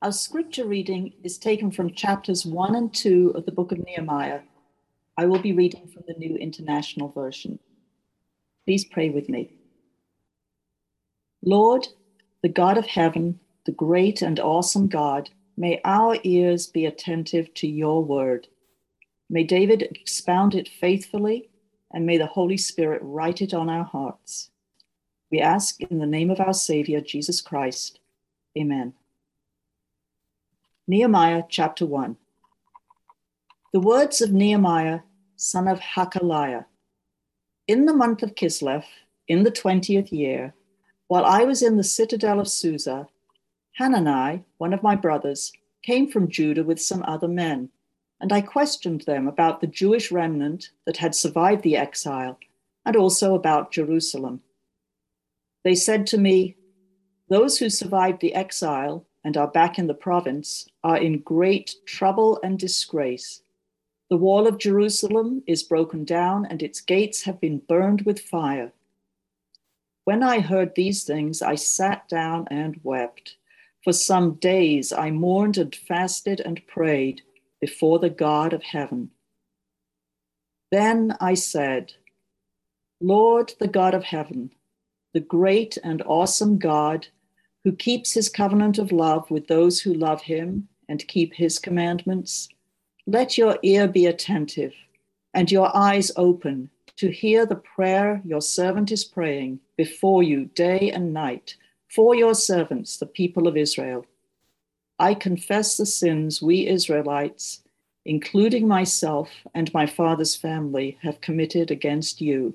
Our 0.00 0.12
scripture 0.12 0.64
reading 0.64 1.14
is 1.24 1.38
taken 1.38 1.72
from 1.72 1.92
chapters 1.92 2.46
1 2.46 2.76
and 2.76 2.94
2 2.94 3.32
of 3.34 3.44
the 3.44 3.50
book 3.50 3.72
of 3.72 3.84
Nehemiah. 3.84 4.42
I 5.16 5.26
will 5.26 5.40
be 5.40 5.52
reading 5.52 5.88
from 5.88 6.04
the 6.06 6.14
New 6.14 6.36
International 6.36 7.08
Version. 7.08 7.58
Please 8.64 8.84
pray 8.84 9.10
with 9.10 9.28
me. 9.28 9.50
Lord, 11.42 11.88
the 12.44 12.48
God 12.48 12.78
of 12.78 12.86
heaven, 12.86 13.40
the 13.66 13.72
great 13.72 14.22
and 14.22 14.38
awesome 14.38 14.86
God, 14.86 15.30
may 15.56 15.80
our 15.84 16.16
ears 16.22 16.68
be 16.68 16.86
attentive 16.86 17.52
to 17.54 17.66
your 17.66 18.04
word. 18.04 18.46
May 19.28 19.42
David 19.42 19.82
expound 19.82 20.54
it 20.54 20.68
faithfully, 20.68 21.50
and 21.92 22.06
may 22.06 22.18
the 22.18 22.26
Holy 22.26 22.56
Spirit 22.56 23.00
write 23.02 23.42
it 23.42 23.52
on 23.52 23.68
our 23.68 23.84
hearts. 23.84 24.50
We 25.32 25.40
ask 25.40 25.80
in 25.80 25.98
the 25.98 26.06
name 26.06 26.30
of 26.30 26.38
our 26.38 26.54
Savior, 26.54 27.00
Jesus 27.00 27.40
Christ. 27.40 27.98
Amen. 28.56 28.94
Nehemiah 30.90 31.42
chapter 31.50 31.84
1. 31.84 32.16
The 33.74 33.80
words 33.80 34.22
of 34.22 34.32
Nehemiah, 34.32 35.00
son 35.36 35.68
of 35.68 35.80
Hakaliah. 35.80 36.64
In 37.66 37.84
the 37.84 37.92
month 37.92 38.22
of 38.22 38.34
Kislev, 38.34 38.84
in 39.28 39.42
the 39.42 39.50
20th 39.50 40.10
year, 40.10 40.54
while 41.06 41.26
I 41.26 41.44
was 41.44 41.60
in 41.60 41.76
the 41.76 41.84
citadel 41.84 42.40
of 42.40 42.48
Susa, 42.48 43.06
Hanani, 43.72 44.46
one 44.56 44.72
of 44.72 44.82
my 44.82 44.96
brothers, 44.96 45.52
came 45.82 46.10
from 46.10 46.30
Judah 46.30 46.64
with 46.64 46.80
some 46.80 47.04
other 47.06 47.28
men, 47.28 47.68
and 48.18 48.32
I 48.32 48.40
questioned 48.40 49.02
them 49.02 49.28
about 49.28 49.60
the 49.60 49.66
Jewish 49.66 50.10
remnant 50.10 50.70
that 50.86 50.96
had 50.96 51.14
survived 51.14 51.64
the 51.64 51.76
exile 51.76 52.38
and 52.86 52.96
also 52.96 53.34
about 53.34 53.72
Jerusalem. 53.72 54.40
They 55.64 55.74
said 55.74 56.06
to 56.06 56.16
me, 56.16 56.56
Those 57.28 57.58
who 57.58 57.68
survived 57.68 58.22
the 58.22 58.32
exile 58.32 59.04
and 59.24 59.36
are 59.36 59.48
back 59.48 59.78
in 59.78 59.86
the 59.86 59.94
province 59.94 60.68
are 60.82 60.98
in 60.98 61.18
great 61.18 61.74
trouble 61.86 62.38
and 62.42 62.58
disgrace. 62.58 63.42
The 64.10 64.16
wall 64.16 64.46
of 64.46 64.58
Jerusalem 64.58 65.42
is 65.46 65.62
broken 65.62 66.04
down, 66.04 66.46
and 66.46 66.62
its 66.62 66.80
gates 66.80 67.24
have 67.24 67.40
been 67.40 67.58
burned 67.58 68.02
with 68.02 68.20
fire. 68.20 68.72
When 70.04 70.22
I 70.22 70.40
heard 70.40 70.74
these 70.74 71.04
things, 71.04 71.42
I 71.42 71.56
sat 71.56 72.08
down 72.08 72.48
and 72.50 72.80
wept. 72.82 73.36
For 73.84 73.92
some 73.92 74.34
days 74.34 74.92
I 74.92 75.10
mourned 75.10 75.58
and 75.58 75.74
fasted 75.74 76.40
and 76.40 76.66
prayed 76.66 77.22
before 77.60 77.98
the 77.98 78.10
God 78.10 78.52
of 78.52 78.62
heaven. 78.62 79.10
Then 80.70 81.16
I 81.20 81.34
said, 81.34 81.92
Lord, 83.00 83.52
the 83.60 83.68
God 83.68 83.94
of 83.94 84.04
heaven, 84.04 84.50
the 85.12 85.20
great 85.20 85.76
and 85.84 86.02
awesome 86.02 86.58
God 86.58 87.08
who 87.68 87.76
keeps 87.76 88.14
his 88.14 88.30
covenant 88.30 88.78
of 88.78 88.92
love 88.92 89.30
with 89.30 89.46
those 89.46 89.78
who 89.78 89.92
love 89.92 90.22
him 90.22 90.66
and 90.88 91.06
keep 91.06 91.34
his 91.34 91.58
commandments, 91.58 92.48
let 93.06 93.36
your 93.36 93.58
ear 93.62 93.86
be 93.86 94.06
attentive 94.06 94.72
and 95.34 95.52
your 95.52 95.70
eyes 95.76 96.10
open 96.16 96.70
to 96.96 97.10
hear 97.10 97.44
the 97.44 97.56
prayer 97.56 98.22
your 98.24 98.40
servant 98.40 98.90
is 98.90 99.04
praying 99.04 99.60
before 99.76 100.22
you 100.22 100.46
day 100.54 100.90
and 100.90 101.12
night 101.12 101.56
for 101.94 102.14
your 102.14 102.34
servants, 102.34 102.96
the 102.96 103.04
people 103.04 103.46
of 103.46 103.54
Israel. 103.54 104.06
I 104.98 105.12
confess 105.12 105.76
the 105.76 105.84
sins 105.84 106.40
we 106.40 106.66
Israelites, 106.66 107.62
including 108.06 108.66
myself 108.66 109.28
and 109.54 109.70
my 109.74 109.84
father's 109.84 110.34
family, 110.34 110.96
have 111.02 111.20
committed 111.20 111.70
against 111.70 112.22
you. 112.22 112.54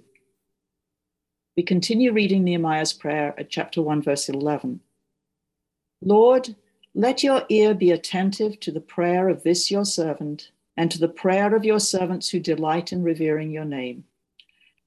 We 1.56 1.61
continue 1.61 2.11
reading 2.11 2.44
Nehemiah's 2.44 2.94
prayer 2.94 3.36
at 3.38 3.52
chapter 3.52 3.80
1, 3.80 4.02
verse 4.02 4.28
11. 4.28 4.80
Lord, 6.06 6.56
let 6.94 7.23
your 7.23 7.44
ear 7.48 7.73
be 7.73 7.92
attentive 7.92 8.59
to 8.59 8.72
the 8.72 8.82
prayer 8.82 9.30
of 9.30 9.44
this 9.44 9.72
your 9.72 9.86
servant 9.86 10.52
and 10.76 10.92
to 10.92 11.00
the 11.00 11.08
prayer 11.08 11.56
of 11.56 11.64
your 11.64 11.80
servants 11.80 12.30
who 12.30 12.40
delight 12.40 12.92
in 12.92 13.04
revering 13.04 13.52
your 13.52 13.64
name. 13.64 14.03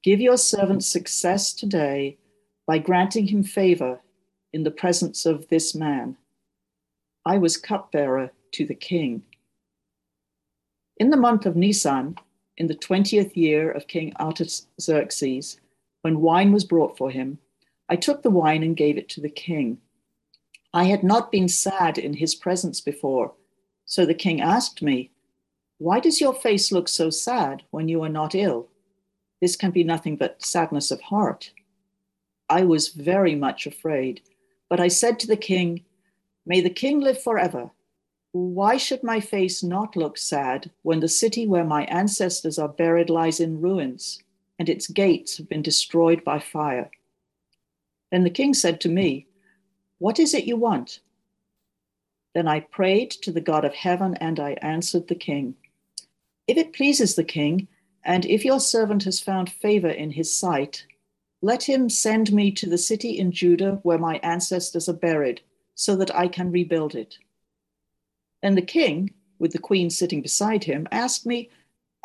Give 0.02 0.20
your 0.20 0.36
servant 0.36 0.84
success 0.84 1.54
today 1.54 2.18
by 2.66 2.78
granting 2.78 3.28
him 3.28 3.42
favor 3.42 4.00
in 4.52 4.64
the 4.64 4.70
presence 4.70 5.24
of 5.24 5.48
this 5.48 5.74
man. 5.74 6.16
I 7.24 7.38
was 7.38 7.56
cupbearer 7.56 8.30
to 8.52 8.66
the 8.66 8.74
king. 8.74 9.22
In 10.98 11.10
the 11.10 11.16
month 11.16 11.46
of 11.46 11.56
Nisan, 11.56 12.16
in 12.58 12.66
the 12.66 12.74
twentieth 12.74 13.36
year 13.36 13.70
of 13.70 13.88
King 13.88 14.12
Artaxerxes, 14.20 15.60
when 16.02 16.20
wine 16.20 16.52
was 16.52 16.64
brought 16.64 16.96
for 16.96 17.10
him, 17.10 17.38
I 17.88 17.96
took 17.96 18.22
the 18.22 18.30
wine 18.30 18.62
and 18.62 18.76
gave 18.76 18.98
it 18.98 19.08
to 19.10 19.20
the 19.20 19.30
king. 19.30 19.78
I 20.76 20.84
had 20.84 21.02
not 21.02 21.32
been 21.32 21.48
sad 21.48 21.96
in 21.96 22.12
his 22.12 22.34
presence 22.34 22.82
before. 22.82 23.32
So 23.86 24.04
the 24.04 24.12
king 24.12 24.42
asked 24.42 24.82
me, 24.82 25.10
Why 25.78 26.00
does 26.00 26.20
your 26.20 26.34
face 26.34 26.70
look 26.70 26.86
so 26.86 27.08
sad 27.08 27.62
when 27.70 27.88
you 27.88 28.02
are 28.02 28.10
not 28.10 28.34
ill? 28.34 28.68
This 29.40 29.56
can 29.56 29.70
be 29.70 29.84
nothing 29.84 30.16
but 30.16 30.44
sadness 30.44 30.90
of 30.90 31.00
heart. 31.00 31.50
I 32.50 32.64
was 32.64 32.90
very 32.90 33.34
much 33.34 33.66
afraid, 33.66 34.20
but 34.68 34.78
I 34.78 34.88
said 34.88 35.18
to 35.20 35.26
the 35.26 35.38
king, 35.38 35.82
May 36.44 36.60
the 36.60 36.68
king 36.68 37.00
live 37.00 37.22
forever. 37.22 37.70
Why 38.32 38.76
should 38.76 39.02
my 39.02 39.18
face 39.18 39.62
not 39.62 39.96
look 39.96 40.18
sad 40.18 40.70
when 40.82 41.00
the 41.00 41.08
city 41.08 41.46
where 41.46 41.64
my 41.64 41.86
ancestors 41.86 42.58
are 42.58 42.68
buried 42.68 43.08
lies 43.08 43.40
in 43.40 43.62
ruins 43.62 44.22
and 44.58 44.68
its 44.68 44.88
gates 44.88 45.38
have 45.38 45.48
been 45.48 45.62
destroyed 45.62 46.22
by 46.22 46.38
fire? 46.38 46.90
Then 48.12 48.24
the 48.24 48.36
king 48.38 48.52
said 48.52 48.78
to 48.82 48.90
me, 48.90 49.25
what 49.98 50.18
is 50.18 50.34
it 50.34 50.44
you 50.44 50.56
want? 50.56 51.00
Then 52.34 52.46
I 52.46 52.60
prayed 52.60 53.10
to 53.22 53.32
the 53.32 53.40
God 53.40 53.64
of 53.64 53.74
heaven, 53.74 54.14
and 54.16 54.38
I 54.38 54.52
answered 54.60 55.08
the 55.08 55.14
king. 55.14 55.54
If 56.46 56.58
it 56.58 56.74
pleases 56.74 57.14
the 57.14 57.24
king, 57.24 57.68
and 58.04 58.26
if 58.26 58.44
your 58.44 58.60
servant 58.60 59.04
has 59.04 59.20
found 59.20 59.50
favor 59.50 59.88
in 59.88 60.10
his 60.10 60.32
sight, 60.32 60.84
let 61.42 61.62
him 61.62 61.88
send 61.88 62.32
me 62.32 62.50
to 62.52 62.68
the 62.68 62.78
city 62.78 63.18
in 63.18 63.32
Judah 63.32 63.80
where 63.82 63.98
my 63.98 64.16
ancestors 64.22 64.88
are 64.88 64.94
buried, 64.94 65.40
so 65.74 65.96
that 65.96 66.14
I 66.14 66.28
can 66.28 66.52
rebuild 66.52 66.94
it. 66.94 67.18
Then 68.42 68.54
the 68.54 68.62
king, 68.62 69.14
with 69.38 69.52
the 69.52 69.58
queen 69.58 69.90
sitting 69.90 70.22
beside 70.22 70.64
him, 70.64 70.86
asked 70.92 71.26
me, 71.26 71.50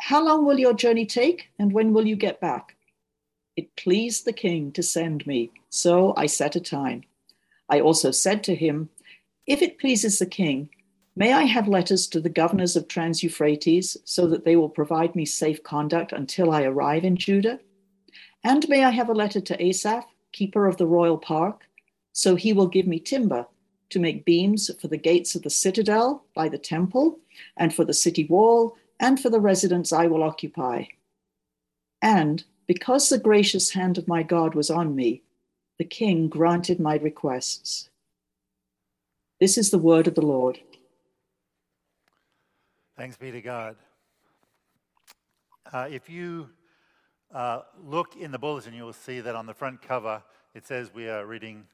How 0.00 0.24
long 0.24 0.44
will 0.44 0.58
your 0.58 0.74
journey 0.74 1.06
take, 1.06 1.50
and 1.58 1.72
when 1.72 1.92
will 1.92 2.06
you 2.06 2.16
get 2.16 2.40
back? 2.40 2.76
It 3.56 3.76
pleased 3.76 4.24
the 4.24 4.32
king 4.32 4.72
to 4.72 4.82
send 4.82 5.26
me, 5.26 5.50
so 5.68 6.14
I 6.16 6.26
set 6.26 6.56
a 6.56 6.60
time. 6.60 7.04
I 7.68 7.80
also 7.80 8.10
said 8.10 8.44
to 8.44 8.54
him, 8.54 8.90
If 9.46 9.62
it 9.62 9.78
pleases 9.78 10.18
the 10.18 10.26
king, 10.26 10.70
may 11.16 11.32
I 11.32 11.44
have 11.44 11.68
letters 11.68 12.06
to 12.08 12.20
the 12.20 12.28
governors 12.28 12.76
of 12.76 12.88
Trans 12.88 13.22
Euphrates 13.22 13.96
so 14.04 14.26
that 14.26 14.44
they 14.44 14.56
will 14.56 14.68
provide 14.68 15.14
me 15.14 15.24
safe 15.24 15.62
conduct 15.62 16.12
until 16.12 16.50
I 16.50 16.62
arrive 16.64 17.04
in 17.04 17.16
Judah? 17.16 17.60
And 18.44 18.68
may 18.68 18.84
I 18.84 18.90
have 18.90 19.08
a 19.08 19.14
letter 19.14 19.40
to 19.40 19.62
Asaph, 19.62 20.06
keeper 20.32 20.66
of 20.66 20.76
the 20.76 20.86
royal 20.86 21.18
park, 21.18 21.62
so 22.12 22.34
he 22.34 22.52
will 22.52 22.66
give 22.66 22.86
me 22.86 22.98
timber 22.98 23.46
to 23.90 24.00
make 24.00 24.24
beams 24.24 24.70
for 24.80 24.88
the 24.88 24.96
gates 24.96 25.34
of 25.34 25.42
the 25.42 25.50
citadel 25.50 26.24
by 26.34 26.48
the 26.48 26.58
temple, 26.58 27.20
and 27.56 27.74
for 27.74 27.84
the 27.84 27.94
city 27.94 28.24
wall, 28.24 28.76
and 28.98 29.20
for 29.20 29.28
the 29.28 29.40
residence 29.40 29.92
I 29.92 30.06
will 30.06 30.22
occupy. 30.22 30.84
And 32.00 32.42
because 32.66 33.08
the 33.08 33.18
gracious 33.18 33.70
hand 33.70 33.98
of 33.98 34.08
my 34.08 34.22
God 34.22 34.54
was 34.54 34.70
on 34.70 34.94
me, 34.94 35.22
the 35.78 35.84
king 35.84 36.28
granted 36.28 36.78
my 36.80 36.96
requests. 36.96 37.88
This 39.40 39.58
is 39.58 39.70
the 39.70 39.78
word 39.78 40.06
of 40.06 40.14
the 40.14 40.24
Lord. 40.24 40.60
Thanks 42.96 43.16
be 43.16 43.32
to 43.32 43.40
God. 43.40 43.76
Uh, 45.72 45.88
if 45.90 46.08
you 46.08 46.48
uh, 47.34 47.62
look 47.82 48.14
in 48.16 48.30
the 48.30 48.38
bulletin, 48.38 48.74
you 48.74 48.84
will 48.84 48.92
see 48.92 49.20
that 49.20 49.34
on 49.34 49.46
the 49.46 49.54
front 49.54 49.82
cover 49.82 50.22
it 50.54 50.66
says 50.66 50.92
we 50.92 51.08
are 51.08 51.24
reading 51.24 51.64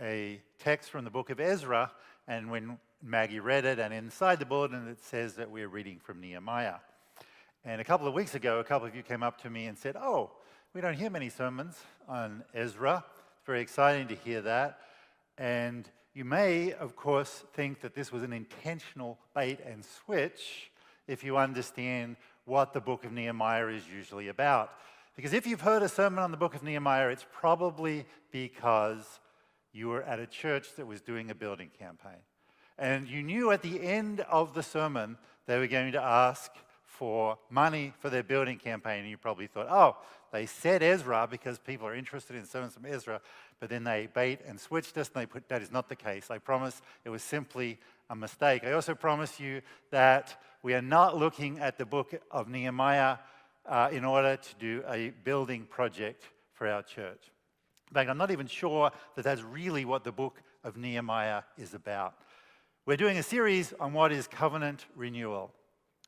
a 0.00 0.40
text 0.58 0.90
from 0.90 1.04
the 1.04 1.10
book 1.10 1.30
of 1.30 1.40
Ezra, 1.40 1.90
and 2.28 2.50
when 2.50 2.78
Maggie 3.02 3.40
read 3.40 3.64
it, 3.64 3.78
and 3.78 3.94
inside 3.94 4.38
the 4.38 4.44
bulletin 4.44 4.86
it 4.88 5.02
says 5.02 5.34
that 5.34 5.50
we're 5.50 5.68
reading 5.68 5.98
from 5.98 6.20
Nehemiah. 6.20 6.76
And 7.64 7.80
a 7.80 7.84
couple 7.84 8.06
of 8.06 8.14
weeks 8.14 8.34
ago, 8.34 8.60
a 8.60 8.64
couple 8.64 8.86
of 8.86 8.94
you 8.94 9.02
came 9.02 9.22
up 9.22 9.40
to 9.42 9.50
me 9.50 9.66
and 9.66 9.76
said, 9.76 9.96
Oh, 9.96 10.32
we 10.74 10.80
don't 10.80 10.94
hear 10.94 11.10
many 11.10 11.30
sermons 11.30 11.78
on 12.08 12.44
Ezra 12.54 13.04
very 13.50 13.62
exciting 13.62 14.06
to 14.06 14.14
hear 14.14 14.40
that. 14.40 14.78
And 15.36 15.90
you 16.14 16.24
may, 16.24 16.72
of 16.72 16.94
course, 16.94 17.42
think 17.52 17.80
that 17.80 17.96
this 17.96 18.12
was 18.12 18.22
an 18.22 18.32
intentional 18.32 19.18
bait 19.34 19.58
and 19.66 19.84
switch 19.84 20.70
if 21.08 21.24
you 21.24 21.36
understand 21.36 22.14
what 22.44 22.72
the 22.72 22.80
book 22.80 23.04
of 23.04 23.10
Nehemiah 23.10 23.66
is 23.66 23.82
usually 23.92 24.28
about. 24.28 24.70
Because 25.16 25.32
if 25.32 25.48
you've 25.48 25.62
heard 25.62 25.82
a 25.82 25.88
sermon 25.88 26.20
on 26.20 26.30
the 26.30 26.36
book 26.36 26.54
of 26.54 26.62
Nehemiah, 26.62 27.08
it's 27.08 27.26
probably 27.32 28.06
because 28.30 29.18
you 29.72 29.88
were 29.88 30.04
at 30.04 30.20
a 30.20 30.28
church 30.28 30.76
that 30.76 30.86
was 30.86 31.00
doing 31.00 31.28
a 31.32 31.34
building 31.34 31.70
campaign. 31.76 32.22
And 32.78 33.08
you 33.08 33.20
knew 33.20 33.50
at 33.50 33.62
the 33.62 33.82
end 33.82 34.20
of 34.30 34.54
the 34.54 34.62
sermon 34.62 35.18
they 35.46 35.58
were 35.58 35.66
going 35.66 35.90
to 35.90 36.00
ask 36.00 36.52
for 36.84 37.36
money 37.50 37.94
for 37.98 38.10
their 38.10 38.22
building 38.22 38.58
campaign. 38.58 39.00
And 39.00 39.10
you 39.10 39.18
probably 39.18 39.48
thought, 39.48 39.66
oh, 39.68 39.96
they 40.32 40.46
said 40.46 40.82
Ezra 40.82 41.26
because 41.30 41.58
people 41.58 41.86
are 41.86 41.94
interested 41.94 42.36
in 42.36 42.44
sermons 42.44 42.74
from 42.74 42.86
Ezra, 42.86 43.20
but 43.58 43.68
then 43.68 43.84
they 43.84 44.08
bait 44.12 44.40
and 44.46 44.58
switched 44.58 44.96
us 44.96 45.10
and 45.14 45.22
they 45.22 45.26
put 45.26 45.48
that 45.48 45.62
is 45.62 45.72
not 45.72 45.88
the 45.88 45.96
case. 45.96 46.30
I 46.30 46.38
promise 46.38 46.80
it 47.04 47.10
was 47.10 47.22
simply 47.22 47.78
a 48.08 48.16
mistake. 48.16 48.64
I 48.64 48.72
also 48.72 48.94
promise 48.94 49.40
you 49.40 49.62
that 49.90 50.40
we 50.62 50.74
are 50.74 50.82
not 50.82 51.16
looking 51.16 51.58
at 51.58 51.78
the 51.78 51.86
book 51.86 52.14
of 52.30 52.48
Nehemiah 52.48 53.18
uh, 53.66 53.88
in 53.92 54.04
order 54.04 54.36
to 54.36 54.54
do 54.58 54.82
a 54.88 55.10
building 55.24 55.64
project 55.64 56.24
for 56.52 56.68
our 56.68 56.82
church. 56.82 57.30
In 57.90 57.94
fact, 57.94 58.08
I'm 58.08 58.18
not 58.18 58.30
even 58.30 58.46
sure 58.46 58.90
that 59.16 59.24
that's 59.24 59.42
really 59.42 59.84
what 59.84 60.04
the 60.04 60.12
book 60.12 60.42
of 60.62 60.76
Nehemiah 60.76 61.42
is 61.58 61.74
about. 61.74 62.14
We're 62.86 62.96
doing 62.96 63.18
a 63.18 63.22
series 63.22 63.72
on 63.80 63.92
what 63.92 64.12
is 64.12 64.26
covenant 64.26 64.86
renewal 64.94 65.52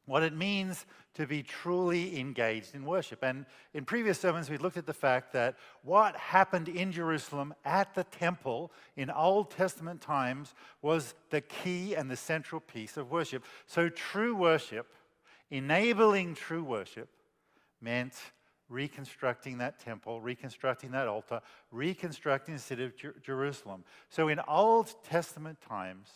what 0.07 0.23
it 0.23 0.35
means 0.35 0.85
to 1.15 1.27
be 1.27 1.43
truly 1.43 2.19
engaged 2.19 2.75
in 2.75 2.85
worship. 2.85 3.23
And 3.23 3.47
in 3.75 3.85
previous 3.85 4.19
sermons, 4.19 4.51
we 4.51 4.57
looked 4.57 4.77
at 4.77 4.87
the 4.87 4.95
fact 4.95 5.33
that 5.35 5.57
what 5.83 6.17
happened 6.17 6.69
in 6.69 6.91
Jerusalem 6.91 7.55
at 7.65 7.95
the 7.95 8.05
temple 8.05 8.73
in 8.97 9.11
Old 9.11 9.51
Testament 9.51 10.01
times 10.01 10.55
was 10.81 11.15
the 11.31 11.41
key 11.41 11.95
and 11.95 12.11
the 12.11 12.17
central 12.17 12.61
piece 12.61 12.97
of 12.97 13.11
worship. 13.11 13.45
So, 13.67 13.89
true 13.89 14.35
worship, 14.35 14.87
enabling 15.51 16.35
true 16.35 16.65
worship, 16.65 17.09
meant 17.81 18.15
reconstructing 18.69 19.59
that 19.59 19.79
temple, 19.79 20.21
reconstructing 20.21 20.93
that 20.93 21.07
altar, 21.07 21.43
reconstructing 21.71 22.55
the 22.55 22.61
city 22.61 22.85
of 22.85 22.97
Jer- 22.97 23.15
Jerusalem. 23.23 23.85
So, 24.09 24.29
in 24.29 24.41
Old 24.49 24.95
Testament 25.05 25.59
times, 25.61 26.09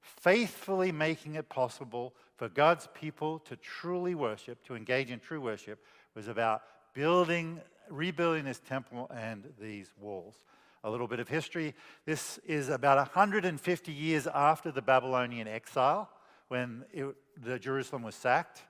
faithfully 0.00 0.92
making 0.92 1.34
it 1.34 1.48
possible 1.48 2.14
for 2.38 2.48
God's 2.48 2.88
people 2.94 3.40
to 3.40 3.56
truly 3.56 4.14
worship, 4.14 4.64
to 4.64 4.76
engage 4.76 5.10
in 5.10 5.18
true 5.18 5.40
worship, 5.40 5.84
was 6.14 6.28
about 6.28 6.62
building, 6.94 7.60
rebuilding 7.90 8.44
this 8.44 8.60
temple 8.60 9.10
and 9.14 9.52
these 9.60 9.90
walls. 10.00 10.36
A 10.84 10.90
little 10.90 11.08
bit 11.08 11.18
of 11.18 11.28
history. 11.28 11.74
This 12.06 12.38
is 12.46 12.68
about 12.68 12.96
150 12.96 13.92
years 13.92 14.28
after 14.28 14.70
the 14.70 14.80
Babylonian 14.80 15.48
exile, 15.48 16.08
when 16.46 16.84
it, 16.92 17.06
the 17.42 17.58
Jerusalem 17.58 18.02
was 18.02 18.14
sacked, 18.14 18.62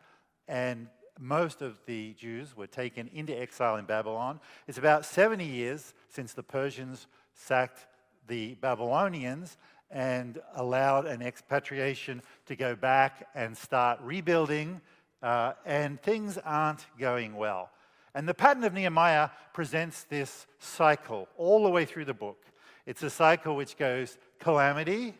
and 0.48 0.88
most 1.20 1.60
of 1.60 1.78
the 1.84 2.14
Jews 2.14 2.56
were 2.56 2.66
taken 2.66 3.10
into 3.12 3.38
exile 3.38 3.76
in 3.76 3.84
Babylon. 3.84 4.40
It's 4.66 4.78
about 4.78 5.04
70 5.04 5.44
years 5.44 5.92
since 6.08 6.32
the 6.32 6.42
Persians 6.42 7.06
sacked 7.34 7.86
the 8.26 8.54
Babylonians, 8.54 9.58
and 9.90 10.40
allowed 10.54 11.06
an 11.06 11.22
expatriation 11.22 12.22
to 12.46 12.56
go 12.56 12.76
back 12.76 13.28
and 13.34 13.56
start 13.56 14.00
rebuilding, 14.02 14.80
uh, 15.22 15.52
and 15.64 16.00
things 16.02 16.38
aren't 16.44 16.86
going 16.98 17.34
well. 17.34 17.70
And 18.14 18.28
the 18.28 18.34
pattern 18.34 18.64
of 18.64 18.72
Nehemiah 18.72 19.30
presents 19.52 20.04
this 20.04 20.46
cycle 20.58 21.28
all 21.36 21.62
the 21.62 21.70
way 21.70 21.84
through 21.84 22.04
the 22.04 22.14
book. 22.14 22.44
It's 22.86 23.02
a 23.02 23.10
cycle 23.10 23.54
which 23.54 23.76
goes 23.76 24.18
calamity, 24.38 25.14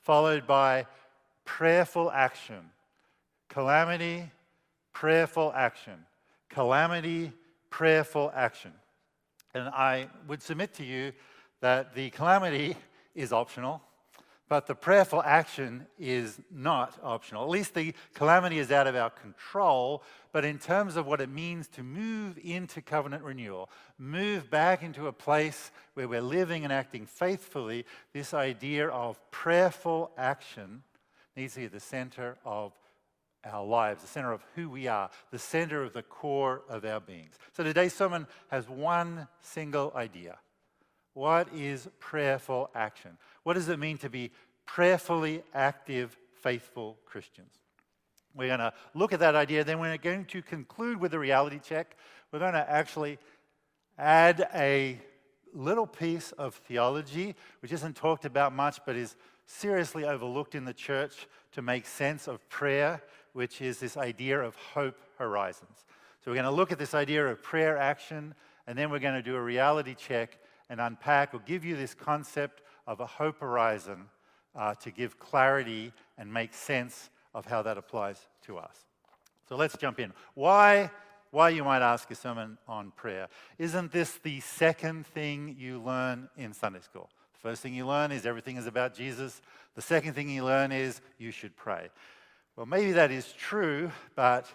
followed 0.00 0.46
by 0.46 0.86
prayerful 1.44 2.10
action. 2.10 2.70
Calamity, 3.48 4.30
prayerful 4.92 5.52
action. 5.54 6.04
Calamity, 6.48 7.32
prayerful 7.70 8.32
action. 8.34 8.72
And 9.54 9.68
I 9.68 10.08
would 10.26 10.42
submit 10.42 10.74
to 10.74 10.84
you 10.84 11.12
that 11.60 11.94
the 11.94 12.10
calamity 12.10 12.76
is 13.14 13.32
optional, 13.32 13.82
but 14.48 14.66
the 14.66 14.74
prayerful 14.74 15.22
action 15.24 15.86
is 15.98 16.38
not 16.52 16.96
optional. 17.02 17.42
At 17.42 17.48
least 17.48 17.74
the 17.74 17.94
calamity 18.14 18.58
is 18.58 18.70
out 18.70 18.86
of 18.86 18.94
our 18.94 19.10
control. 19.10 20.04
But 20.32 20.44
in 20.44 20.58
terms 20.58 20.96
of 20.96 21.06
what 21.06 21.20
it 21.20 21.28
means 21.28 21.66
to 21.68 21.82
move 21.82 22.38
into 22.42 22.80
covenant 22.80 23.24
renewal, 23.24 23.68
move 23.98 24.48
back 24.48 24.82
into 24.82 25.08
a 25.08 25.12
place 25.12 25.72
where 25.94 26.06
we're 26.06 26.20
living 26.20 26.62
and 26.62 26.72
acting 26.72 27.06
faithfully, 27.06 27.86
this 28.12 28.34
idea 28.34 28.88
of 28.88 29.18
prayerful 29.32 30.12
action 30.16 30.82
needs 31.36 31.54
to 31.54 31.60
be 31.60 31.66
the 31.66 31.80
center 31.80 32.36
of 32.44 32.72
our 33.44 33.64
lives, 33.64 34.02
the 34.02 34.08
center 34.08 34.32
of 34.32 34.44
who 34.54 34.70
we 34.70 34.86
are, 34.86 35.10
the 35.30 35.38
center 35.38 35.82
of 35.82 35.92
the 35.92 36.02
core 36.02 36.62
of 36.68 36.84
our 36.84 37.00
beings. 37.00 37.34
So 37.52 37.64
today's 37.64 37.94
sermon 37.94 38.26
has 38.50 38.68
one 38.68 39.26
single 39.40 39.92
idea 39.96 40.38
what 41.16 41.48
is 41.54 41.88
prayerful 41.98 42.68
action? 42.74 43.16
What 43.46 43.54
does 43.54 43.68
it 43.68 43.78
mean 43.78 43.96
to 43.98 44.10
be 44.10 44.32
prayerfully 44.66 45.44
active, 45.54 46.16
faithful 46.42 46.98
Christians? 47.06 47.52
We're 48.34 48.48
going 48.48 48.58
to 48.58 48.72
look 48.92 49.12
at 49.12 49.20
that 49.20 49.36
idea, 49.36 49.62
then 49.62 49.78
we're 49.78 49.96
going 49.98 50.24
to 50.24 50.42
conclude 50.42 51.00
with 51.00 51.14
a 51.14 51.18
reality 51.20 51.60
check. 51.60 51.96
We're 52.32 52.40
going 52.40 52.54
to 52.54 52.68
actually 52.68 53.18
add 53.96 54.48
a 54.52 55.00
little 55.54 55.86
piece 55.86 56.32
of 56.32 56.56
theology, 56.56 57.36
which 57.60 57.70
isn't 57.70 57.94
talked 57.94 58.24
about 58.24 58.52
much, 58.52 58.80
but 58.84 58.96
is 58.96 59.14
seriously 59.46 60.04
overlooked 60.04 60.56
in 60.56 60.64
the 60.64 60.74
church 60.74 61.28
to 61.52 61.62
make 61.62 61.86
sense 61.86 62.26
of 62.26 62.48
prayer, 62.48 63.00
which 63.32 63.60
is 63.60 63.78
this 63.78 63.96
idea 63.96 64.40
of 64.40 64.56
hope 64.56 64.98
horizons. 65.18 65.84
So 66.24 66.32
we're 66.32 66.42
going 66.42 66.46
to 66.46 66.50
look 66.50 66.72
at 66.72 66.80
this 66.80 66.94
idea 66.94 67.24
of 67.24 67.44
prayer 67.44 67.78
action, 67.78 68.34
and 68.66 68.76
then 68.76 68.90
we're 68.90 68.98
going 68.98 69.14
to 69.14 69.22
do 69.22 69.36
a 69.36 69.40
reality 69.40 69.94
check 69.94 70.36
and 70.68 70.80
unpack 70.80 71.32
or 71.32 71.38
give 71.46 71.64
you 71.64 71.76
this 71.76 71.94
concept 71.94 72.62
of 72.86 73.00
a 73.00 73.06
hope 73.06 73.40
horizon 73.40 74.06
uh, 74.54 74.74
to 74.74 74.90
give 74.90 75.18
clarity 75.18 75.92
and 76.16 76.32
make 76.32 76.54
sense 76.54 77.10
of 77.34 77.46
how 77.46 77.62
that 77.62 77.76
applies 77.76 78.28
to 78.46 78.58
us. 78.58 78.86
So 79.48 79.56
let's 79.56 79.76
jump 79.76 80.00
in. 80.00 80.12
Why, 80.34 80.90
why 81.30 81.50
you 81.50 81.62
might 81.62 81.82
ask 81.82 82.10
a 82.10 82.14
sermon 82.14 82.58
on 82.66 82.90
prayer? 82.92 83.28
Isn't 83.58 83.92
this 83.92 84.18
the 84.22 84.40
second 84.40 85.06
thing 85.06 85.56
you 85.58 85.80
learn 85.80 86.28
in 86.36 86.52
Sunday 86.52 86.80
school? 86.80 87.10
The 87.34 87.50
first 87.50 87.62
thing 87.62 87.74
you 87.74 87.86
learn 87.86 88.10
is 88.10 88.26
everything 88.26 88.56
is 88.56 88.66
about 88.66 88.94
Jesus. 88.94 89.40
The 89.74 89.82
second 89.82 90.14
thing 90.14 90.30
you 90.30 90.44
learn 90.44 90.72
is 90.72 91.00
you 91.18 91.30
should 91.30 91.54
pray. 91.56 91.90
Well, 92.56 92.66
maybe 92.66 92.92
that 92.92 93.10
is 93.10 93.32
true, 93.32 93.90
but 94.14 94.50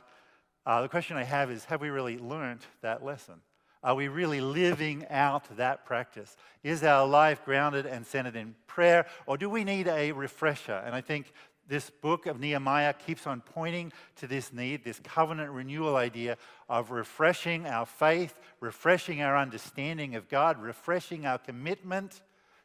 uh, 0.66 0.82
the 0.82 0.90
question 0.90 1.18
I 1.18 1.24
have 1.24 1.52
is 1.52 1.66
have 1.66 1.82
we 1.82 1.90
really 1.90 2.18
learned 2.18 2.62
that 2.82 3.06
lesson? 3.06 3.36
Are 3.84 3.96
we 3.96 4.08
really 4.08 4.42
living 4.42 5.06
out 5.10 5.58
that 5.58 5.86
practice? 5.86 6.36
Is 6.64 6.84
our 6.84 7.08
life 7.08 7.44
grounded 7.44 7.86
and 7.86 8.06
centered 8.06 8.36
in 8.36 8.56
prayer, 8.68 9.08
or 9.26 9.38
do 9.38 9.50
we 9.50 9.64
need 9.64 9.88
a 9.88 10.12
refresher? 10.12 10.84
And 10.86 10.94
I 10.94 11.02
think 11.02 11.32
this 11.68 11.90
book 11.90 12.26
of 12.26 12.40
Nehemiah 12.40 12.94
keeps 12.94 13.26
on 13.26 13.42
pointing 13.42 13.92
to 14.18 14.28
this 14.28 14.52
need, 14.54 14.84
this 14.84 15.00
covenant 15.04 15.52
renewal 15.52 15.96
idea 15.96 16.38
of 16.70 16.92
refreshing 16.92 17.66
our 17.66 17.86
faith, 17.86 18.38
refreshing 18.60 19.22
our 19.22 19.38
understanding 19.38 20.16
of 20.16 20.28
God, 20.30 20.62
refreshing 20.62 21.26
our 21.26 21.38
commitment 21.38 22.22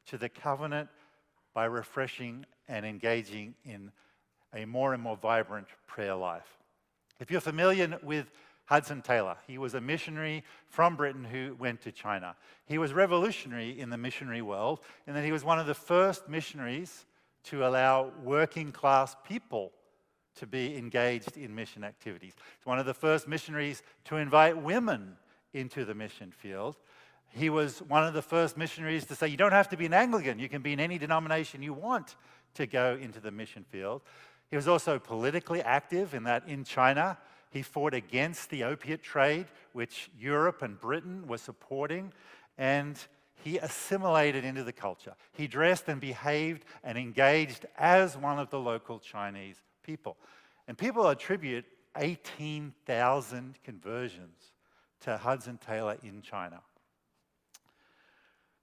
to 0.06 0.18
the 0.18 0.28
covenant 0.28 0.88
by 1.54 1.64
refreshing 1.64 2.44
and 2.68 2.84
engaging 2.84 3.54
in 3.64 3.90
a 4.52 4.64
more 4.64 4.92
and 4.92 5.02
more 5.02 5.16
vibrant 5.16 5.68
prayer 5.86 6.14
life. 6.14 6.58
If 7.20 7.30
you're 7.30 7.40
familiar 7.40 7.98
with 8.02 8.30
Hudson 8.66 9.00
Taylor. 9.00 9.36
He 9.46 9.58
was 9.58 9.74
a 9.74 9.80
missionary 9.80 10.44
from 10.68 10.96
Britain 10.96 11.24
who 11.24 11.56
went 11.58 11.80
to 11.82 11.92
China. 11.92 12.36
He 12.66 12.78
was 12.78 12.92
revolutionary 12.92 13.78
in 13.78 13.90
the 13.90 13.96
missionary 13.96 14.42
world 14.42 14.80
in 15.06 15.14
that 15.14 15.24
he 15.24 15.32
was 15.32 15.44
one 15.44 15.58
of 15.58 15.66
the 15.66 15.74
first 15.74 16.28
missionaries 16.28 17.06
to 17.44 17.66
allow 17.66 18.10
working 18.22 18.72
class 18.72 19.16
people 19.26 19.72
to 20.36 20.46
be 20.46 20.76
engaged 20.76 21.36
in 21.36 21.54
mission 21.54 21.84
activities. 21.84 22.34
He's 22.58 22.66
one 22.66 22.78
of 22.78 22.86
the 22.86 22.94
first 22.94 23.28
missionaries 23.28 23.82
to 24.06 24.16
invite 24.16 24.60
women 24.60 25.16
into 25.54 25.84
the 25.84 25.94
mission 25.94 26.32
field. 26.32 26.76
He 27.30 27.50
was 27.50 27.80
one 27.82 28.04
of 28.04 28.14
the 28.14 28.22
first 28.22 28.56
missionaries 28.56 29.06
to 29.06 29.14
say, 29.14 29.28
you 29.28 29.36
don't 29.36 29.52
have 29.52 29.68
to 29.70 29.76
be 29.76 29.86
an 29.86 29.94
Anglican, 29.94 30.38
you 30.38 30.48
can 30.48 30.62
be 30.62 30.72
in 30.72 30.80
any 30.80 30.98
denomination 30.98 31.62
you 31.62 31.72
want 31.72 32.16
to 32.54 32.66
go 32.66 32.98
into 33.00 33.20
the 33.20 33.30
mission 33.30 33.64
field. 33.64 34.02
He 34.50 34.56
was 34.56 34.68
also 34.68 34.98
politically 34.98 35.62
active 35.62 36.14
in 36.14 36.24
that 36.24 36.48
in 36.48 36.64
China, 36.64 37.18
he 37.50 37.62
fought 37.62 37.94
against 37.94 38.50
the 38.50 38.64
opiate 38.64 39.02
trade, 39.02 39.46
which 39.72 40.10
Europe 40.18 40.62
and 40.62 40.80
Britain 40.80 41.26
were 41.26 41.38
supporting, 41.38 42.12
and 42.58 42.98
he 43.42 43.58
assimilated 43.58 44.44
into 44.44 44.64
the 44.64 44.72
culture. 44.72 45.14
He 45.32 45.46
dressed 45.46 45.88
and 45.88 46.00
behaved 46.00 46.64
and 46.82 46.98
engaged 46.98 47.66
as 47.78 48.16
one 48.16 48.38
of 48.38 48.50
the 48.50 48.58
local 48.58 48.98
Chinese 48.98 49.56
people. 49.82 50.16
And 50.66 50.76
people 50.76 51.08
attribute 51.08 51.64
18,000 51.96 53.54
conversions 53.62 54.52
to 55.00 55.16
Hudson 55.16 55.58
Taylor 55.64 55.96
in 56.02 56.22
China. 56.22 56.60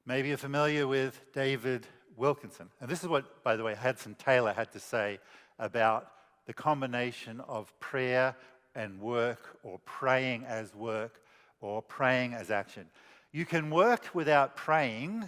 Maybe 0.05 0.27
you're 0.27 0.37
familiar 0.37 0.85
with 0.85 1.21
David 1.33 1.87
Wilkinson. 2.17 2.69
And 2.81 2.89
this 2.89 3.01
is 3.01 3.07
what, 3.07 3.43
by 3.43 3.55
the 3.55 3.63
way, 3.63 3.75
Hudson 3.75 4.15
Taylor 4.15 4.51
had 4.51 4.71
to 4.73 4.79
say 4.79 5.19
about 5.57 6.07
the 6.45 6.53
combination 6.53 7.39
of 7.47 7.73
prayer 7.79 8.35
and 8.75 8.99
work 8.99 9.57
or 9.63 9.79
praying 9.85 10.45
as 10.45 10.73
work 10.73 11.21
or 11.61 11.81
praying 11.81 12.33
as 12.33 12.51
action. 12.51 12.85
You 13.31 13.45
can 13.45 13.69
work 13.69 14.09
without 14.13 14.55
praying, 14.55 15.25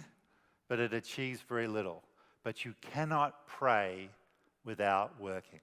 but 0.68 0.78
it 0.78 0.92
achieves 0.92 1.40
very 1.40 1.66
little. 1.66 2.02
But 2.44 2.64
you 2.64 2.74
cannot 2.80 3.46
pray 3.46 4.10
without 4.64 5.20
working. 5.20 5.60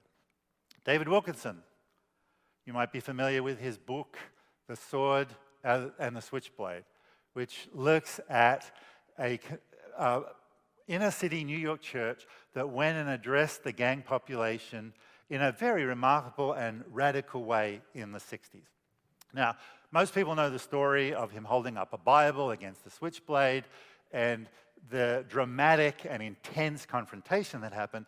David 0.85 1.07
Wilkinson, 1.07 1.63
You 2.65 2.73
might 2.73 2.91
be 2.91 2.99
familiar 2.99 3.43
with 3.43 3.59
his 3.59 3.77
book, 3.77 4.17
The 4.67 4.75
Sword 4.75 5.27
and 5.63 6.15
the 6.15 6.21
Switchblade, 6.21 6.83
which 7.33 7.67
looks 7.73 8.19
at 8.29 8.71
a 9.19 9.39
uh, 9.97 10.21
inner 10.87 11.11
city 11.11 11.43
New 11.43 11.57
York 11.57 11.81
church 11.81 12.25
that 12.53 12.69
went 12.69 12.97
and 12.97 13.09
addressed 13.09 13.63
the 13.63 13.71
gang 13.71 14.01
population 14.01 14.93
in 15.33 15.41
a 15.41 15.51
very 15.51 15.83
remarkable 15.83 16.53
and 16.53 16.83
radical 16.91 17.43
way 17.43 17.81
in 17.95 18.11
the 18.11 18.19
60s. 18.19 18.67
Now, 19.33 19.55
most 19.91 20.13
people 20.13 20.35
know 20.35 20.51
the 20.51 20.59
story 20.59 21.11
of 21.11 21.31
him 21.31 21.43
holding 21.43 21.75
up 21.75 21.91
a 21.91 21.97
Bible 21.97 22.51
against 22.51 22.83
the 22.83 22.91
switchblade 22.91 23.63
and 24.11 24.47
the 24.91 25.25
dramatic 25.27 26.05
and 26.07 26.21
intense 26.21 26.85
confrontation 26.85 27.61
that 27.61 27.73
happened. 27.73 28.05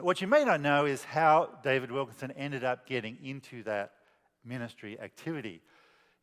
What 0.00 0.20
you 0.20 0.26
may 0.26 0.44
not 0.44 0.60
know 0.60 0.84
is 0.84 1.04
how 1.04 1.48
David 1.62 1.92
Wilkinson 1.92 2.32
ended 2.32 2.64
up 2.64 2.88
getting 2.88 3.18
into 3.22 3.62
that 3.62 3.92
ministry 4.44 4.98
activity. 4.98 5.60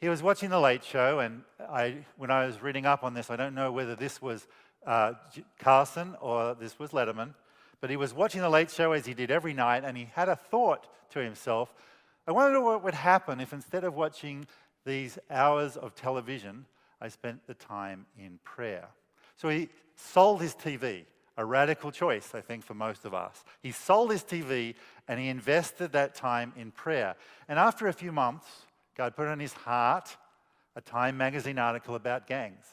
He 0.01 0.09
was 0.09 0.21
watching 0.21 0.49
The 0.49 0.59
Late 0.59 0.83
Show, 0.83 1.19
and 1.19 1.43
I, 1.61 1.99
when 2.17 2.29
I 2.29 2.45
was 2.45 2.61
reading 2.61 2.85
up 2.85 3.05
on 3.05 3.13
this, 3.13 3.29
I 3.29 3.37
don't 3.37 3.55
know 3.55 3.71
whether 3.71 3.95
this 3.95 4.21
was 4.21 4.47
uh, 4.85 5.13
Carson 5.59 6.17
or 6.19 6.55
this 6.55 6.77
was 6.77 6.91
Letterman, 6.91 7.35
but 7.81 7.89
he 7.89 7.97
was 7.97 8.13
watching 8.13 8.41
The 8.41 8.49
Late 8.49 8.71
Show 8.71 8.91
as 8.91 9.05
he 9.05 9.13
did 9.13 9.31
every 9.31 9.53
night, 9.53 9.83
and 9.83 9.97
he 9.97 10.09
had 10.13 10.29
a 10.29 10.35
thought 10.35 10.87
to 11.11 11.19
himself 11.19 11.73
I 12.27 12.31
wonder 12.31 12.59
what 12.59 12.83
would 12.83 12.95
happen 12.95 13.39
if 13.39 13.53
instead 13.53 13.83
of 13.83 13.93
watching 13.93 14.47
these 14.83 15.19
hours 15.29 15.77
of 15.77 15.93
television, 15.93 16.65
I 16.99 17.09
spent 17.09 17.45
the 17.45 17.53
time 17.53 18.07
in 18.17 18.39
prayer. 18.43 18.87
So 19.35 19.49
he 19.49 19.69
sold 19.95 20.41
his 20.41 20.55
TV, 20.55 21.05
a 21.37 21.45
radical 21.45 21.91
choice, 21.91 22.33
I 22.33 22.41
think, 22.41 22.63
for 22.63 22.73
most 22.73 23.05
of 23.05 23.13
us. 23.13 23.43
He 23.61 23.71
sold 23.71 24.11
his 24.11 24.23
TV 24.23 24.73
and 25.07 25.19
he 25.19 25.27
invested 25.27 25.91
that 25.91 26.15
time 26.15 26.53
in 26.57 26.71
prayer. 26.71 27.15
And 27.47 27.59
after 27.59 27.87
a 27.87 27.93
few 27.93 28.11
months, 28.11 28.47
God 28.97 29.15
put 29.15 29.27
on 29.27 29.39
his 29.39 29.53
heart 29.53 30.17
a 30.75 30.81
Time 30.81 31.17
magazine 31.17 31.59
article 31.59 31.95
about 31.95 32.27
gangs. 32.27 32.65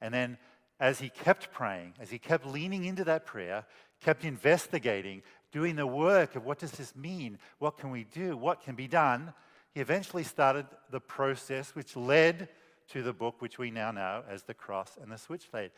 And 0.00 0.12
then 0.12 0.38
as 0.80 1.00
he 1.00 1.08
kept 1.08 1.50
praying, 1.50 1.94
as 1.98 2.10
he 2.10 2.18
kept 2.18 2.46
leaning 2.46 2.84
into 2.84 3.04
that 3.04 3.26
prayer, 3.26 3.64
kept 4.00 4.24
investigating, 4.24 5.22
doing 5.52 5.76
the 5.76 5.86
work 5.86 6.36
of 6.36 6.44
what 6.44 6.58
does 6.58 6.72
this 6.72 6.94
mean? 6.94 7.38
What 7.58 7.78
can 7.78 7.90
we 7.90 8.04
do? 8.04 8.36
What 8.36 8.62
can 8.62 8.74
be 8.74 8.88
done? 8.88 9.32
He 9.74 9.80
eventually 9.80 10.24
started 10.24 10.66
the 10.90 11.00
process 11.00 11.74
which 11.74 11.96
led 11.96 12.48
to 12.88 13.02
the 13.02 13.12
book 13.12 13.36
which 13.40 13.58
we 13.58 13.70
now 13.70 13.90
know 13.90 14.22
as 14.28 14.42
The 14.42 14.54
Cross 14.54 14.98
and 15.02 15.12
the 15.12 15.18
Switchblade. 15.18 15.70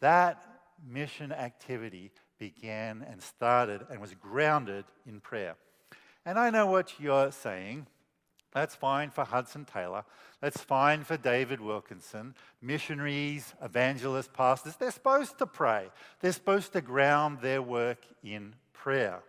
That 0.00 0.44
mission 0.86 1.32
activity 1.32 2.10
began 2.38 3.06
and 3.08 3.22
started 3.22 3.86
and 3.90 4.00
was 4.00 4.14
grounded 4.14 4.84
in 5.06 5.20
prayer. 5.20 5.56
And 6.24 6.38
I 6.38 6.50
know 6.50 6.66
what 6.66 7.00
you're 7.00 7.32
saying. 7.32 7.86
That's 8.52 8.74
fine 8.74 9.10
for 9.10 9.24
Hudson 9.24 9.64
Taylor. 9.64 10.04
That's 10.40 10.60
fine 10.60 11.04
for 11.04 11.16
David 11.16 11.60
Wilkinson. 11.60 12.34
Missionaries, 12.60 13.54
evangelists, 13.62 14.28
pastors, 14.32 14.76
they're 14.76 14.90
supposed 14.90 15.38
to 15.38 15.46
pray. 15.46 15.88
They're 16.20 16.32
supposed 16.32 16.72
to 16.74 16.80
ground 16.80 17.40
their 17.40 17.62
work 17.62 17.98
in 18.22 18.54
prayer. 18.72 19.20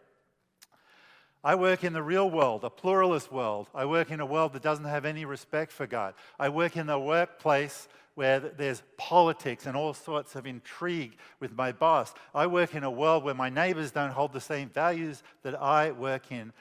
I 1.43 1.55
work 1.55 1.83
in 1.83 1.93
the 1.93 2.03
real 2.03 2.29
world, 2.29 2.63
a 2.63 2.69
pluralist 2.69 3.31
world. 3.31 3.67
I 3.75 3.85
work 3.85 4.11
in 4.11 4.21
a 4.21 4.25
world 4.25 4.53
that 4.53 4.61
doesn't 4.61 4.85
have 4.85 5.05
any 5.05 5.25
respect 5.25 5.71
for 5.71 5.85
God. 5.85 6.13
I 6.39 6.49
work 6.49 6.77
in 6.77 6.89
a 6.89 6.99
workplace 6.99 7.87
where 8.15 8.39
there's 8.39 8.83
politics 8.97 9.65
and 9.65 9.75
all 9.75 9.93
sorts 9.93 10.35
of 10.35 10.45
intrigue 10.45 11.17
with 11.39 11.55
my 11.55 11.71
boss. 11.71 12.13
I 12.33 12.47
work 12.47 12.75
in 12.75 12.83
a 12.83 12.91
world 12.91 13.23
where 13.23 13.33
my 13.33 13.49
neighbors 13.49 13.91
don't 13.91 14.11
hold 14.11 14.33
the 14.33 14.39
same 14.39 14.69
values 14.69 15.23
that 15.41 15.59
I 15.61 15.91
work 15.91 16.31
in. 16.31 16.53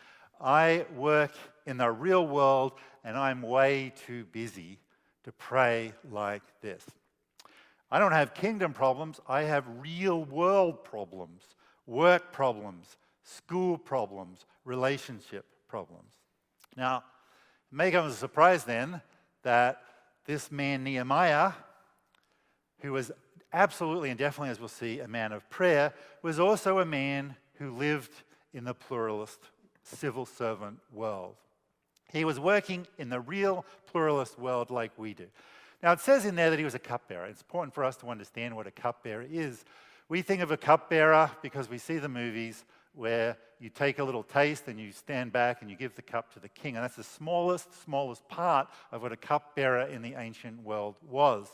I 0.43 0.87
work 0.97 1.33
in 1.67 1.77
the 1.77 1.91
real 1.91 2.27
world 2.27 2.73
and 3.05 3.17
I'm 3.17 3.43
way 3.43 3.93
too 4.07 4.25
busy 4.33 4.79
to 5.25 5.33
pray 5.33 5.93
like 6.11 6.43
this. 6.61 6.85
I 7.91 7.99
don't 7.99 8.13
have 8.13 8.35
kingdom 8.35 8.73
problems, 8.73 9.21
I 9.29 9.43
have 9.43 9.65
real 9.81 10.25
world 10.25 10.83
problems, 10.83 11.43
work 11.87 12.33
problems, 12.33 12.97
school 13.23 13.79
problems, 13.79 14.47
relationship 14.65 15.45
problems. 15.69 16.13
Now, 16.77 16.99
it 16.99 17.77
may 17.77 17.91
come 17.91 18.07
as 18.07 18.15
a 18.15 18.17
surprise 18.17 18.65
then 18.65 19.01
that 19.43 19.83
this 20.25 20.51
man 20.51 20.83
Nehemiah, 20.85 21.53
who 22.81 22.93
was 22.93 23.13
absolutely 23.53 24.11
and 24.11 24.19
definitely, 24.19 24.51
as 24.51 24.59
we'll 24.59 24.69
see, 24.69 25.01
a 25.01 25.09
man 25.09 25.33
of 25.33 25.49
prayer, 25.51 25.93
was 26.23 26.41
also 26.41 26.79
a 26.79 26.85
man 26.85 27.37
who 27.59 27.77
lived 27.77 28.13
in 28.55 28.65
the 28.65 28.75
pluralist 28.75 29.39
civil 29.83 30.27
servant 30.27 30.79
world. 30.93 31.35
He 32.13 32.25
was 32.25 32.39
working 32.39 32.87
in 32.99 33.09
the 33.09 33.21
real 33.21 33.65
pluralist 33.87 34.39
world 34.39 34.71
like 34.71 34.93
we 34.99 35.15
do. 35.15 35.27
Now, 35.83 35.93
it 35.93 36.01
says 36.01 36.25
in 36.25 36.37
there 36.37 36.51
that 36.51 36.59
he 36.59 36.65
was 36.65 36.75
a 36.75 36.79
cupbearer. 36.79 37.27
It's 37.27 37.41
important 37.41 37.75
for 37.75 37.85
us 37.85 37.97
to 37.97 38.09
understand 38.09 38.55
what 38.55 38.67
a 38.67 38.71
cupbearer 38.71 39.27
is. 39.29 39.65
We 40.09 40.23
think 40.23 40.43
of 40.43 40.51
a 40.51 40.57
cupbearer 40.57 41.31
because 41.43 41.69
we 41.69 41.79
see 41.79 41.99
the 41.99 42.09
movies 42.09 42.65
where 42.95 43.37
you 43.59 43.71
take 43.71 43.99
a 43.99 44.05
little 44.05 44.23
taste 44.23 44.69
and 44.69 44.79
you 44.79 44.93
stand 44.93 45.33
back 45.33 45.63
and 45.63 45.71
you 45.71 45.77
give 45.77 45.95
the 45.95 46.03
cup 46.03 46.33
to 46.35 46.41
the 46.41 46.49
king. 46.49 46.77
And 46.77 46.85
that's 46.85 46.97
the 46.97 47.03
smallest, 47.03 47.83
smallest 47.83 48.29
part 48.29 48.69
of 48.93 49.03
what 49.03 49.13
a 49.13 49.17
cupbearer 49.17 49.87
in 49.87 50.03
the 50.03 50.15
ancient 50.15 50.63
world 50.63 50.97
was. 51.09 51.49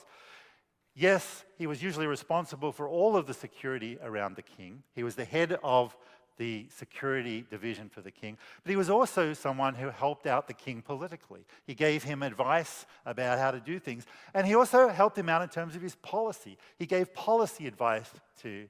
Yes, 0.95 1.45
he 1.57 1.69
was 1.69 1.83
usually 1.83 2.09
responsible 2.09 2.73
for 2.73 2.89
all 2.89 3.17
of 3.17 3.27
the 3.27 3.35
security 3.35 3.99
around 4.03 4.35
the 4.35 4.43
king. 4.43 4.83
He 4.95 5.05
was 5.05 5.15
the 5.15 5.25
head 5.25 5.57
of 5.63 5.97
the 6.39 6.67
security 6.71 7.45
division 7.51 7.89
for 7.89 8.01
the 8.01 8.11
king, 8.11 8.39
but 8.63 8.71
he 8.71 8.77
was 8.77 8.89
also 8.89 9.35
someone 9.35 9.75
who 9.75 9.91
helped 9.91 10.27
out 10.27 10.47
the 10.47 10.55
king 10.55 10.81
politically. 10.81 11.45
He 11.67 11.75
gave 11.75 12.05
him 12.05 12.23
advice 12.23 12.87
about 13.05 13.39
how 13.39 13.51
to 13.51 13.61
do 13.61 13.79
things, 13.79 14.07
and 14.33 14.47
he 14.47 14.55
also 14.55 14.89
helped 14.89 15.19
him 15.19 15.29
out 15.29 15.43
in 15.43 15.49
terms 15.49 15.77
of 15.77 15.83
his 15.83 15.97
policy. 15.97 16.57
He 16.79 16.87
gave 16.87 17.13
policy 17.13 17.67
advice 17.67 18.11
to, 18.43 18.69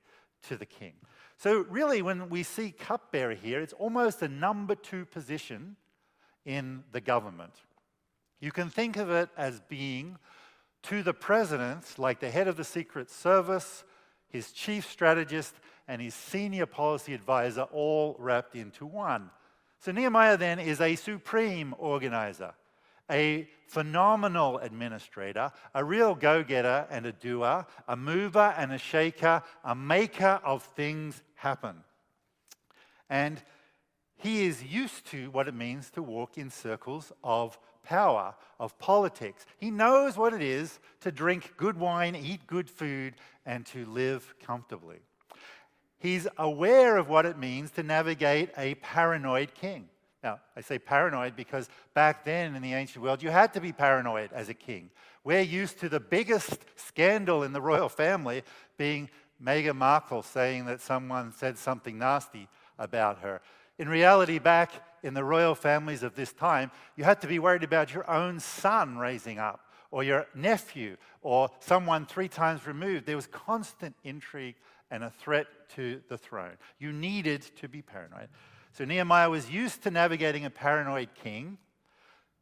to 0.48 0.56
the 0.56 0.66
king. 0.66 0.94
So, 1.36 1.64
really, 1.68 2.02
when 2.02 2.30
we 2.30 2.42
see 2.42 2.72
cupbearer 2.72 3.34
here, 3.34 3.60
it's 3.60 3.72
almost 3.74 4.22
a 4.22 4.28
number 4.28 4.74
two 4.74 5.04
position 5.04 5.76
in 6.44 6.82
the 6.90 7.00
government. 7.00 7.52
You 8.40 8.50
can 8.50 8.70
think 8.70 8.96
of 8.96 9.10
it 9.10 9.28
as 9.36 9.60
being 9.68 10.18
to 10.84 11.02
the 11.02 11.12
president, 11.12 11.98
like 11.98 12.20
the 12.20 12.30
head 12.30 12.48
of 12.48 12.56
the 12.56 12.64
Secret 12.64 13.10
Service, 13.10 13.84
his 14.28 14.52
chief 14.52 14.90
strategist, 14.90 15.54
and 15.88 16.00
his 16.00 16.14
senior 16.14 16.66
policy 16.66 17.14
advisor, 17.14 17.62
all 17.62 18.14
wrapped 18.18 18.54
into 18.54 18.86
one. 18.86 19.30
So, 19.80 19.90
Nehemiah 19.90 20.36
then 20.36 20.58
is 20.58 20.80
a 20.80 20.94
supreme 20.94 21.74
organizer 21.78 22.52
a 23.10 23.48
phenomenal 23.66 24.58
administrator, 24.58 25.50
a 25.74 25.84
real 25.84 26.14
go 26.14 26.42
getter 26.42 26.86
and 26.90 27.06
a 27.06 27.12
doer, 27.12 27.66
a 27.86 27.96
mover 27.96 28.54
and 28.56 28.72
a 28.72 28.78
shaker, 28.78 29.42
a 29.64 29.74
maker 29.74 30.40
of 30.44 30.62
things 30.62 31.22
happen. 31.34 31.76
And 33.08 33.42
he 34.16 34.46
is 34.46 34.62
used 34.62 35.06
to 35.06 35.30
what 35.30 35.48
it 35.48 35.54
means 35.54 35.90
to 35.90 36.02
walk 36.02 36.36
in 36.36 36.50
circles 36.50 37.12
of 37.22 37.58
power, 37.82 38.34
of 38.58 38.78
politics. 38.78 39.46
He 39.58 39.70
knows 39.70 40.16
what 40.16 40.34
it 40.34 40.42
is 40.42 40.78
to 41.00 41.12
drink 41.12 41.54
good 41.56 41.78
wine, 41.78 42.14
eat 42.14 42.46
good 42.46 42.68
food, 42.68 43.14
and 43.46 43.64
to 43.66 43.86
live 43.86 44.34
comfortably. 44.44 44.98
He's 45.98 46.28
aware 46.36 46.96
of 46.96 47.08
what 47.08 47.26
it 47.26 47.38
means 47.38 47.70
to 47.72 47.82
navigate 47.82 48.50
a 48.56 48.76
paranoid 48.76 49.54
king. 49.54 49.88
Now, 50.22 50.40
I 50.56 50.60
say 50.60 50.78
paranoid 50.78 51.36
because 51.36 51.68
back 51.94 52.24
then 52.24 52.54
in 52.54 52.62
the 52.62 52.74
ancient 52.74 53.04
world, 53.04 53.22
you 53.22 53.30
had 53.30 53.52
to 53.54 53.60
be 53.60 53.72
paranoid 53.72 54.32
as 54.32 54.48
a 54.48 54.54
king. 54.54 54.90
We're 55.24 55.40
used 55.40 55.78
to 55.80 55.88
the 55.88 56.00
biggest 56.00 56.58
scandal 56.76 57.42
in 57.42 57.52
the 57.52 57.60
royal 57.60 57.88
family 57.88 58.42
being 58.76 59.10
Meghan 59.42 59.76
Markle 59.76 60.22
saying 60.22 60.66
that 60.66 60.80
someone 60.80 61.32
said 61.32 61.58
something 61.58 61.98
nasty 61.98 62.48
about 62.78 63.18
her. 63.20 63.40
In 63.78 63.88
reality, 63.88 64.38
back 64.38 64.72
in 65.02 65.14
the 65.14 65.24
royal 65.24 65.54
families 65.54 66.02
of 66.02 66.14
this 66.14 66.32
time, 66.32 66.70
you 66.96 67.04
had 67.04 67.20
to 67.20 67.28
be 67.28 67.38
worried 67.38 67.62
about 67.62 67.94
your 67.94 68.08
own 68.10 68.40
son 68.40 68.98
raising 68.98 69.38
up, 69.38 69.60
or 69.90 70.02
your 70.02 70.26
nephew, 70.34 70.96
or 71.22 71.50
someone 71.60 72.06
three 72.06 72.28
times 72.28 72.66
removed. 72.66 73.06
There 73.06 73.16
was 73.16 73.26
constant 73.26 73.94
intrigue 74.04 74.56
and 74.90 75.04
a 75.04 75.10
threat 75.10 75.46
to 75.76 76.00
the 76.08 76.18
throne. 76.18 76.56
You 76.78 76.92
needed 76.92 77.42
to 77.56 77.68
be 77.68 77.82
paranoid. 77.82 78.28
So 78.72 78.84
Nehemiah 78.84 79.30
was 79.30 79.50
used 79.50 79.82
to 79.82 79.90
navigating 79.90 80.44
a 80.44 80.50
paranoid 80.50 81.10
king 81.14 81.58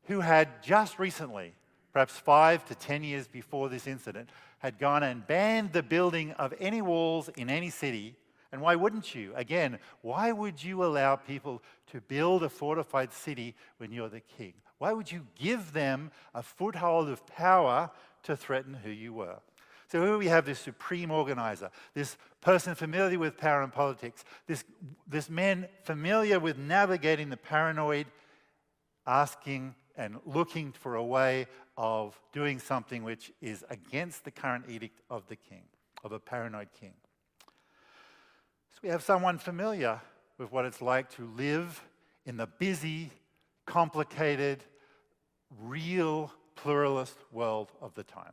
who 0.05 0.21
had 0.21 0.63
just 0.63 0.99
recently, 0.99 1.55
perhaps 1.93 2.17
five 2.17 2.65
to 2.67 2.75
10 2.75 3.03
years 3.03 3.27
before 3.27 3.69
this 3.69 3.87
incident, 3.87 4.31
had 4.59 4.79
gone 4.79 5.03
and 5.03 5.27
banned 5.27 5.73
the 5.73 5.83
building 5.83 6.33
of 6.33 6.55
any 6.61 6.83
walls 6.83 7.29
in 7.37 7.51
any 7.51 7.71
city. 7.71 8.17
And 8.53 8.61
why 8.61 8.77
wouldn't 8.77 9.15
you? 9.15 9.33
Again, 9.35 9.79
why 10.03 10.33
would 10.33 10.63
you 10.63 10.85
allow 10.85 11.17
people 11.17 11.63
to 11.93 12.01
build 12.01 12.43
a 12.43 12.49
fortified 12.49 13.13
city 13.13 13.55
when 13.79 13.93
you're 13.93 14.09
the 14.09 14.21
king? 14.21 14.55
Why 14.79 14.93
would 14.93 15.11
you 15.11 15.27
give 15.35 15.73
them 15.73 16.11
a 16.35 16.43
foothold 16.43 17.09
of 17.09 17.27
power 17.27 17.91
to 18.27 18.37
threaten 18.37 18.75
who 18.75 18.91
you 18.91 19.13
were? 19.13 19.39
So 19.89 20.03
here 20.03 20.19
we 20.19 20.27
have 20.27 20.45
this 20.45 20.59
supreme 20.59 21.11
organizer, 21.11 21.71
this 21.95 22.17
person 22.41 22.75
familiar 22.75 23.19
with 23.19 23.37
power 23.37 23.63
and 23.63 23.73
politics, 23.73 24.25
this, 24.47 24.65
this 25.07 25.31
man 25.31 25.69
familiar 25.85 26.41
with 26.41 26.59
navigating 26.59 27.31
the 27.31 27.37
paranoid 27.37 28.07
asking 29.07 29.77
and 29.97 30.17
looking 30.27 30.73
for 30.73 30.97
a 30.97 31.05
way 31.05 31.47
of 31.77 32.21
doing 32.33 32.59
something 32.59 33.05
which 33.05 33.33
is 33.41 33.65
against 33.71 34.25
the 34.25 34.31
current 34.31 34.65
edict 34.69 35.01
of 35.09 35.27
the 35.29 35.37
king, 35.37 35.63
of 36.03 36.11
a 36.11 36.19
paranoid 36.19 36.69
king. 36.79 36.93
So 38.73 38.81
we 38.83 38.89
have 38.89 39.03
someone 39.03 39.39
familiar 39.39 40.01
with 40.37 40.51
what 40.51 40.65
it's 40.65 40.83
like 40.83 41.11
to 41.11 41.27
live 41.37 41.83
in 42.25 42.37
the 42.37 42.47
busy, 42.47 43.11
complicated, 43.67 44.65
real 45.61 46.33
pluralist 46.57 47.17
world 47.31 47.71
of 47.81 47.95
the 47.95 48.03
time. 48.03 48.33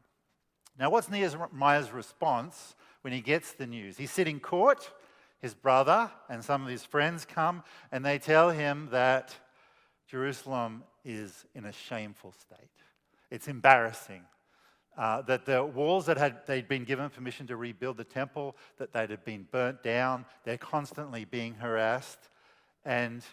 Now, 0.80 0.90
what's 0.90 1.10
Nehemiah's 1.10 1.92
response 1.92 2.76
when 3.02 3.14
he 3.14 3.22
gets 3.22 3.52
the 3.52 3.68
news? 3.68 3.98
He's 3.98 4.12
sitting 4.12 4.40
court, 4.40 4.92
his 5.40 5.54
brother 5.54 6.10
and 6.30 6.44
some 6.44 6.64
of 6.64 6.70
his 6.70 6.84
friends 6.84 7.26
come, 7.26 7.64
and 7.92 8.04
they 8.04 8.18
tell 8.18 8.50
him 8.50 8.90
that 8.92 9.36
Jerusalem 10.08 10.84
is 11.06 11.46
in 11.54 11.66
a 11.66 11.72
shameful 11.72 12.32
state. 12.32 12.70
It's 13.30 13.48
embarrassing. 13.48 14.24
Uh, 14.96 15.24
that 15.24 15.46
the 15.46 15.64
walls 15.64 16.06
that 16.06 16.18
had 16.18 16.46
they'd 16.46 16.68
been 16.68 16.84
given 16.84 17.10
permission 17.10 17.48
to 17.48 17.56
rebuild 17.56 17.98
the 17.98 18.04
temple, 18.04 18.56
that 18.78 18.94
they'd 18.94 19.10
have 19.10 19.26
been 19.26 19.48
burnt 19.52 19.82
down. 19.82 20.24
They're 20.44 20.58
constantly 20.58 21.26
being 21.26 21.56
harassed. 21.56 22.30
And 22.86 23.24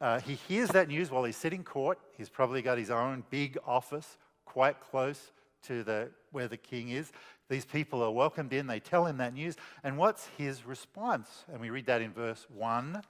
uh, 0.00 0.18
he 0.20 0.34
hears 0.34 0.70
that 0.70 0.88
news 0.88 1.10
while 1.10 1.22
he's 1.22 1.36
sitting 1.36 1.62
court. 1.62 1.98
He's 2.16 2.28
probably 2.28 2.60
got 2.60 2.76
his 2.76 2.90
own 2.90 3.22
big 3.30 3.56
office 3.64 4.18
quite 4.46 4.80
close 4.80 5.32
to 5.64 5.82
the, 5.84 6.08
where 6.32 6.48
the 6.48 6.56
king 6.56 6.88
is. 6.88 7.12
These 7.48 7.66
people 7.66 8.02
are 8.02 8.10
welcomed 8.10 8.52
in. 8.52 8.66
They 8.66 8.80
tell 8.80 9.04
him 9.04 9.18
that 9.18 9.34
news. 9.34 9.56
And 9.84 9.98
what's 9.98 10.26
his 10.38 10.64
response? 10.64 11.44
And 11.52 11.60
we 11.60 11.70
read 11.70 11.86
that 11.86 12.00
in 12.00 12.12
verse 12.12 12.46
1. 12.54 13.02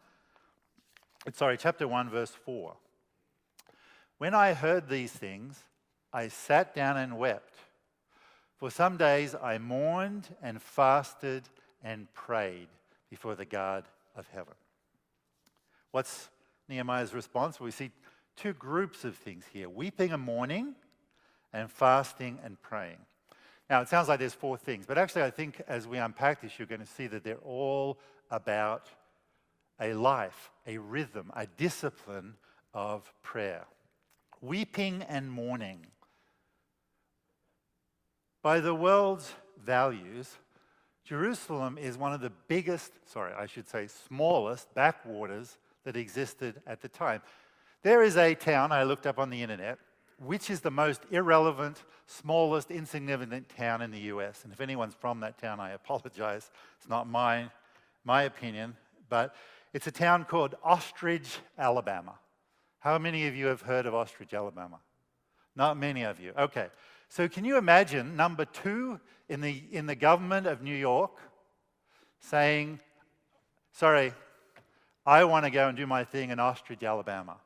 Sorry, 1.33 1.57
chapter 1.57 1.87
1, 1.87 2.11
verse 2.11 2.33
4. 2.45 2.75
When 4.19 4.35
I 4.35 4.55
heard 4.55 4.88
these 4.88 5.12
things, 5.12 5.62
I 6.12 6.28
sat 6.28 6.75
down 6.75 6.97
and 6.97 7.19
wept. 7.19 7.55
For 8.57 8.71
some 8.71 8.97
days 8.97 9.35
I 9.35 9.59
mourned 9.59 10.28
and 10.43 10.62
fasted 10.62 11.45
and 11.85 12.12
prayed 12.14 12.69
before 13.11 13.35
the 13.35 13.45
God 13.45 13.85
of 14.16 14.26
heaven. 14.28 14.55
What's 15.90 16.31
Nehemiah's 16.69 17.14
response? 17.14 17.61
We 17.61 17.71
see 17.71 17.90
two 18.37 18.55
groups 18.55 19.05
of 19.05 19.16
things 19.16 19.45
here 19.52 19.69
weeping 19.69 20.12
and 20.12 20.23
mourning, 20.23 20.75
and 21.56 21.70
fasting 21.70 22.38
and 22.44 22.60
praying. 22.60 22.98
Now, 23.70 23.80
it 23.80 23.88
sounds 23.88 24.08
like 24.08 24.18
there's 24.18 24.34
four 24.34 24.58
things, 24.58 24.84
but 24.86 24.98
actually, 24.98 25.22
I 25.22 25.30
think 25.30 25.62
as 25.66 25.88
we 25.88 25.96
unpack 25.96 26.42
this, 26.42 26.58
you're 26.58 26.66
going 26.66 26.82
to 26.82 26.86
see 26.86 27.06
that 27.08 27.25
they're 27.25 27.38
all 27.38 27.98
about 28.30 28.88
a 29.80 29.94
life, 29.94 30.50
a 30.66 30.76
rhythm, 30.76 31.32
a 31.34 31.46
discipline 31.46 32.34
of 32.75 33.10
prayer. 33.22 33.64
Weeping 34.42 35.02
and 35.08 35.30
mourning. 35.30 35.86
By 38.42 38.60
the 38.60 38.75
world's 38.75 39.32
values, 39.64 40.36
Jerusalem 41.04 41.78
is 41.78 41.96
one 41.96 42.12
of 42.12 42.20
the 42.20 42.32
biggest, 42.48 42.92
sorry, 43.06 43.32
I 43.32 43.46
should 43.46 43.68
say 43.68 43.86
smallest 43.86 44.72
backwaters 44.75 45.56
that 45.84 45.96
existed 45.96 46.60
at 46.66 46.82
the 46.82 46.88
time. 46.88 47.22
There 47.82 48.02
is 48.02 48.16
a 48.16 48.34
town 48.34 48.72
I 48.72 48.82
looked 48.82 49.06
up 49.06 49.18
on 49.18 49.30
the 49.30 49.42
internet, 49.42 49.78
which 50.18 50.50
is 50.50 50.61
the 50.61 50.70
most 50.70 51.02
irrelevant, 51.11 51.85
smallest, 52.06 52.70
insignificant 52.70 53.49
town 53.49 53.82
in 53.82 53.90
the 53.90 54.00
US. 54.00 54.44
And 54.44 54.52
if 54.52 54.61
anyone's 54.61 54.94
from 54.94 55.20
that 55.20 55.38
town, 55.38 55.61
I 55.61 55.70
apologize. 55.70 56.50
It's 56.78 56.88
not 56.88 57.08
my, 57.08 57.50
my 58.04 58.23
opinion, 58.23 58.76
but 59.08 59.35
it's 59.75 59.87
a 59.87 59.92
town 59.92 60.25
called 60.25 60.54
Ostrich, 60.64 61.38
Alabama. 61.58 62.14
How 62.80 62.99
many 62.99 63.26
of 63.26 63.37
you 63.37 63.46
have 63.46 63.62
heard 63.62 63.85
of 63.87 63.94
Ostrich, 63.94 64.32
Alabama? 64.32 64.78
Not 65.54 65.76
many 65.76 66.02
of 66.02 66.20
you. 66.20 66.32
Okay. 66.38 66.68
So, 67.08 67.28
can 67.28 67.44
you 67.44 67.56
imagine 67.56 68.16
number 68.16 68.44
two 68.44 69.00
in 69.28 69.40
the, 69.40 69.62
in 69.70 69.87
the 69.87 69.94
government 69.94 70.46
of 70.46 70.62
New 70.62 70.75
York 70.75 71.12
saying, 72.20 72.80
Sorry, 73.73 74.14
I 75.04 75.25
want 75.25 75.44
to 75.44 75.50
go 75.50 75.68
and 75.68 75.76
do 75.76 75.87
my 75.87 76.02
thing 76.02 76.30
in 76.30 76.40
Ostrich, 76.40 76.82
Alabama? 76.82 77.37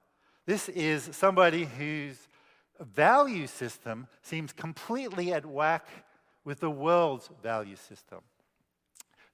This 0.47 0.69
is 0.69 1.11
somebody 1.13 1.65
whose 1.65 2.29
value 2.85 3.47
system 3.47 4.07
seems 4.23 4.53
completely 4.53 5.33
at 5.33 5.47
whack 5.47 5.87
with 6.45 6.61
the 6.61 6.71
world's 6.71 7.29
value 7.43 7.77
system. 7.77 8.21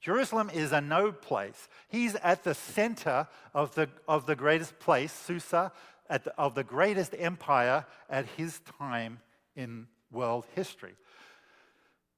Jerusalem 0.00 0.50
is 0.52 0.72
a 0.72 0.80
no 0.80 1.11
place. 1.11 1.68
He's 1.88 2.14
at 2.16 2.44
the 2.44 2.54
center 2.54 3.26
of 3.54 3.74
the, 3.74 3.88
of 4.06 4.26
the 4.26 4.37
greatest 4.37 4.78
place, 4.78 5.12
Susa, 5.12 5.72
the, 6.09 6.32
of 6.38 6.54
the 6.54 6.64
greatest 6.64 7.14
empire 7.18 7.87
at 8.09 8.26
his 8.37 8.61
time 8.78 9.20
in 9.56 9.87
world 10.12 10.44
history. 10.54 10.94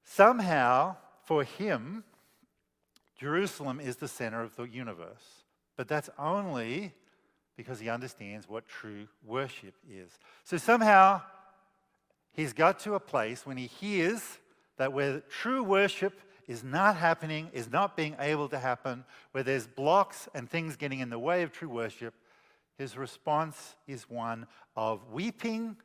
Somehow, 0.05 0.97
for 1.25 1.45
him, 1.45 2.05
Jerusalem 3.19 3.81
is 3.81 3.97
the 3.97 4.09
center 4.09 4.43
of 4.43 4.57
the 4.57 4.65
universe. 4.65 5.45
But 5.77 5.89
that's 5.89 6.11
only 6.19 6.93
because 7.59 7.81
he 7.81 7.91
understands 7.91 8.49
what 8.49 8.69
true 8.69 9.09
worship 9.27 9.75
is. 9.91 10.17
So 10.45 10.57
somehow, 10.57 11.23
he's 12.33 12.53
got 12.53 12.79
to 12.81 12.95
a 12.95 13.01
place 13.01 13.45
when 13.45 13.57
he 13.57 13.67
hears 13.67 14.23
that 14.77 14.93
where 14.93 15.23
true 15.29 15.65
worship 15.65 16.21
is 16.47 16.63
not 16.63 16.95
happening, 16.95 17.51
is 17.53 17.69
not 17.69 17.97
being 17.97 18.15
able 18.21 18.49
to 18.51 18.61
happen, 18.61 19.05
where 19.33 19.43
there's 19.43 19.67
blocks 19.67 20.29
and 20.37 20.49
things 20.49 20.77
getting 20.77 21.01
in 21.01 21.11
the 21.11 21.19
way 21.19 21.43
of 21.43 21.51
true 21.51 21.69
worship, 21.69 22.15
his 22.79 22.97
response 22.97 23.75
is 23.89 24.09
one 24.09 24.47
of 24.77 25.11
weeping 25.11 25.77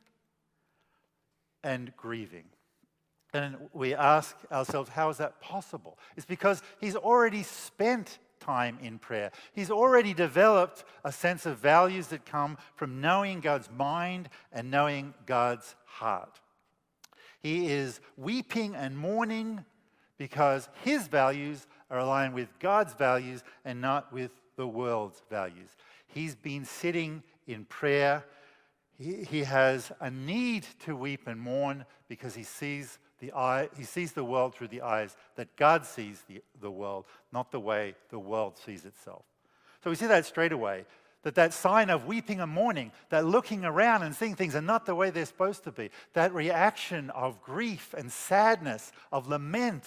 and 1.64 1.92
grieving. 1.96 2.44
And 3.32 3.56
we 3.72 3.96
ask 3.96 4.36
ourselves, 4.52 4.90
how 4.90 5.08
is 5.08 5.16
that 5.16 5.40
possible? 5.40 5.98
It's 6.16 6.24
because 6.24 6.62
he's 6.80 6.94
already 6.94 7.42
spent 7.42 8.20
time 8.40 8.78
in 8.82 8.98
prayer. 8.98 9.30
He's 9.52 9.70
already 9.70 10.14
developed 10.14 10.84
a 11.04 11.12
sense 11.12 11.46
of 11.46 11.58
values 11.58 12.08
that 12.08 12.24
come 12.24 12.58
from 12.76 13.00
knowing 13.00 13.40
God's 13.40 13.70
mind 13.70 14.28
and 14.52 14.70
knowing 14.70 15.14
God's 15.26 15.74
heart. 15.84 16.40
He 17.42 17.70
is 17.70 18.00
weeping 18.16 18.74
and 18.74 18.96
mourning 18.96 19.64
because 20.16 20.68
his 20.82 21.08
values 21.08 21.66
are 21.90 21.98
aligned 21.98 22.34
with 22.34 22.48
God's 22.58 22.94
values 22.94 23.44
and 23.64 23.80
not 23.80 24.12
with 24.12 24.30
the 24.56 24.66
world's 24.66 25.22
values. 25.28 25.68
He's 26.06 26.34
been 26.34 26.64
sitting 26.64 27.22
in 27.46 27.64
prayer. 27.64 28.24
He, 28.98 29.24
he 29.24 29.40
has 29.44 29.92
a 30.00 30.10
need 30.10 30.66
to 30.84 30.96
weep 30.96 31.26
and 31.26 31.40
mourn 31.40 31.84
because 32.08 32.34
he 32.34 32.44
sees 32.44 32.98
the 33.20 33.32
eye, 33.32 33.68
he 33.76 33.84
sees 33.84 34.12
the 34.12 34.24
world 34.24 34.54
through 34.54 34.68
the 34.68 34.82
eyes 34.82 35.16
that 35.36 35.56
God 35.56 35.86
sees 35.86 36.22
the, 36.28 36.42
the 36.60 36.70
world, 36.70 37.06
not 37.32 37.50
the 37.50 37.60
way 37.60 37.94
the 38.10 38.18
world 38.18 38.58
sees 38.58 38.84
itself. 38.84 39.24
So 39.82 39.90
we 39.90 39.96
see 39.96 40.06
that 40.06 40.26
straight 40.26 40.52
away. 40.52 40.84
That 41.22 41.36
that 41.36 41.54
sign 41.54 41.88
of 41.88 42.04
weeping 42.04 42.40
and 42.40 42.52
mourning, 42.52 42.92
that 43.08 43.24
looking 43.24 43.64
around 43.64 44.02
and 44.02 44.14
seeing 44.14 44.34
things 44.34 44.54
are 44.54 44.60
not 44.60 44.84
the 44.84 44.94
way 44.94 45.08
they're 45.08 45.24
supposed 45.24 45.64
to 45.64 45.72
be, 45.72 45.88
that 46.12 46.34
reaction 46.34 47.08
of 47.10 47.40
grief 47.42 47.94
and 47.96 48.12
sadness, 48.12 48.92
of 49.10 49.26
lament, 49.26 49.86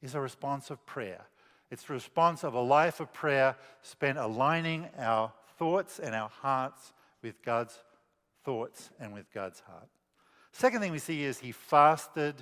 is 0.00 0.14
a 0.14 0.20
response 0.20 0.70
of 0.70 0.84
prayer. 0.86 1.26
It's 1.70 1.82
the 1.82 1.92
response 1.92 2.42
of 2.42 2.54
a 2.54 2.60
life 2.60 3.00
of 3.00 3.12
prayer 3.12 3.54
spent 3.82 4.16
aligning 4.16 4.88
our 4.96 5.30
thoughts 5.58 5.98
and 5.98 6.14
our 6.14 6.30
hearts 6.30 6.94
with 7.22 7.42
God's 7.42 7.78
thoughts 8.44 8.88
and 8.98 9.12
with 9.12 9.30
God's 9.34 9.60
heart. 9.60 9.88
Second 10.58 10.80
thing 10.80 10.90
we 10.90 10.98
see 10.98 11.22
is 11.22 11.38
he 11.38 11.52
fasted 11.52 12.34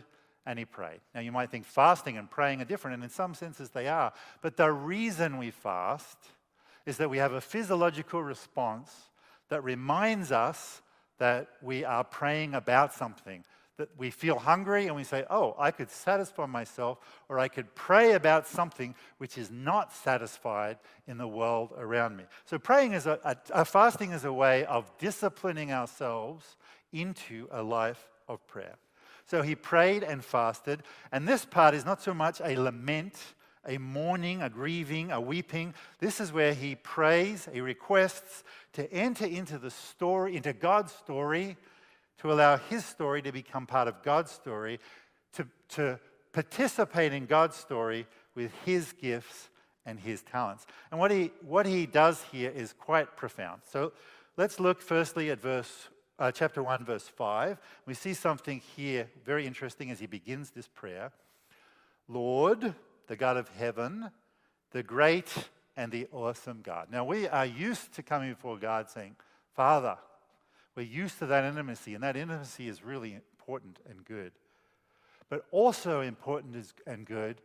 and 0.47 0.59
he 0.59 0.65
prayed. 0.65 1.01
Now, 1.15 1.21
you 1.21 1.31
might 1.33 1.51
think 1.51 1.67
fasting 1.67 2.17
and 2.17 2.31
praying 2.31 2.63
are 2.63 2.65
different, 2.65 2.95
and 2.95 3.05
in 3.05 3.11
some 3.11 3.35
senses 3.35 3.69
they 3.69 3.89
are. 3.89 4.11
But 4.41 4.57
the 4.57 4.73
reason 4.73 5.37
we 5.37 5.51
fast 5.51 6.17
is 6.87 6.97
that 6.97 7.11
we 7.11 7.19
have 7.19 7.35
a 7.35 7.43
physiological 7.43 8.23
response 8.23 8.91
that 9.51 9.63
reminds 9.63 10.33
us 10.33 10.81
that 11.19 11.49
we 11.61 11.85
are 11.85 12.05
praying 12.05 12.55
about 12.55 12.95
something, 12.95 13.45
that 13.77 13.91
we 13.99 14.11
feel 14.11 14.39
hungry 14.39 14.87
and 14.87 14.97
we 14.97 15.05
say, 15.05 15.27
Oh, 15.29 15.55
I 15.59 15.71
could 15.71 15.91
satisfy 15.91 16.47
myself, 16.47 16.99
or 17.29 17.39
I 17.39 17.49
could 17.49 17.75
pray 17.75 18.13
about 18.13 18.47
something 18.47 18.95
which 19.19 19.37
is 19.37 19.51
not 19.51 19.93
satisfied 19.93 20.79
in 21.07 21.19
the 21.19 21.29
world 21.29 21.75
around 21.77 22.17
me. 22.17 22.25
So, 22.47 22.59
praying 22.59 22.95
is 22.95 23.05
a, 23.05 23.21
a, 23.25 23.37
a 23.61 23.65
fasting 23.67 24.13
is 24.13 24.25
a 24.25 24.33
way 24.33 24.65
of 24.65 24.91
disciplining 24.97 25.71
ourselves 25.71 26.57
into 27.01 27.49
a 27.51 27.63
life 27.63 28.09
of 28.29 28.47
prayer. 28.47 28.77
So 29.27 29.43
he 29.43 29.55
prayed 29.55 30.03
and 30.03 30.25
fasted. 30.25 30.83
And 31.11 31.27
this 31.27 31.45
part 31.45 31.75
is 31.75 31.85
not 31.85 32.01
so 32.01 32.15
much 32.15 32.41
a 32.41 32.57
lament, 32.57 33.15
a 33.67 33.79
mourning, 33.79 34.43
a 34.43 34.49
grieving, 34.49 35.11
a 35.11 35.21
weeping. 35.21 35.75
This 35.99 36.21
is 36.21 36.33
where 36.33 36.55
he 36.55 36.77
prays, 36.77 37.49
he 37.53 37.61
requests 37.61 38.45
to 38.75 38.93
enter 38.93 39.27
into 39.27 39.59
the 39.59 39.71
story, 39.71 40.37
into 40.37 40.53
God's 40.53 40.93
story, 40.93 41.57
to 42.19 42.33
allow 42.33 42.57
his 42.57 42.85
story 42.85 43.21
to 43.23 43.33
become 43.33 43.67
part 43.67 43.89
of 43.89 44.03
God's 44.03 44.31
story, 44.31 44.79
to, 45.35 45.47
to 45.71 45.99
participate 46.33 47.13
in 47.13 47.27
God's 47.27 47.57
story 47.57 48.07
with 48.35 48.53
his 48.65 48.93
gifts 48.93 49.49
and 49.85 49.99
his 49.99 50.23
talents. 50.23 50.67
And 50.91 51.01
what 51.01 51.11
he, 51.11 51.31
what 51.41 51.67
he 51.67 51.87
does 51.87 52.23
here 52.31 52.51
is 52.51 52.73
quite 52.73 53.17
profound. 53.17 53.63
So 53.71 53.93
let's 54.37 54.61
look 54.61 54.81
firstly 54.81 55.31
at 55.31 55.41
verse, 55.41 55.89
uh, 56.19 56.33
chapter 56.33 56.63
1, 56.63 56.85
verse 56.85 57.09
5. 57.09 57.59
We 57.87 57.95
see 57.95 58.15
something 58.15 58.61
here 58.77 59.09
very 59.25 59.47
interesting 59.47 59.91
as 59.91 60.01
he 60.01 60.07
begins 60.07 60.51
this 60.51 60.69
prayer. 60.69 61.13
Lord, 62.09 62.75
the 63.07 63.17
God 63.17 63.37
of 63.37 63.49
heaven, 63.51 64.11
the 64.71 64.83
great 64.83 65.33
and 65.77 65.93
the 65.93 66.07
awesome 66.13 66.61
God. 66.63 66.89
Now, 66.91 67.05
we 67.05 67.29
are 67.29 67.47
used 67.47 67.93
to 67.95 68.03
coming 68.03 68.31
before 68.31 68.57
God 68.57 68.89
saying, 68.91 69.17
Father, 69.55 69.97
we're 70.75 70.87
used 70.87 71.19
to 71.21 71.27
that 71.27 71.45
intimacy, 71.45 71.95
and 71.95 72.03
that 72.03 72.17
intimacy 72.17 72.69
is 72.69 72.85
really 72.85 73.15
important 73.15 73.79
and 73.89 74.05
good. 74.05 74.33
But 75.29 75.45
also 75.51 76.01
important 76.01 76.73
and 76.87 77.07
good 77.07 77.41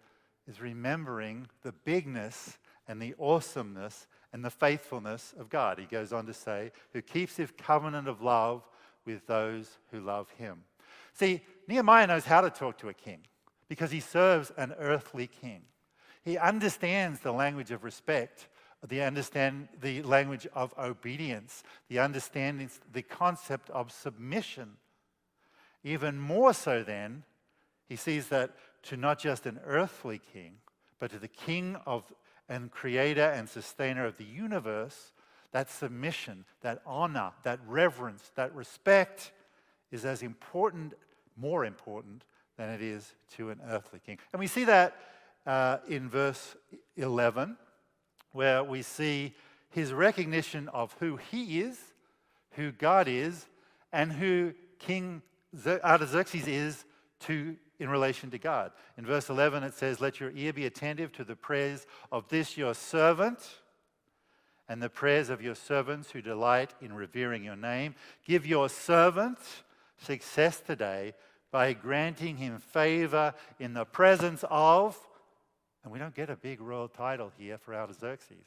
is 0.47 0.62
remembering 0.62 1.47
the 1.63 1.71
bigness 1.71 2.57
and 2.88 3.01
the 3.01 3.15
awesomeness 3.19 4.07
and 4.34 4.44
the 4.44 4.50
faithfulness 4.50 5.34
of 5.38 5.50
God. 5.50 5.78
He 5.78 5.86
goes 5.86 6.13
on 6.13 6.26
to 6.26 6.34
say, 6.34 6.72
who 6.94 7.02
keeps 7.02 7.36
his 7.36 7.52
covenant 7.58 8.08
of 8.08 8.22
love 8.22 8.63
with 9.06 9.28
those 9.28 9.78
who 9.91 10.00
love 10.00 10.30
him. 10.38 10.63
See, 11.13 11.41
Nehemiah 11.67 12.08
knows 12.08 12.26
how 12.26 12.41
to 12.41 12.50
talk 12.50 12.78
to 12.80 12.89
a 12.89 12.94
king 12.94 13.20
because 13.67 13.91
he 13.91 14.00
serves 14.00 14.52
an 14.58 14.74
earthly 14.78 15.28
king. 15.28 15.62
He 16.24 16.38
understands 16.38 17.20
the 17.20 17.32
language 17.32 17.72
of 17.72 17.84
respect, 17.84 18.48
the 18.88 19.02
understand 19.02 19.67
the 19.82 20.02
language 20.04 20.48
of 20.54 20.74
obedience, 20.78 21.63
the 21.88 22.00
understanding 22.00 22.70
the 22.91 23.02
concept 23.02 23.70
of 23.72 23.91
submission. 23.91 24.74
Even 25.84 26.20
more 26.20 26.54
so 26.54 26.84
then, 26.84 27.24
he 27.88 27.96
sees 27.96 28.28
that 28.28 28.52
to 28.84 28.98
not 28.98 29.20
just 29.20 29.46
an 29.46 29.60
earthly 29.65 30.20
king, 30.34 30.54
but 31.00 31.12
to 31.12 31.20
the 31.20 31.28
king 31.28 31.76
of 31.86 32.12
and 32.51 32.69
creator 32.69 33.31
and 33.33 33.47
sustainer 33.47 34.05
of 34.05 34.17
the 34.17 34.25
universe, 34.25 35.13
that 35.53 35.69
submission, 35.69 36.43
that 36.61 36.81
honor, 36.85 37.31
that 37.43 37.59
reverence, 37.65 38.29
that 38.35 38.53
respect 38.53 39.31
is 39.89 40.03
as 40.03 40.21
important, 40.21 40.93
more 41.37 41.63
important 41.63 42.25
than 42.57 42.69
it 42.69 42.81
is 42.81 43.15
to 43.37 43.51
an 43.51 43.61
earthly 43.69 43.99
king. 44.05 44.17
And 44.33 44.39
we 44.41 44.47
see 44.47 44.65
that 44.65 44.95
uh, 45.47 45.77
in 45.87 46.09
verse 46.09 46.57
11, 46.97 47.55
where 48.33 48.63
we 48.65 48.81
see 48.81 49.33
his 49.69 49.93
recognition 49.93 50.67
of 50.69 50.93
who 50.99 51.15
he 51.15 51.61
is, 51.61 51.79
who 52.51 52.73
God 52.73 53.07
is, 53.07 53.45
and 53.93 54.11
who 54.11 54.53
King 54.77 55.21
Artaxerxes 55.65 56.47
is 56.47 56.83
to 57.21 57.55
in 57.82 57.89
relation 57.89 58.30
to 58.30 58.38
God. 58.38 58.72
In 58.96 59.08
verse 59.08 59.28
11, 59.28 59.63
it 59.63 59.74
says, 59.74 60.00
Let 60.00 60.20
your 60.20 60.32
ear 60.36 60.54
be 60.54 60.67
attentive 60.67 61.12
to 61.13 61.24
the 61.24 61.36
prayers 61.36 61.88
of 62.12 62.30
this 62.30 62.56
your 62.56 62.76
servant 62.76 63.39
and 64.70 64.82
the 64.82 64.89
prayers 64.89 65.30
of 65.30 65.41
your 65.41 65.56
servants 65.56 66.12
who 66.12 66.22
delight 66.22 66.76
in 66.80 66.94
revering 66.94 67.44
your 67.44 67.56
name. 67.56 67.96
Give 68.24 68.46
your 68.46 68.70
servant 68.70 69.39
success 69.98 70.62
today 70.62 71.13
by 71.52 71.74
granting 71.74 72.38
him 72.38 72.60
favor 72.60 73.34
in 73.60 73.74
the 73.74 73.86
presence 73.86 74.46
of, 74.50 74.98
and 75.84 75.91
we 75.91 75.98
don't 75.98 76.15
get 76.15 76.30
a 76.30 76.36
big 76.36 76.62
royal 76.62 76.88
title 76.88 77.32
here 77.36 77.58
for 77.58 77.74
Artaxerxes, 77.74 78.46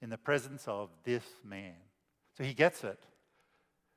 in 0.00 0.08
the 0.08 0.18
presence 0.18 0.66
of 0.66 0.88
this 1.04 1.24
man. 1.44 1.74
So 2.38 2.42
he 2.42 2.54
gets 2.54 2.84
it. 2.84 2.98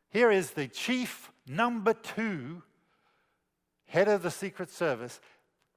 Here 0.10 0.32
is 0.32 0.52
the 0.52 0.68
chief 0.68 1.32
number 1.48 1.94
two 1.94 2.62
head 3.86 4.08
of 4.08 4.24
the 4.24 4.32
Secret 4.32 4.70
Service, 4.70 5.20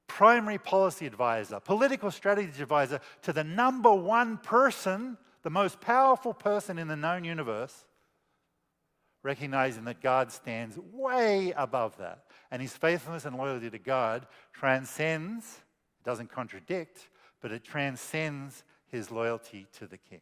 primary 0.06 0.58
policy 0.58 1.06
advisor, 1.06 1.60
political 1.60 2.10
strategy 2.10 2.62
advisor 2.62 3.00
to 3.22 3.32
the 3.32 3.44
number 3.44 3.92
one 3.92 4.38
person, 4.38 5.16
the 5.42 5.50
most 5.50 5.80
powerful 5.80 6.32
person 6.32 6.78
in 6.78 6.88
the 6.88 6.96
known 6.96 7.24
universe, 7.24 7.84
recognizing 9.22 9.84
that 9.84 10.00
God 10.00 10.30
stands 10.30 10.78
way 10.92 11.52
above 11.56 11.96
that. 11.98 12.24
And 12.50 12.62
his 12.62 12.76
faithfulness 12.76 13.24
and 13.24 13.36
loyalty 13.36 13.68
to 13.70 13.78
God 13.78 14.26
transcends, 14.52 15.60
doesn't 16.04 16.30
contradict, 16.30 17.08
but 17.40 17.50
it 17.50 17.64
transcends 17.64 18.64
his 18.86 19.10
loyalty 19.10 19.66
to 19.78 19.86
the 19.86 19.98
king. 19.98 20.20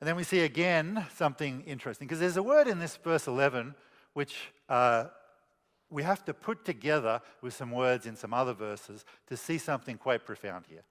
And 0.00 0.08
then 0.08 0.16
we 0.16 0.24
see 0.24 0.40
again 0.40 1.06
something 1.14 1.62
interesting, 1.62 2.06
because 2.06 2.20
there's 2.20 2.36
a 2.36 2.42
word 2.42 2.66
in 2.66 2.78
this 2.78 2.96
verse 2.96 3.26
11 3.26 3.74
which 4.12 4.52
uh, 4.68 5.06
we 5.94 6.02
have 6.02 6.24
to 6.24 6.34
put 6.34 6.64
together 6.64 7.20
with 7.40 7.54
some 7.54 7.70
words 7.70 8.04
in 8.04 8.16
some 8.16 8.34
other 8.34 8.52
verses 8.52 9.04
to 9.28 9.36
see 9.36 9.58
something 9.58 9.96
quite 9.96 10.26
profound 10.26 10.64
here. 10.68 10.82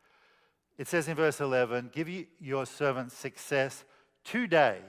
It 0.78 0.88
says 0.88 1.10
in 1.10 1.16
verse 1.16 1.42
11, 1.42 1.90
Give 1.94 2.10
your 2.40 2.66
servant 2.66 3.12
success 3.12 3.84
today 4.24 4.80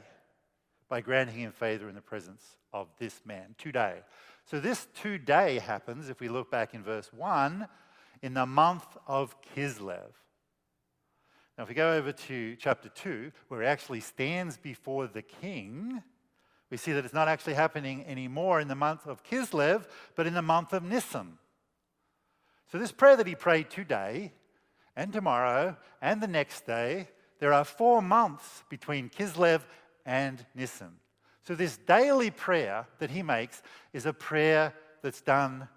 by 0.88 1.00
granting 1.00 1.34
him 1.36 1.50
favor 1.50 1.88
in 1.88 1.96
the 1.96 2.00
presence 2.00 2.56
of 2.72 2.86
this 2.98 3.22
man. 3.24 3.56
Today. 3.58 4.02
So 4.46 4.60
this 4.60 4.86
today 5.02 5.58
happens, 5.58 6.08
if 6.08 6.20
we 6.20 6.28
look 6.28 6.48
back 6.48 6.74
in 6.74 6.84
verse 6.84 7.12
1, 7.12 7.66
in 8.22 8.34
the 8.34 8.46
month 8.46 8.86
of 9.08 9.34
Kislev. 9.42 10.12
Now, 11.58 11.64
if 11.64 11.68
we 11.68 11.74
go 11.74 11.92
over 11.92 12.12
to 12.12 12.56
chapter 12.56 12.88
2, 12.88 13.32
where 13.48 13.62
he 13.62 13.66
actually 13.66 14.00
stands 14.00 14.58
before 14.58 15.08
the 15.08 15.22
king, 15.22 16.02
we 16.74 16.78
see 16.78 16.90
that 16.90 17.04
it's 17.04 17.14
not 17.14 17.28
actually 17.28 17.54
happening 17.54 18.04
anymore 18.04 18.58
in 18.58 18.66
the 18.66 18.74
month 18.74 19.06
of 19.06 19.22
Kislev, 19.22 19.86
but 20.16 20.26
in 20.26 20.34
the 20.34 20.42
month 20.42 20.72
of 20.72 20.82
Nisan. 20.82 21.38
So, 22.72 22.78
this 22.78 22.90
prayer 22.90 23.16
that 23.16 23.28
he 23.28 23.36
prayed 23.36 23.70
today 23.70 24.32
and 24.96 25.12
tomorrow 25.12 25.76
and 26.02 26.20
the 26.20 26.26
next 26.26 26.66
day, 26.66 27.06
there 27.38 27.52
are 27.52 27.64
four 27.64 28.02
months 28.02 28.64
between 28.68 29.08
Kislev 29.08 29.60
and 30.04 30.44
Nisan. 30.52 30.96
So, 31.46 31.54
this 31.54 31.76
daily 31.76 32.32
prayer 32.32 32.88
that 32.98 33.10
he 33.10 33.22
makes 33.22 33.62
is 33.92 34.04
a 34.04 34.12
prayer 34.12 34.74
that's 35.00 35.20
done 35.20 35.68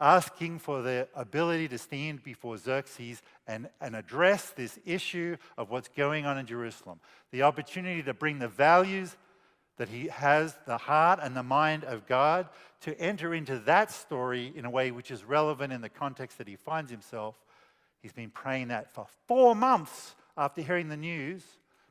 asking 0.00 0.58
for 0.58 0.82
the 0.82 1.06
ability 1.14 1.68
to 1.68 1.78
stand 1.78 2.24
before 2.24 2.58
Xerxes 2.58 3.22
and, 3.46 3.68
and 3.80 3.94
address 3.94 4.50
this 4.50 4.80
issue 4.84 5.36
of 5.56 5.70
what's 5.70 5.86
going 5.86 6.26
on 6.26 6.38
in 6.38 6.46
Jerusalem. 6.46 6.98
The 7.30 7.42
opportunity 7.42 8.02
to 8.02 8.14
bring 8.14 8.40
the 8.40 8.48
values 8.48 9.16
that 9.80 9.88
he 9.88 10.08
has 10.08 10.58
the 10.66 10.76
heart 10.76 11.20
and 11.22 11.34
the 11.34 11.42
mind 11.42 11.84
of 11.84 12.06
God 12.06 12.46
to 12.82 12.94
enter 13.00 13.32
into 13.32 13.58
that 13.60 13.90
story 13.90 14.52
in 14.54 14.66
a 14.66 14.70
way 14.70 14.90
which 14.90 15.10
is 15.10 15.24
relevant 15.24 15.72
in 15.72 15.80
the 15.80 15.88
context 15.88 16.36
that 16.36 16.46
he 16.46 16.54
finds 16.54 16.90
himself. 16.90 17.34
He's 18.02 18.12
been 18.12 18.28
praying 18.28 18.68
that 18.68 18.92
for 18.92 19.06
four 19.26 19.54
months 19.56 20.14
after 20.36 20.60
hearing 20.60 20.90
the 20.90 20.98
news 20.98 21.42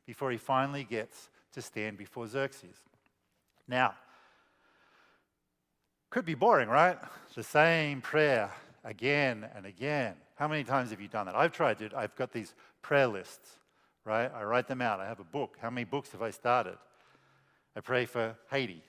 before 0.06 0.30
he 0.30 0.36
finally 0.36 0.84
gets 0.84 1.30
to 1.54 1.60
stand 1.60 1.98
before 1.98 2.28
Xerxes. 2.28 2.76
Now, 3.66 3.96
could 6.10 6.24
be 6.24 6.34
boring, 6.34 6.68
right? 6.68 6.96
The 7.34 7.42
same 7.42 8.02
prayer 8.02 8.52
again 8.84 9.48
and 9.56 9.66
again. 9.66 10.14
How 10.36 10.46
many 10.46 10.62
times 10.62 10.90
have 10.90 11.00
you 11.00 11.08
done 11.08 11.26
that? 11.26 11.34
I've 11.34 11.50
tried 11.50 11.82
it. 11.82 11.92
I've 11.92 12.14
got 12.14 12.30
these 12.30 12.54
prayer 12.82 13.08
lists, 13.08 13.58
right? 14.04 14.30
I 14.32 14.44
write 14.44 14.68
them 14.68 14.80
out. 14.80 15.00
I 15.00 15.08
have 15.08 15.18
a 15.18 15.24
book. 15.24 15.58
How 15.60 15.70
many 15.70 15.86
books 15.86 16.12
have 16.12 16.22
I 16.22 16.30
started? 16.30 16.78
I 17.76 17.80
pray 17.80 18.06
for 18.06 18.36
Haiti. 18.50 18.82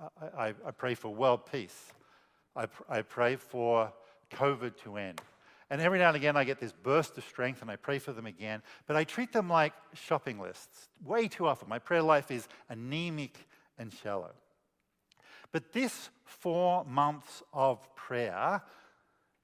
I, 0.00 0.46
I, 0.46 0.54
I 0.66 0.70
pray 0.70 0.94
for 0.94 1.08
world 1.08 1.50
peace. 1.50 1.92
I, 2.56 2.66
I 2.88 3.02
pray 3.02 3.36
for 3.36 3.92
COVID 4.32 4.76
to 4.84 4.96
end. 4.96 5.20
And 5.70 5.80
every 5.80 5.98
now 5.98 6.08
and 6.08 6.16
again, 6.16 6.36
I 6.36 6.44
get 6.44 6.60
this 6.60 6.72
burst 6.72 7.16
of 7.18 7.24
strength 7.24 7.62
and 7.62 7.70
I 7.70 7.76
pray 7.76 7.98
for 7.98 8.12
them 8.12 8.26
again. 8.26 8.62
But 8.86 8.96
I 8.96 9.04
treat 9.04 9.32
them 9.32 9.48
like 9.48 9.72
shopping 9.94 10.38
lists 10.38 10.88
way 11.04 11.26
too 11.26 11.46
often. 11.46 11.68
My 11.68 11.78
prayer 11.78 12.02
life 12.02 12.30
is 12.30 12.46
anemic 12.68 13.46
and 13.78 13.92
shallow. 13.92 14.32
But 15.52 15.72
this 15.72 16.10
four 16.24 16.84
months 16.84 17.42
of 17.52 17.94
prayer 17.94 18.62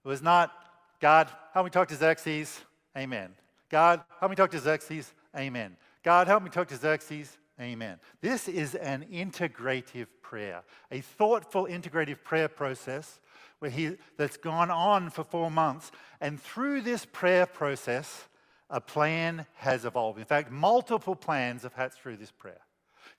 was 0.04 0.22
not, 0.22 0.52
God, 1.00 1.28
help 1.52 1.64
me 1.64 1.70
talk 1.70 1.88
to 1.88 1.94
Xerxes, 1.94 2.60
amen. 2.96 3.30
God, 3.70 4.02
help 4.18 4.30
me 4.30 4.36
talk 4.36 4.50
to 4.50 4.58
Xerxes, 4.58 5.12
amen. 5.36 5.76
God, 6.02 6.26
help 6.26 6.42
me 6.42 6.50
talk 6.50 6.68
to 6.68 6.76
Xerxes, 6.76 7.38
Amen. 7.60 7.98
This 8.22 8.48
is 8.48 8.74
an 8.74 9.06
integrative 9.12 10.06
prayer, 10.22 10.62
a 10.90 11.02
thoughtful 11.02 11.66
integrative 11.66 12.22
prayer 12.24 12.48
process 12.48 13.20
where 13.58 13.70
he, 13.70 13.96
that's 14.16 14.38
gone 14.38 14.70
on 14.70 15.10
for 15.10 15.24
four 15.24 15.50
months. 15.50 15.92
And 16.22 16.40
through 16.40 16.80
this 16.80 17.04
prayer 17.04 17.44
process, 17.44 18.28
a 18.70 18.80
plan 18.80 19.44
has 19.56 19.84
evolved. 19.84 20.18
In 20.18 20.24
fact, 20.24 20.50
multiple 20.50 21.14
plans 21.14 21.64
have 21.64 21.74
hatched 21.74 22.00
through 22.00 22.16
this 22.16 22.30
prayer. 22.30 22.60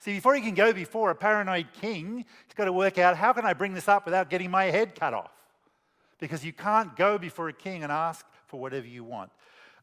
See, 0.00 0.14
before 0.14 0.34
he 0.34 0.40
can 0.40 0.54
go 0.54 0.72
before 0.72 1.10
a 1.10 1.14
paranoid 1.14 1.68
king, 1.80 2.16
he's 2.16 2.54
got 2.56 2.64
to 2.64 2.72
work 2.72 2.98
out 2.98 3.16
how 3.16 3.32
can 3.32 3.44
I 3.44 3.52
bring 3.52 3.74
this 3.74 3.86
up 3.86 4.04
without 4.04 4.28
getting 4.28 4.50
my 4.50 4.64
head 4.64 4.98
cut 4.98 5.14
off? 5.14 5.30
Because 6.18 6.44
you 6.44 6.52
can't 6.52 6.96
go 6.96 7.16
before 7.16 7.48
a 7.48 7.52
king 7.52 7.84
and 7.84 7.92
ask 7.92 8.26
for 8.46 8.58
whatever 8.58 8.86
you 8.88 9.04
want. 9.04 9.30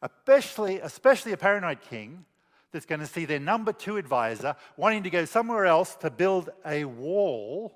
Especially, 0.02 0.82
especially 0.82 1.32
a 1.32 1.38
paranoid 1.38 1.80
king 1.82 2.26
that's 2.72 2.86
going 2.86 3.02
to 3.02 3.08
see 3.08 3.26
their 3.26 3.40
number 3.40 3.74
two 3.74 3.98
advisor 3.98 4.56
wanting 4.78 5.04
to 5.04 5.10
go 5.10 5.26
somewhere 5.26 5.66
else 5.66 5.96
to 5.98 6.10
build 6.10 6.50
a 6.66 6.86
wall 6.86 7.74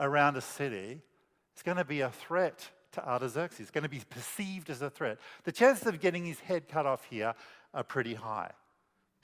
around 0.00 0.36
a 0.36 0.40
city, 0.40 1.00
it's 1.52 1.62
going 1.62 1.76
to 1.76 1.84
be 1.84 2.00
a 2.00 2.10
threat 2.10 2.68
to 2.92 3.06
Artaxerxes. 3.06 3.60
It's 3.60 3.70
going 3.70 3.82
to 3.84 3.90
be 3.90 4.02
perceived 4.08 4.70
as 4.70 4.82
a 4.82 4.90
threat. 4.90 5.18
The 5.44 5.52
chances 5.52 5.86
of 5.86 6.00
getting 6.00 6.24
his 6.24 6.40
head 6.40 6.68
cut 6.68 6.86
off 6.86 7.04
here 7.10 7.34
are 7.72 7.84
pretty 7.84 8.14
high. 8.14 8.52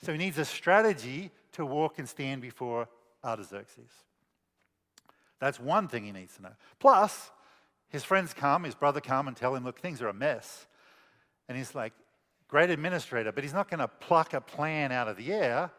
So 0.03 0.11
he 0.11 0.17
needs 0.17 0.37
a 0.37 0.45
strategy 0.45 1.31
to 1.53 1.65
walk 1.65 1.99
and 1.99 2.07
stand 2.07 2.41
before 2.41 2.87
Artaxerxes. 3.23 3.91
That's 5.39 5.59
one 5.59 5.87
thing 5.87 6.03
he 6.03 6.11
needs 6.11 6.35
to 6.37 6.43
know. 6.43 6.53
Plus, 6.79 7.31
his 7.89 8.03
friends 8.03 8.33
come, 8.33 8.63
his 8.63 8.75
brother 8.75 9.01
come 9.01 9.27
and 9.27 9.35
tell 9.35 9.55
him, 9.55 9.63
look, 9.63 9.79
things 9.79 10.01
are 10.01 10.07
a 10.07 10.13
mess. 10.13 10.67
And 11.49 11.57
he's 11.57 11.75
like, 11.75 11.93
great 12.51 12.69
administrator, 12.69 13.31
but 13.31 13.43
he's 13.43 13.53
not 13.53 13.69
going 13.69 13.79
to 13.79 13.87
pluck 13.87 14.33
a 14.33 14.41
plan 14.41 14.91
out 14.91 15.07
of 15.07 15.15
the 15.17 15.31
air. 15.33 15.71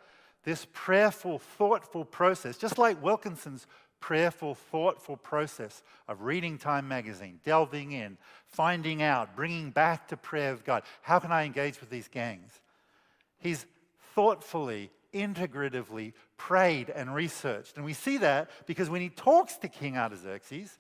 This 0.43 0.67
prayerful, 0.73 1.39
thoughtful 1.39 2.05
process, 2.05 2.57
just 2.57 2.79
like 2.79 3.01
Wilkinson's 3.01 3.67
prayerful, 4.01 4.55
thoughtful 4.55 5.17
process 5.17 5.83
of 6.09 6.23
reading 6.23 6.59
Time 6.59 6.89
magazine, 6.89 7.39
delving 7.45 7.93
in, 7.93 8.17
finding 8.47 9.03
out, 9.03 9.37
bringing 9.37 9.71
back 9.71 10.09
to 10.09 10.17
prayer 10.17 10.51
of 10.51 10.65
God. 10.65 10.83
How 11.03 11.19
can 11.21 11.31
I 11.31 11.45
engage 11.45 11.79
with 11.79 11.91
these 11.91 12.09
gangs? 12.09 12.51
He's 13.39 13.67
thoughtfully, 14.15 14.91
integratively 15.15 16.15
prayed 16.39 16.91
and 16.91 17.15
researched. 17.15 17.77
And 17.77 17.85
we 17.85 17.93
see 17.93 18.17
that 18.19 18.51
because 18.67 18.91
when 18.91 19.03
he 19.03 19.11
talks 19.11 19.57
to 19.59 19.69
King 19.69 19.97
Artaxerxes, 19.97 20.79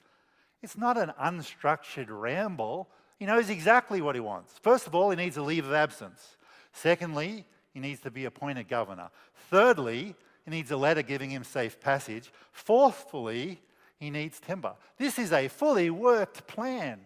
it's 0.62 0.78
not 0.78 0.96
an 0.96 1.12
unstructured 1.20 2.07
ramble. 2.09 2.88
He 3.22 3.26
knows 3.26 3.50
exactly 3.50 4.00
what 4.00 4.16
he 4.16 4.20
wants. 4.20 4.58
First 4.62 4.88
of 4.88 4.96
all, 4.96 5.11
he 5.11 5.16
needs 5.16 5.37
a 5.37 5.42
leave 5.42 5.64
of 5.64 5.72
absence. 5.72 6.37
Secondly, 6.72 7.46
he 7.72 7.78
needs 7.78 8.00
to 8.00 8.11
be 8.11 8.24
appointed 8.24 8.66
governor. 8.66 9.11
Thirdly, 9.48 10.16
he 10.44 10.50
needs 10.50 10.72
a 10.72 10.76
letter 10.76 11.02
giving 11.02 11.30
him 11.30 11.44
safe 11.44 11.78
passage. 11.78 12.32
Fourthly, 12.50 13.61
he 14.00 14.11
needs 14.11 14.40
timber. 14.40 14.74
This 14.96 15.20
is 15.20 15.30
a 15.30 15.46
fully 15.46 15.88
worked 15.88 16.48
plan. 16.48 16.98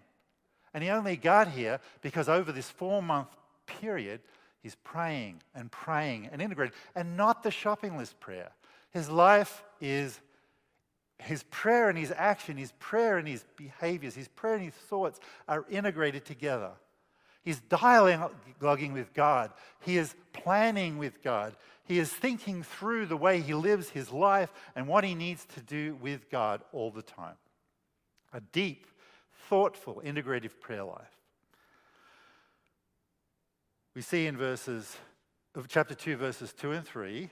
And 0.73 0.83
he 0.83 0.89
only 0.89 1.19
got 1.19 1.49
here 1.49 1.81
because 2.01 2.31
over 2.31 2.51
this 2.51 2.71
four 2.71 3.03
month 3.03 3.29
period, 3.67 4.23
he's 4.63 4.77
praying 4.77 5.43
and 5.55 5.71
praying 5.71 6.31
and 6.33 6.41
integrating, 6.41 6.73
and 6.95 7.19
not 7.19 7.43
the 7.43 7.51
shopping 7.51 7.99
list 7.99 8.19
prayer. 8.21 8.53
His 8.91 9.11
life 9.11 9.63
is 9.83 10.19
his 11.19 11.43
prayer 11.45 11.89
and 11.89 11.99
his 11.99 12.13
action, 12.15 12.57
his 12.57 12.73
prayer 12.73 13.19
and 13.19 13.27
his 13.27 13.45
behaviors, 13.57 14.15
his 14.15 14.29
prayer 14.29 14.55
and 14.55 14.65
his 14.65 14.75
thoughts 14.75 15.19
are 15.49 15.65
integrated 15.71 16.25
together. 16.25 16.73
He's 17.43 17.61
dialoguing 17.61 18.93
with 18.93 19.15
God. 19.15 19.53
He 19.81 19.99
is 19.99 20.15
planning 20.33 20.99
with 20.99 21.23
God. 21.23 21.57
He 21.85 21.99
is 21.99 22.11
thinking 22.13 22.65
through 22.65 23.07
the 23.07 23.17
way 23.17 23.41
he 23.41 23.55
lives 23.55 23.89
his 23.89 24.11
life 24.11 24.53
and 24.75 24.89
what 24.89 25.05
he 25.05 25.15
needs 25.15 25.47
to 25.55 25.61
do 25.61 25.97
with 26.01 26.29
God 26.29 26.63
all 26.73 26.91
the 26.91 27.03
time. 27.03 27.37
A 28.33 28.41
deep, 28.41 28.87
thoughtful, 29.49 30.03
integrative 30.05 30.61
prayer 30.61 30.85
life. 30.85 31.17
We 33.95 34.03
see 34.03 34.27
in 34.27 34.37
verses 34.37 34.97
of 35.55 35.69
chapter 35.69 35.95
2, 35.95 36.17
verses 36.17 36.53
2 36.53 36.73
and 36.73 36.85
3, 36.85 37.31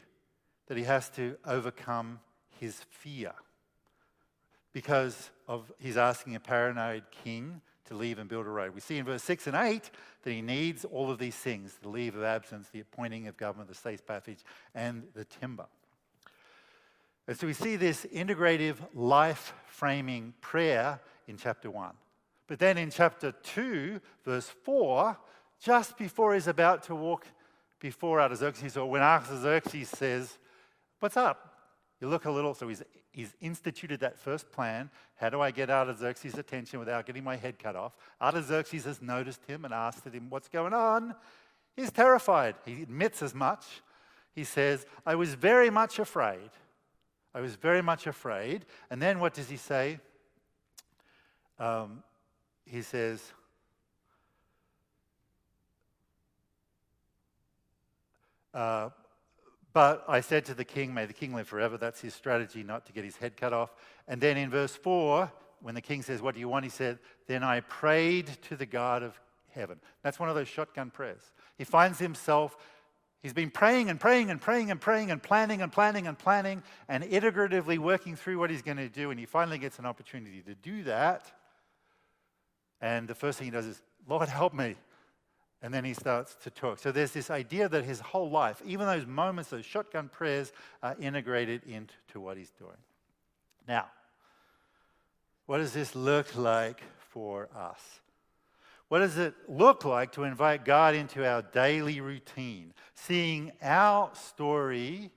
that 0.69 0.79
he 0.79 0.85
has 0.85 1.11
to 1.11 1.37
overcome 1.45 2.21
his 2.59 2.81
fear 2.89 3.35
because 4.75 5.31
of 5.49 5.73
he's 5.79 5.97
asking 5.97 6.35
a 6.35 6.41
paranoid 6.41 7.05
king 7.25 7.63
to 7.87 7.95
leave 7.95 8.19
and 8.19 8.29
build 8.29 8.45
a 8.45 8.51
road. 8.51 8.75
We 8.75 8.81
see 8.81 8.99
in 8.99 9.05
verse 9.05 9.23
6 9.23 9.47
and 9.47 9.57
8 9.57 9.91
that 10.23 10.31
he 10.31 10.43
needs 10.43 10.85
all 10.85 11.11
of 11.11 11.19
these 11.19 11.37
things 11.37 11.79
the 11.81 11.89
leave 11.89 12.15
of 12.17 12.23
absence, 12.23 12.69
the 12.69 12.81
appointing 12.81 13.29
of 13.29 13.37
government, 13.37 13.69
the 13.69 13.75
safe 13.75 14.05
passage, 14.05 14.41
and 14.75 15.05
the 15.15 15.25
timber. 15.25 15.67
And 17.27 17.39
so 17.39 17.47
we 17.47 17.55
see 17.55 17.77
this 17.77 18.05
integrative 18.13 18.77
life 18.93 19.55
framing 19.67 20.35
prayer 20.41 21.01
in 21.27 21.39
chapter 21.39 21.71
1. 21.71 21.93
But 22.47 22.59
then 22.59 22.77
in 22.77 22.91
chapter 22.91 23.33
2, 23.33 24.01
verse 24.25 24.49
4, 24.65 25.17
just 25.61 25.97
before 25.97 26.35
he's 26.35 26.49
about 26.49 26.83
to 26.85 26.95
walk 26.95 27.27
before 27.81 28.21
Artaxerxes, 28.21 28.77
or 28.77 28.91
when 28.91 29.03
Artaxerxes 29.03 29.89
says, 29.89 30.39
What's 31.01 31.17
up? 31.17 31.53
You 32.01 32.09
look 32.09 32.25
a 32.25 32.31
little, 32.31 32.55
so 32.55 32.69
he's 32.69 32.83
he's 33.15 33.33
instituted 33.41 34.01
that 34.01 34.19
first 34.19 34.51
plan. 34.51 34.91
How 35.17 35.31
do 35.31 35.41
I 35.41 35.53
get 35.53 35.71
Artaxerxes' 35.71 36.37
attention 36.37 36.81
without 36.81 37.07
getting 37.07 37.23
my 37.23 37.37
head 37.37 37.59
cut 37.59 37.77
off? 37.77 37.93
Artaxerxes 38.21 38.85
has 38.85 39.01
noticed 39.01 39.45
him 39.47 39.65
and 39.65 39.73
asked 39.73 40.05
him, 40.05 40.29
What's 40.29 40.49
going 40.49 40.75
on? 40.75 41.15
He's 41.77 41.93
terrified. 41.93 42.57
He 42.65 42.83
admits 42.83 43.23
as 43.23 43.33
much. 43.33 43.65
He 44.35 44.43
says, 44.43 44.85
I 45.07 45.15
was 45.15 45.35
very 45.35 45.71
much 45.71 46.01
afraid. 46.01 46.51
I 47.33 47.41
was 47.41 47.55
very 47.55 47.83
much 47.83 48.09
afraid. 48.09 48.65
And 48.91 49.01
then 49.01 49.21
what 49.21 49.33
does 49.33 49.49
he 49.49 49.57
say? 49.57 50.01
Um, 51.59 52.03
he 52.65 52.83
says, 52.83 53.33
uh, 58.53 58.91
but 59.75 60.05
I 60.07 60.21
said 60.21 60.45
to 60.47 60.55
the 60.55 60.65
king, 60.65 60.95
May 60.95 61.05
the 61.05 61.13
king 61.13 61.35
live 61.35 61.49
forever. 61.49 61.77
That's 61.77 62.01
his 62.01 62.15
strategy, 62.15 62.63
not 62.63 62.87
to 62.87 62.93
get 62.93 63.05
his 63.05 63.17
head 63.17 63.37
cut 63.37 63.53
off. 63.53 63.75
And 64.07 64.21
then 64.21 64.37
in 64.37 64.49
verse 64.49 64.75
4, 64.75 65.31
when 65.61 65.75
the 65.75 65.81
king 65.81 66.03
says, 66.03 66.23
What 66.23 66.35
do 66.35 66.41
you 66.41 66.49
want? 66.49 66.65
He 66.65 66.71
said, 66.71 67.01
Then 67.27 67.43
I 67.43 67.61
prayed 67.61 68.29
to 68.49 68.57
the 68.57 68.67
God 68.67 69.03
of 69.03 69.21
heaven. 69.53 69.81
That's 70.03 70.21
one 70.21 70.29
of 70.29 70.37
those 70.37 70.47
shotgun 70.47 70.91
prayers. 70.91 71.23
He 71.59 71.65
finds 71.65 71.99
himself, 71.99 72.57
he's 73.21 73.33
been 73.33 73.51
praying 73.51 73.91
and 73.91 73.99
praying 73.99 74.31
and 74.31 74.41
praying 74.41 74.71
and 74.71 74.81
praying 74.81 75.11
and 75.11 75.21
planning 75.21 75.61
and 75.61 75.73
planning 75.73 76.07
and 76.07 76.17
planning 76.17 76.63
and 76.89 77.03
iteratively 77.03 77.79
working 77.79 78.15
through 78.15 78.39
what 78.39 78.51
he's 78.51 78.63
going 78.63 78.77
to 78.77 78.89
do. 78.89 79.11
And 79.11 79.19
he 79.19 79.27
finally 79.27 79.59
gets 79.59 79.81
an 79.81 79.87
opportunity 79.87 80.41
to 80.43 80.55
do 80.55 80.85
that. 80.85 81.33
And 82.81 83.09
the 83.09 83.15
first 83.15 83.39
thing 83.39 83.47
he 83.47 83.51
does 83.51 83.67
is, 83.67 83.83
Lord, 84.07 84.29
help 84.29 84.55
me. 84.55 84.77
And 85.65 85.73
then 85.73 85.83
he 85.83 85.95
starts 85.95 86.35
to 86.43 86.51
talk. 86.51 86.79
So 86.79 86.93
there's 86.93 87.13
this 87.13 87.31
idea 87.31 87.71
that 87.71 87.87
his 87.87 87.99
whole 87.99 88.29
life, 88.29 88.61
even 88.67 88.87
those 88.87 89.07
moments, 89.07 89.49
those 89.49 89.65
shotgun 89.65 90.11
prayers, 90.11 90.53
are 90.83 90.95
integrated 91.01 91.63
into 91.65 92.21
what 92.21 92.37
he's 92.37 92.51
doing. 92.51 92.77
Now, 93.67 93.87
what 95.47 95.59
does 95.59 95.73
this 95.73 95.95
look 95.95 96.37
like 96.37 96.83
for 96.99 97.49
us? 97.57 97.81
What 98.89 98.99
does 98.99 99.17
it 99.17 99.33
look 99.49 99.87
like 99.87 100.13
to 100.13 100.25
invite 100.25 100.67
God 100.67 100.95
into 100.95 101.27
our 101.27 101.41
daily 101.41 102.03
routine, 102.03 102.75
seeing 102.93 103.51
our 103.63 104.11
story 104.13 105.11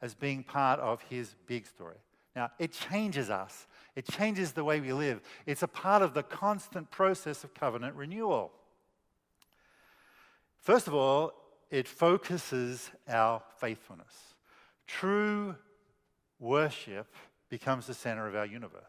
as 0.00 0.14
being 0.14 0.44
part 0.44 0.78
of 0.78 1.02
his 1.10 1.34
big 1.48 1.66
story? 1.66 1.98
Now, 2.36 2.52
it 2.60 2.70
changes 2.70 3.30
us, 3.30 3.66
it 3.96 4.06
changes 4.06 4.52
the 4.52 4.62
way 4.62 4.78
we 4.78 4.92
live. 4.92 5.20
It's 5.44 5.64
a 5.64 5.68
part 5.68 6.02
of 6.02 6.14
the 6.14 6.22
constant 6.22 6.88
process 6.92 7.42
of 7.42 7.52
covenant 7.52 7.96
renewal. 7.96 8.52
First 10.60 10.86
of 10.86 10.94
all, 10.94 11.32
it 11.70 11.86
focuses 11.86 12.90
our 13.08 13.42
faithfulness. 13.58 14.34
True 14.86 15.54
worship 16.38 17.06
becomes 17.48 17.86
the 17.86 17.94
center 17.94 18.26
of 18.26 18.34
our 18.34 18.46
universe. 18.46 18.82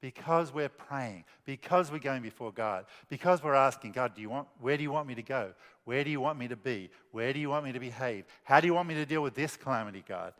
Because 0.00 0.52
we're 0.52 0.68
praying, 0.68 1.24
because 1.46 1.90
we're 1.90 1.98
going 1.98 2.22
before 2.22 2.52
God, 2.52 2.84
because 3.08 3.42
we're 3.42 3.54
asking, 3.54 3.92
God, 3.92 4.14
do 4.14 4.20
you 4.20 4.28
want, 4.28 4.48
where 4.60 4.76
do 4.76 4.82
you 4.82 4.92
want 4.92 5.08
me 5.08 5.14
to 5.14 5.22
go? 5.22 5.54
Where 5.84 6.04
do 6.04 6.10
you 6.10 6.20
want 6.20 6.38
me 6.38 6.46
to 6.48 6.56
be? 6.56 6.90
Where 7.10 7.32
do 7.32 7.40
you 7.40 7.48
want 7.48 7.64
me 7.64 7.72
to 7.72 7.80
behave? 7.80 8.26
How 8.42 8.60
do 8.60 8.66
you 8.66 8.74
want 8.74 8.88
me 8.88 8.94
to 8.96 9.06
deal 9.06 9.22
with 9.22 9.34
this 9.34 9.56
calamity, 9.56 10.04
God? 10.06 10.34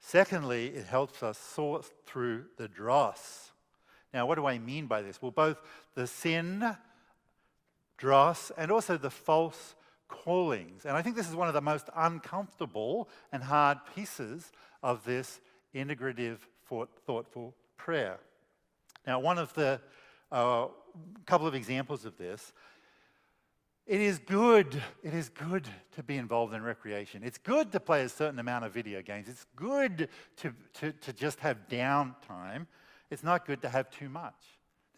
Secondly, 0.00 0.68
it 0.68 0.86
helps 0.86 1.22
us 1.22 1.36
sort 1.36 1.90
through 2.06 2.44
the 2.56 2.68
dross. 2.68 3.50
Now, 4.14 4.24
what 4.24 4.36
do 4.36 4.46
I 4.46 4.58
mean 4.58 4.86
by 4.86 5.02
this? 5.02 5.20
Well, 5.20 5.32
both 5.32 5.60
the 5.94 6.06
sin 6.06 6.76
dross, 7.96 8.50
and 8.56 8.70
also 8.70 8.96
the 8.96 9.10
false 9.10 9.74
callings. 10.08 10.84
And 10.84 10.96
I 10.96 11.02
think 11.02 11.16
this 11.16 11.28
is 11.28 11.34
one 11.34 11.48
of 11.48 11.54
the 11.54 11.60
most 11.60 11.88
uncomfortable 11.96 13.08
and 13.32 13.42
hard 13.42 13.78
pieces 13.94 14.52
of 14.82 15.04
this 15.04 15.40
integrative, 15.74 16.38
thoughtful 17.06 17.54
prayer. 17.76 18.18
Now, 19.06 19.20
one 19.20 19.38
of 19.38 19.52
the 19.54 19.80
uh, 20.32 20.66
couple 21.24 21.46
of 21.46 21.54
examples 21.54 22.04
of 22.04 22.16
this. 22.16 22.52
It 23.86 24.00
is 24.00 24.18
good. 24.18 24.82
It 25.04 25.14
is 25.14 25.28
good 25.28 25.68
to 25.94 26.02
be 26.02 26.16
involved 26.16 26.54
in 26.54 26.62
recreation. 26.62 27.22
It's 27.22 27.38
good 27.38 27.70
to 27.72 27.80
play 27.80 28.02
a 28.02 28.08
certain 28.08 28.40
amount 28.40 28.64
of 28.64 28.72
video 28.72 29.00
games. 29.00 29.28
It's 29.28 29.46
good 29.54 30.08
to, 30.38 30.52
to, 30.74 30.92
to 30.92 31.12
just 31.12 31.38
have 31.40 31.68
downtime. 31.68 32.66
It's 33.10 33.22
not 33.22 33.46
good 33.46 33.62
to 33.62 33.68
have 33.68 33.88
too 33.90 34.08
much. 34.08 34.34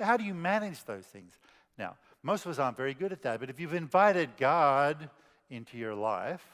How 0.01 0.17
do 0.17 0.25
you 0.25 0.33
manage 0.33 0.85
those 0.85 1.05
things? 1.05 1.35
Now, 1.77 1.97
most 2.23 2.45
of 2.45 2.51
us 2.51 2.59
aren't 2.59 2.77
very 2.77 2.95
good 2.95 3.13
at 3.13 3.23
that, 3.23 3.41
but 3.41 3.51
if 3.51 3.61
you've 3.61 3.75
invited 3.75 4.31
God 4.37 5.09
into 5.51 5.79
your 5.79 5.95
life, 5.95 6.45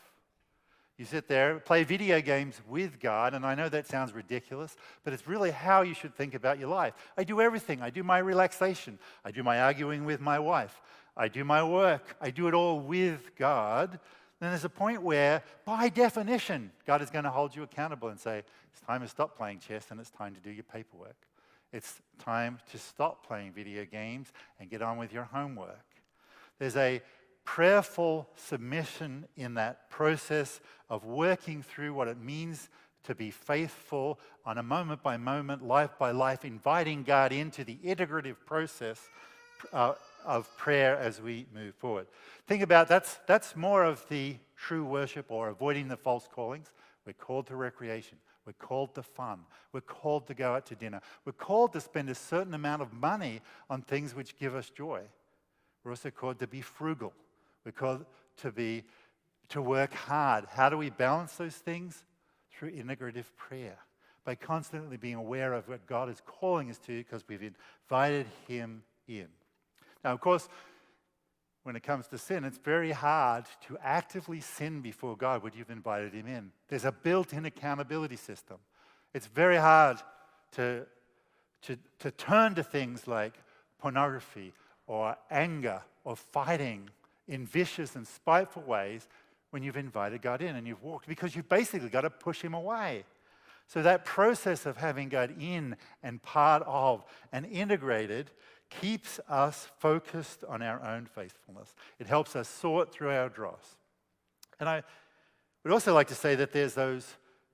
you 0.96 1.04
sit 1.04 1.26
there, 1.26 1.58
play 1.58 1.82
video 1.82 2.20
games 2.20 2.60
with 2.68 3.00
God, 3.00 3.34
and 3.34 3.44
I 3.44 3.56
know 3.56 3.68
that 3.68 3.88
sounds 3.88 4.12
ridiculous, 4.12 4.76
but 5.02 5.12
it's 5.12 5.26
really 5.26 5.50
how 5.50 5.82
you 5.82 5.92
should 5.92 6.14
think 6.14 6.34
about 6.34 6.58
your 6.60 6.68
life. 6.68 6.94
I 7.16 7.24
do 7.24 7.40
everything. 7.40 7.82
I 7.82 7.90
do 7.90 8.04
my 8.04 8.18
relaxation. 8.18 8.98
I 9.24 9.32
do 9.32 9.42
my 9.42 9.60
arguing 9.60 10.04
with 10.04 10.20
my 10.20 10.38
wife. 10.38 10.80
I 11.16 11.26
do 11.26 11.44
my 11.44 11.64
work. 11.64 12.16
I 12.20 12.30
do 12.30 12.46
it 12.46 12.54
all 12.54 12.78
with 12.78 13.34
God. 13.36 13.98
Then 14.38 14.50
there's 14.50 14.64
a 14.64 14.68
point 14.68 15.02
where, 15.02 15.42
by 15.64 15.88
definition, 15.88 16.70
God 16.86 17.02
is 17.02 17.10
going 17.10 17.24
to 17.24 17.30
hold 17.30 17.56
you 17.56 17.64
accountable 17.64 18.08
and 18.08 18.20
say, 18.20 18.44
it's 18.72 18.80
time 18.86 19.00
to 19.00 19.08
stop 19.08 19.36
playing 19.36 19.60
chess 19.60 19.86
and 19.90 19.98
it's 19.98 20.10
time 20.10 20.34
to 20.34 20.40
do 20.40 20.50
your 20.50 20.64
paperwork. 20.64 21.16
It's 21.74 22.00
time 22.20 22.60
to 22.70 22.78
stop 22.78 23.26
playing 23.26 23.50
video 23.50 23.84
games 23.84 24.32
and 24.60 24.70
get 24.70 24.80
on 24.80 24.96
with 24.96 25.12
your 25.12 25.24
homework. 25.24 25.84
There's 26.60 26.76
a 26.76 27.02
prayerful 27.44 28.28
submission 28.36 29.26
in 29.36 29.54
that 29.54 29.90
process 29.90 30.60
of 30.88 31.04
working 31.04 31.64
through 31.64 31.92
what 31.92 32.06
it 32.06 32.16
means 32.16 32.68
to 33.02 33.16
be 33.16 33.32
faithful 33.32 34.20
on 34.46 34.58
a 34.58 34.62
moment 34.62 35.02
by 35.02 35.16
moment, 35.16 35.66
life 35.66 35.90
by 35.98 36.12
life, 36.12 36.44
inviting 36.44 37.02
God 37.02 37.32
into 37.32 37.64
the 37.64 37.74
integrative 37.84 38.36
process 38.46 39.00
uh, 39.72 39.94
of 40.24 40.56
prayer 40.56 40.96
as 40.96 41.20
we 41.20 41.44
move 41.52 41.74
forward. 41.74 42.06
Think 42.46 42.62
about 42.62 42.86
that's 42.86 43.18
that's 43.26 43.56
more 43.56 43.82
of 43.82 44.08
the 44.08 44.36
true 44.56 44.84
worship 44.84 45.26
or 45.28 45.48
avoiding 45.48 45.88
the 45.88 45.96
false 45.96 46.28
callings. 46.32 46.70
We're 47.04 47.14
called 47.14 47.48
to 47.48 47.56
recreation. 47.56 48.18
We're 48.46 48.52
called 48.52 48.94
to 48.94 49.02
fun. 49.02 49.40
We're 49.72 49.80
called 49.80 50.26
to 50.26 50.34
go 50.34 50.54
out 50.54 50.66
to 50.66 50.74
dinner. 50.74 51.00
We're 51.24 51.32
called 51.32 51.72
to 51.72 51.80
spend 51.80 52.10
a 52.10 52.14
certain 52.14 52.54
amount 52.54 52.82
of 52.82 52.92
money 52.92 53.40
on 53.70 53.82
things 53.82 54.14
which 54.14 54.36
give 54.36 54.54
us 54.54 54.70
joy. 54.70 55.00
We're 55.82 55.92
also 55.92 56.10
called 56.10 56.38
to 56.40 56.46
be 56.46 56.60
frugal. 56.60 57.12
We're 57.64 57.72
called 57.72 58.04
to 58.38 58.52
be 58.52 58.84
to 59.50 59.62
work 59.62 59.92
hard. 59.92 60.46
How 60.50 60.68
do 60.68 60.76
we 60.76 60.90
balance 60.90 61.36
those 61.36 61.54
things? 61.54 62.04
Through 62.50 62.72
integrative 62.72 63.26
prayer. 63.36 63.78
By 64.24 64.34
constantly 64.34 64.96
being 64.96 65.16
aware 65.16 65.52
of 65.52 65.68
what 65.68 65.86
God 65.86 66.08
is 66.08 66.22
calling 66.24 66.70
us 66.70 66.78
to 66.78 66.98
because 66.98 67.24
we've 67.28 67.42
invited 67.90 68.26
him 68.48 68.82
in. 69.06 69.28
Now, 70.02 70.12
of 70.12 70.20
course, 70.20 70.48
when 71.64 71.76
it 71.76 71.82
comes 71.82 72.06
to 72.08 72.18
sin, 72.18 72.44
it's 72.44 72.58
very 72.58 72.92
hard 72.92 73.46
to 73.66 73.76
actively 73.82 74.40
sin 74.40 74.80
before 74.82 75.16
God 75.16 75.42
when 75.42 75.52
you've 75.56 75.70
invited 75.70 76.12
Him 76.12 76.26
in. 76.26 76.52
There's 76.68 76.84
a 76.84 76.92
built 76.92 77.32
in 77.32 77.46
accountability 77.46 78.16
system. 78.16 78.58
It's 79.14 79.26
very 79.26 79.56
hard 79.56 79.96
to, 80.52 80.86
to, 81.62 81.78
to 82.00 82.10
turn 82.12 82.54
to 82.56 82.62
things 82.62 83.08
like 83.08 83.32
pornography 83.78 84.52
or 84.86 85.16
anger 85.30 85.80
or 86.04 86.16
fighting 86.16 86.90
in 87.26 87.46
vicious 87.46 87.96
and 87.96 88.06
spiteful 88.06 88.62
ways 88.62 89.08
when 89.50 89.62
you've 89.62 89.78
invited 89.78 90.20
God 90.20 90.42
in 90.42 90.56
and 90.56 90.66
you've 90.66 90.82
walked, 90.82 91.08
because 91.08 91.34
you've 91.34 91.48
basically 91.48 91.88
got 91.88 92.02
to 92.02 92.10
push 92.10 92.42
Him 92.42 92.52
away. 92.52 93.04
So, 93.66 93.82
that 93.82 94.04
process 94.04 94.66
of 94.66 94.76
having 94.76 95.08
God 95.08 95.34
in 95.40 95.76
and 96.02 96.22
part 96.22 96.62
of 96.66 97.04
and 97.32 97.46
integrated 97.46 98.30
keeps 98.70 99.20
us 99.28 99.68
focused 99.78 100.44
on 100.48 100.62
our 100.62 100.82
own 100.82 101.06
faithfulness. 101.06 101.74
It 101.98 102.06
helps 102.06 102.36
us 102.36 102.48
sort 102.48 102.92
through 102.92 103.10
our 103.10 103.28
dross. 103.28 103.76
And 104.60 104.68
I 104.68 104.82
would 105.62 105.72
also 105.72 105.94
like 105.94 106.08
to 106.08 106.14
say 106.14 106.34
that 106.34 106.52
there's 106.52 106.74
those 106.74 107.06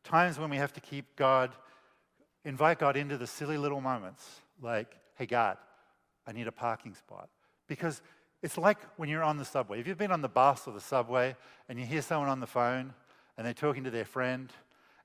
times 0.04 0.38
when 0.38 0.50
we 0.50 0.56
have 0.56 0.72
to 0.74 0.80
keep 0.80 1.16
God, 1.16 1.54
invite 2.44 2.78
God 2.78 2.96
into 2.96 3.16
the 3.16 3.26
silly 3.26 3.58
little 3.58 3.80
moments, 3.80 4.40
like, 4.60 4.96
hey, 5.16 5.26
God, 5.26 5.58
I 6.26 6.32
need 6.32 6.46
a 6.46 6.52
parking 6.52 6.94
spot. 6.94 7.28
Because 7.68 8.02
it's 8.42 8.56
like 8.56 8.78
when 8.96 9.08
you're 9.08 9.22
on 9.22 9.36
the 9.36 9.44
subway. 9.44 9.80
If 9.80 9.86
you've 9.86 9.98
been 9.98 10.12
on 10.12 10.22
the 10.22 10.28
bus 10.28 10.66
or 10.66 10.72
the 10.72 10.80
subway 10.80 11.36
and 11.68 11.78
you 11.78 11.84
hear 11.84 12.02
someone 12.02 12.28
on 12.28 12.40
the 12.40 12.46
phone 12.46 12.94
and 13.36 13.46
they're 13.46 13.54
talking 13.54 13.84
to 13.84 13.90
their 13.90 14.04
friend 14.04 14.50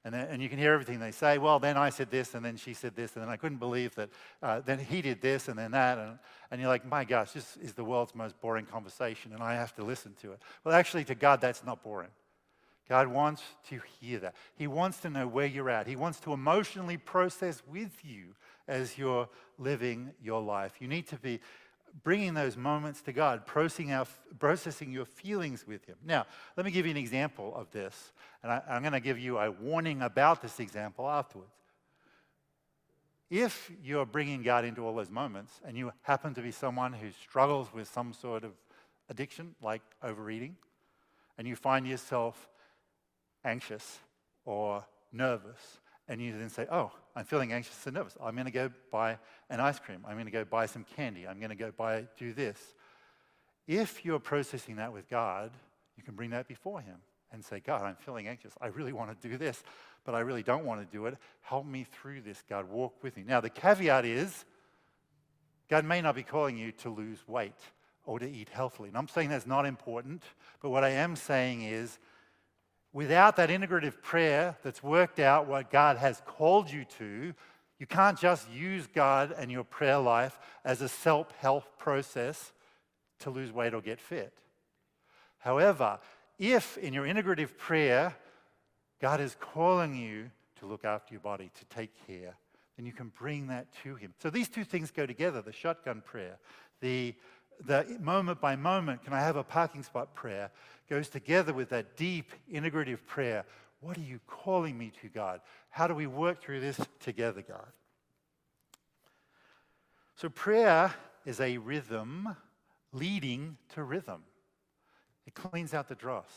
and, 0.06 0.14
then, 0.14 0.28
and 0.30 0.42
you 0.42 0.48
can 0.48 0.60
hear 0.60 0.72
everything 0.72 1.00
they 1.00 1.12
say. 1.12 1.40
Well, 1.40 1.60
then 1.60 1.76
I 1.76 1.90
said 1.90 2.12
this, 2.12 2.36
and 2.36 2.46
then 2.46 2.56
she 2.56 2.74
said 2.76 2.96
this, 2.96 3.16
and 3.16 3.24
then 3.24 3.30
I 3.30 3.36
couldn't 3.36 3.58
believe 3.58 3.96
that. 3.96 4.10
Uh, 4.42 4.62
then 4.62 4.78
he 4.80 5.02
did 5.02 5.20
this, 5.20 5.48
and 5.48 5.58
then 5.58 5.72
that. 5.72 5.98
And, 5.98 6.20
and 6.52 6.62
you're 6.62 6.70
like, 6.70 6.86
my 6.86 7.04
gosh, 7.04 7.32
this 7.32 7.58
is 7.58 7.74
the 7.74 7.84
world's 7.84 8.14
most 8.14 8.40
boring 8.40 8.68
conversation, 8.68 9.34
and 9.34 9.42
I 9.42 9.56
have 9.56 9.76
to 9.76 9.84
listen 9.84 10.14
to 10.22 10.32
it. 10.32 10.40
Well, 10.64 10.76
actually, 10.76 11.04
to 11.06 11.16
God, 11.16 11.42
that's 11.42 11.66
not 11.66 11.84
boring. 11.84 12.12
God 12.88 13.08
wants 13.08 13.42
to 13.70 13.82
hear 14.00 14.20
that. 14.20 14.36
He 14.56 14.68
wants 14.68 15.00
to 15.00 15.10
know 15.10 15.28
where 15.28 15.48
you're 15.48 15.72
at. 15.72 15.88
He 15.88 15.96
wants 15.96 16.20
to 16.22 16.34
emotionally 16.34 16.98
process 16.98 17.64
with 17.68 17.92
you 18.04 18.36
as 18.68 18.98
you're 18.98 19.28
living 19.58 20.12
your 20.24 20.42
life. 20.42 20.74
You 20.80 20.88
need 20.88 21.08
to 21.08 21.18
be 21.18 21.40
bringing 22.04 22.34
those 22.34 22.58
moments 22.58 23.02
to 23.04 23.14
God, 23.14 23.46
processing, 23.46 23.92
our, 23.92 24.06
processing 24.40 24.92
your 24.92 25.06
feelings 25.06 25.66
with 25.68 25.86
Him. 25.86 25.96
Now, 26.06 26.26
let 26.58 26.66
me 26.66 26.72
give 26.72 26.86
you 26.86 26.92
an 26.92 26.98
example 26.98 27.54
of 27.56 27.72
this, 27.72 28.12
and 28.44 28.52
I, 28.52 28.62
I'm 28.68 28.82
going 28.82 28.94
to 28.94 29.00
give 29.00 29.18
you 29.18 29.38
a 29.38 29.52
warning 29.52 30.02
about 30.02 30.42
this 30.42 30.60
example 30.60 31.10
afterwards. 31.10 31.52
If 33.30 33.72
you're 33.84 34.06
bringing 34.06 34.44
God 34.44 34.66
into 34.66 34.86
all 34.86 34.96
those 34.96 35.10
moments 35.10 35.60
and 35.66 35.76
you 35.76 35.92
happen 36.04 36.36
to 36.36 36.42
be 36.42 36.52
someone 36.52 36.94
who 36.94 37.10
struggles 37.12 37.74
with 37.74 37.88
some 37.92 38.14
sort 38.14 38.44
of 38.44 38.52
addiction, 39.10 39.56
like 39.62 39.82
overeating, 40.04 40.56
and 41.38 41.48
you 41.48 41.56
find 41.56 41.88
yourself 41.88 42.50
anxious 43.44 44.00
or 44.46 44.86
nervous 45.12 45.80
and 46.08 46.22
you 46.22 46.38
then 46.38 46.50
say, 46.50 46.68
Oh, 46.72 46.92
I'm 47.16 47.26
feeling 47.26 47.54
anxious 47.54 47.86
and 47.86 47.96
nervous. 47.96 48.16
I'm 48.22 48.36
going 48.36 48.46
to 48.46 48.52
go 48.52 48.70
buy 48.92 49.18
an 49.50 49.60
ice 49.60 49.80
cream. 49.80 50.00
I'm 50.06 50.14
going 50.14 50.26
to 50.26 50.32
go 50.32 50.46
buy 50.46 50.66
some 50.66 50.86
candy. 50.96 51.28
I'm 51.28 51.40
going 51.40 51.50
to 51.50 51.56
go 51.56 51.72
buy, 51.76 52.08
do 52.18 52.34
this. 52.34 52.60
If 53.68 54.06
you're 54.06 54.20
processing 54.20 54.76
that 54.76 54.94
with 54.94 55.10
God, 55.10 55.52
you 55.98 56.04
can 56.04 56.16
bring 56.16 56.32
that 56.32 56.48
before 56.48 56.82
Him 56.82 56.98
and 57.32 57.44
say, 57.44 57.60
God, 57.60 57.84
I'm 57.84 57.96
feeling 57.96 58.28
anxious. 58.28 58.54
I 58.62 58.68
really 58.68 58.94
want 58.94 59.20
to 59.20 59.28
do 59.28 59.38
this, 59.38 59.64
but 60.04 60.14
I 60.14 60.20
really 60.20 60.44
don't 60.44 60.66
want 60.66 60.82
to 60.82 60.98
do 60.98 61.06
it. 61.06 61.18
Help 61.42 61.66
me 61.66 61.86
through 61.92 62.22
this, 62.22 62.44
God. 62.50 62.70
Walk 62.70 63.02
with 63.02 63.18
me. 63.18 63.24
Now, 63.26 63.42
the 63.42 63.50
caveat 63.50 64.06
is 64.06 64.46
God 65.70 65.86
may 65.86 66.02
not 66.02 66.16
be 66.16 66.24
calling 66.24 66.58
you 66.58 66.72
to 66.74 66.90
lose 66.90 67.20
weight 67.28 67.60
or 68.06 68.20
to 68.20 68.30
eat 68.30 68.50
healthily. 68.50 68.90
And 68.90 68.98
I'm 68.98 69.08
saying 69.08 69.30
that's 69.30 69.48
not 69.48 69.66
important, 69.66 70.24
but 70.62 70.70
what 70.70 70.84
I 70.84 70.90
am 70.90 71.16
saying 71.16 71.64
is, 71.64 71.98
without 72.96 73.36
that 73.36 73.50
integrative 73.50 74.02
prayer 74.02 74.56
that's 74.64 74.82
worked 74.82 75.20
out 75.20 75.48
what 75.48 75.70
God 75.70 75.98
has 75.98 76.22
called 76.26 76.72
you 76.72 76.86
to, 76.98 77.34
you 77.78 77.86
can't 77.86 78.18
just 78.18 78.50
use 78.50 78.88
God 78.88 79.36
and 79.38 79.52
your 79.52 79.66
prayer 79.66 80.00
life 80.00 80.40
as 80.64 80.82
a 80.82 80.88
self 80.88 81.30
help 81.40 81.78
process 81.78 82.54
to 83.20 83.30
lose 83.30 83.52
weight 83.52 83.74
or 83.74 83.82
get 83.82 84.00
fit. 84.00 84.34
However, 85.40 86.00
if 86.40 86.78
in 86.78 86.94
your 86.94 87.06
integrative 87.06 87.58
prayer, 87.58 88.16
God 89.02 89.20
is 89.20 89.36
calling 89.42 89.94
you 89.94 90.32
to 90.60 90.66
look 90.66 90.86
after 90.86 91.14
your 91.14 91.22
body, 91.22 91.52
to 91.54 91.66
take 91.66 91.92
care, 92.08 92.36
then 92.78 92.86
you 92.86 92.94
can 92.94 93.12
bring 93.20 93.48
that 93.48 93.68
to 93.84 93.96
Him. 93.96 94.14
So 94.22 94.30
these 94.30 94.48
two 94.48 94.64
things 94.64 94.90
go 94.90 95.06
together 95.06 95.42
the 95.42 95.52
shotgun 95.52 96.02
prayer, 96.02 96.38
the 96.80 97.14
the 97.64 97.98
moment 98.00 98.42
by 98.42 98.56
moment, 98.56 99.04
can 99.04 99.14
I 99.14 99.20
have 99.20 99.36
a 99.36 99.44
parking 99.44 99.84
spot 99.84 100.14
prayer, 100.14 100.52
goes 100.90 101.10
together 101.10 101.54
with 101.54 101.70
that 101.70 101.96
deep 101.96 102.32
integrative 102.52 103.06
prayer. 103.06 103.46
What 103.82 103.98
are 103.98 104.02
you 104.02 104.20
calling 104.28 104.78
me 104.78 104.92
to, 105.02 105.10
God? 105.10 105.42
How 105.70 105.88
do 105.88 105.94
we 105.94 106.08
work 106.08 106.42
through 106.42 106.62
this 106.62 106.80
together, 107.00 107.42
God? 107.42 107.68
So, 110.16 110.30
prayer 110.30 110.94
is 111.26 111.40
a 111.42 111.58
rhythm 111.58 112.36
leading 112.94 113.58
to 113.74 113.84
rhythm. 113.84 114.24
It 115.28 115.34
cleans 115.34 115.74
out 115.74 115.90
the 115.90 115.96
dross, 115.96 116.32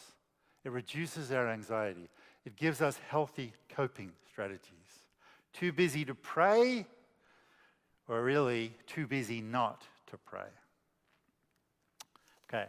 it 0.65 0.73
reduces 0.73 1.31
our 1.31 1.49
anxiety, 1.49 2.09
it 2.45 2.57
gives 2.57 2.81
us 2.81 2.99
healthy 3.09 3.53
coping 3.69 4.13
strategies. 4.29 5.05
Too 5.53 5.73
busy 5.73 6.05
to 6.05 6.15
pray, 6.15 6.87
or 8.09 8.23
really 8.23 8.75
too 8.87 9.07
busy 9.07 9.41
not 9.41 9.83
to 10.11 10.17
pray. 10.17 10.49
Okay. 12.49 12.67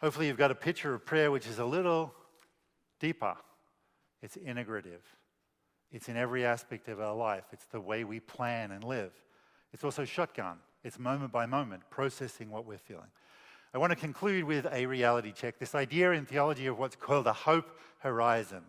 Hopefully, 0.00 0.26
you've 0.26 0.36
got 0.36 0.50
a 0.50 0.54
picture 0.56 0.94
of 0.94 1.04
prayer 1.04 1.30
which 1.30 1.46
is 1.46 1.58
a 1.58 1.64
little 1.64 2.12
deeper. 3.00 3.34
It's 4.22 4.36
integrative, 4.36 5.02
it's 5.90 6.08
in 6.08 6.16
every 6.16 6.44
aspect 6.44 6.88
of 6.88 7.00
our 7.00 7.14
life, 7.14 7.44
it's 7.52 7.64
the 7.66 7.80
way 7.80 8.04
we 8.04 8.20
plan 8.20 8.70
and 8.70 8.84
live. 8.84 9.12
It's 9.72 9.82
also 9.82 10.04
shotgun, 10.04 10.58
it's 10.84 10.98
moment 10.98 11.32
by 11.32 11.46
moment, 11.46 11.82
processing 11.90 12.50
what 12.50 12.64
we're 12.64 12.78
feeling. 12.78 13.10
I 13.74 13.78
want 13.78 13.90
to 13.90 13.96
conclude 13.96 14.44
with 14.44 14.66
a 14.70 14.86
reality 14.86 15.32
check 15.32 15.58
this 15.58 15.74
idea 15.74 16.12
in 16.12 16.26
theology 16.26 16.66
of 16.66 16.78
what's 16.78 16.94
called 16.94 17.26
a 17.26 17.32
hope 17.32 17.78
horizon. 17.98 18.62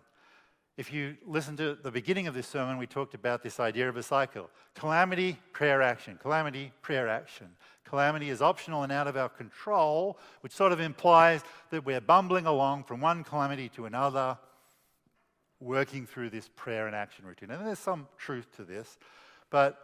If 0.76 0.92
you 0.92 1.18
listen 1.26 1.56
to 1.58 1.76
the 1.76 1.92
beginning 1.92 2.26
of 2.26 2.34
this 2.34 2.48
sermon, 2.48 2.80
we 2.80 2.88
talked 2.88 3.14
about 3.14 3.44
this 3.44 3.60
idea 3.60 3.88
of 3.90 3.98
a 3.98 4.04
cycle 4.04 4.50
calamity, 4.74 5.38
prayer, 5.52 5.82
action, 5.82 6.18
calamity, 6.20 6.72
prayer, 6.82 7.08
action. 7.08 7.48
Calamity 7.86 8.32
is 8.32 8.42
optional 8.42 8.82
and 8.82 8.92
out 8.92 9.08
of 9.08 9.16
our 9.16 9.30
control, 9.30 10.18
which 10.42 10.52
sort 10.52 10.72
of 10.72 10.80
implies 10.80 11.42
that 11.70 11.86
we're 11.86 12.02
bumbling 12.02 12.48
along 12.48 12.86
from 12.86 13.02
one 13.02 13.24
calamity 13.24 13.70
to 13.70 13.86
another, 13.86 14.36
working 15.60 16.08
through 16.08 16.32
this 16.32 16.50
prayer 16.56 16.88
and 16.88 16.96
action 16.96 17.24
routine. 17.24 17.52
And 17.52 17.68
there's 17.68 17.78
some 17.78 18.08
truth 18.18 18.48
to 18.56 18.64
this, 18.64 18.98
but 19.52 19.78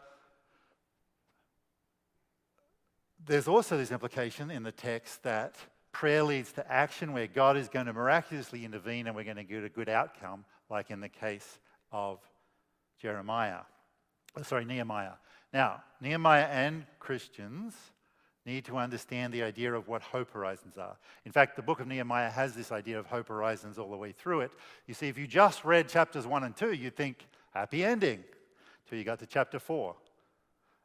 there's 3.27 3.47
also 3.47 3.77
this 3.77 3.91
implication 3.91 4.49
in 4.49 4.63
the 4.63 4.71
text 4.71 5.21
that 5.21 5.55
prayer 5.91 6.23
leads 6.23 6.51
to 6.53 6.71
action 6.71 7.13
where 7.13 7.27
God 7.27 7.57
is 7.57 7.69
going 7.69 7.85
to 7.85 7.93
miraculously 7.93 8.65
intervene 8.65 9.05
and 9.05 9.15
we're 9.15 9.23
going 9.23 9.37
to 9.37 9.43
get 9.43 9.63
a 9.63 9.69
good 9.69 9.89
outcome 9.89 10.45
like 10.70 10.91
in 10.91 10.99
the 10.99 11.09
case 11.09 11.59
of 11.91 12.20
Jeremiah. 13.01 13.61
Oh, 14.38 14.43
sorry, 14.43 14.65
Nehemiah. 14.65 15.13
Now, 15.53 15.84
Nehemiah 16.01 16.45
and 16.45 16.86
Christians 16.99 17.74
need 18.45 18.65
to 18.65 18.78
understand 18.78 19.34
the 19.34 19.43
idea 19.43 19.74
of 19.74 19.88
what 19.88 20.01
hope 20.01 20.32
horizons 20.32 20.78
are. 20.78 20.97
In 21.26 21.32
fact, 21.32 21.55
the 21.55 21.61
book 21.61 21.80
of 21.80 21.88
Nehemiah 21.88 22.30
has 22.30 22.53
this 22.53 22.72
idea 22.72 22.97
of 22.97 23.05
hope 23.05 23.28
horizons 23.28 23.78
all 23.78 23.89
the 23.89 23.97
way 23.97 24.11
through 24.11 24.41
it. 24.41 24.51
You 24.88 24.93
see, 24.93 25.07
if 25.07 25.17
you 25.17 25.28
just 25.28 25.65
read 25.65 25.88
chapters 25.88 26.26
1 26.26 26.43
and 26.43 26.55
2, 26.55 26.74
you'd 26.74 26.95
think 26.95 27.28
happy 27.53 27.84
ending 27.84 28.24
till 28.88 28.97
you 28.97 29.03
got 29.03 29.20
to 29.20 29.26
chapter 29.26 29.59
4. 29.59 29.95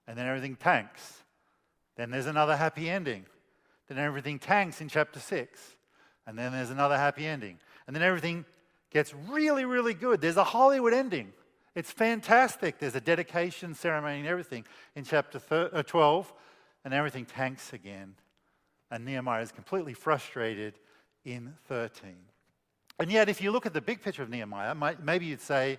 And 0.07 0.19
then 0.19 0.27
everything 0.27 0.57
tanks. 0.57 1.23
Then 1.97 2.11
there's 2.11 2.27
another 2.27 2.57
happy 2.57 2.91
ending. 2.91 3.25
Then 3.89 3.99
everything 3.99 4.39
tanks 4.39 4.81
in 4.81 4.89
chapter 4.89 5.21
6. 5.21 5.61
And 6.27 6.39
then 6.39 6.53
there's 6.53 6.71
another 6.71 6.97
happy 6.97 7.27
ending. 7.27 7.59
And 7.87 7.95
then 7.95 8.03
everything 8.03 8.45
gets 8.95 9.13
really, 9.29 9.65
really 9.65 9.93
good. 9.93 10.21
There's 10.21 10.39
a 10.39 10.45
Hollywood 10.45 10.95
ending. 10.95 11.33
It's 11.75 11.91
fantastic. 11.91 12.79
There's 12.79 12.95
a 12.95 13.01
dedication 13.01 13.75
ceremony 13.75 14.21
and 14.21 14.29
everything 14.29 14.65
in 14.95 15.05
chapter 15.05 15.41
uh, 15.51 15.83
12, 15.83 16.33
and 16.85 16.95
everything 16.95 17.27
tanks 17.27 17.73
again. 17.73 18.15
And 18.91 19.05
Nehemiah 19.05 19.43
is 19.43 19.51
completely 19.51 19.93
frustrated 19.93 20.75
in 21.25 21.55
13. 21.69 22.15
And 23.01 23.11
yet, 23.11 23.29
if 23.29 23.43
you 23.43 23.51
look 23.51 23.67
at 23.67 23.75
the 23.75 23.81
big 23.81 24.01
picture 24.01 24.23
of 24.23 24.31
Nehemiah, 24.31 24.77
maybe 25.03 25.27
you'd 25.27 25.41
say, 25.41 25.79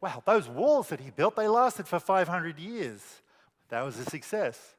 wow, 0.00 0.20
those 0.26 0.48
walls 0.48 0.88
that 0.88 0.98
he 0.98 1.10
built, 1.10 1.36
they 1.36 1.46
lasted 1.46 1.86
for 1.86 2.00
500 2.00 2.58
years. 2.58 3.00
That 3.68 3.82
was 3.82 3.96
a 3.98 4.04
success. 4.04 4.74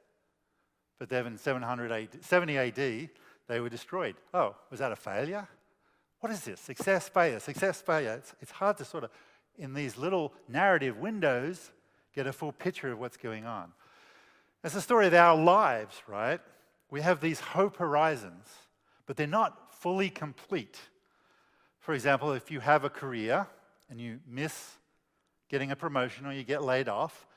But 1.00 1.08
then 1.08 1.26
in 1.26 1.38
700 1.38 1.92
AD, 1.92 2.24
70 2.24 2.58
AD, 2.58 2.76
they 3.48 3.60
were 3.62 3.70
destroyed. 3.70 4.16
Oh, 4.34 4.56
was 4.70 4.82
that 4.82 4.92
a 4.92 4.98
failure? 4.98 5.48
What 6.24 6.32
is 6.32 6.40
this? 6.46 6.62
Success, 6.62 7.10
failure, 7.10 7.38
success, 7.42 7.82
failure. 7.82 8.14
It's, 8.14 8.34
it's 8.40 8.52
hard 8.52 8.78
to 8.78 8.86
sort 8.86 9.04
of, 9.04 9.10
in 9.58 9.74
these 9.74 9.98
little 9.98 10.32
narrative 10.48 10.98
windows, 10.98 11.74
get 12.16 12.28
a 12.28 12.32
full 12.32 12.54
picture 12.54 12.94
of 12.94 12.98
what's 12.98 13.18
going 13.18 13.46
on. 13.46 13.74
It's 14.64 14.74
the 14.74 14.80
story 14.80 15.06
of 15.08 15.14
our 15.14 15.36
lives, 15.36 16.02
right? 16.08 16.40
We 16.90 17.02
have 17.02 17.20
these 17.20 17.42
hope 17.42 17.76
horizons, 17.76 18.48
but 19.06 19.18
they're 19.18 19.28
not 19.28 19.76
fully 19.82 20.10
complete. 20.10 20.80
For 21.82 21.94
example, 21.94 22.32
if 22.32 22.50
you 22.50 22.62
have 22.62 22.86
a 22.86 22.90
career 22.90 23.46
and 23.90 24.00
you 24.00 24.22
miss 24.26 24.78
getting 25.50 25.72
a 25.72 25.76
promotion 25.76 26.26
or 26.26 26.32
you 26.32 26.46
get 26.46 26.64
laid 26.64 26.88
off, 26.88 27.28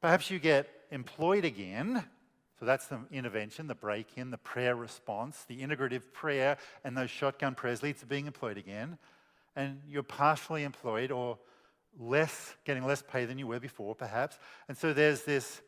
perhaps 0.00 0.30
you 0.30 0.38
get 0.38 0.68
employed 0.92 1.44
again. 1.44 2.04
So 2.60 2.66
that's 2.66 2.88
the 2.88 3.00
intervention, 3.10 3.68
the 3.68 3.74
break 3.74 4.06
in, 4.16 4.30
the 4.30 4.36
prayer 4.36 4.76
response, 4.76 5.44
the 5.48 5.62
integrative 5.62 6.12
prayer, 6.12 6.58
and 6.84 6.94
those 6.94 7.08
shotgun 7.08 7.54
prayers 7.54 7.82
leads 7.82 8.00
to 8.00 8.06
being 8.06 8.26
employed 8.26 8.58
again. 8.58 8.98
And 9.56 9.80
you're 9.88 10.02
partially 10.02 10.62
employed 10.64 11.10
or 11.10 11.38
less, 11.98 12.54
getting 12.66 12.84
less 12.84 13.02
pay 13.02 13.24
than 13.24 13.38
you 13.38 13.46
were 13.46 13.60
before, 13.60 13.94
perhaps. 13.94 14.38
And 14.68 14.76
so 14.76 14.92
there's 14.92 15.22
this 15.22 15.62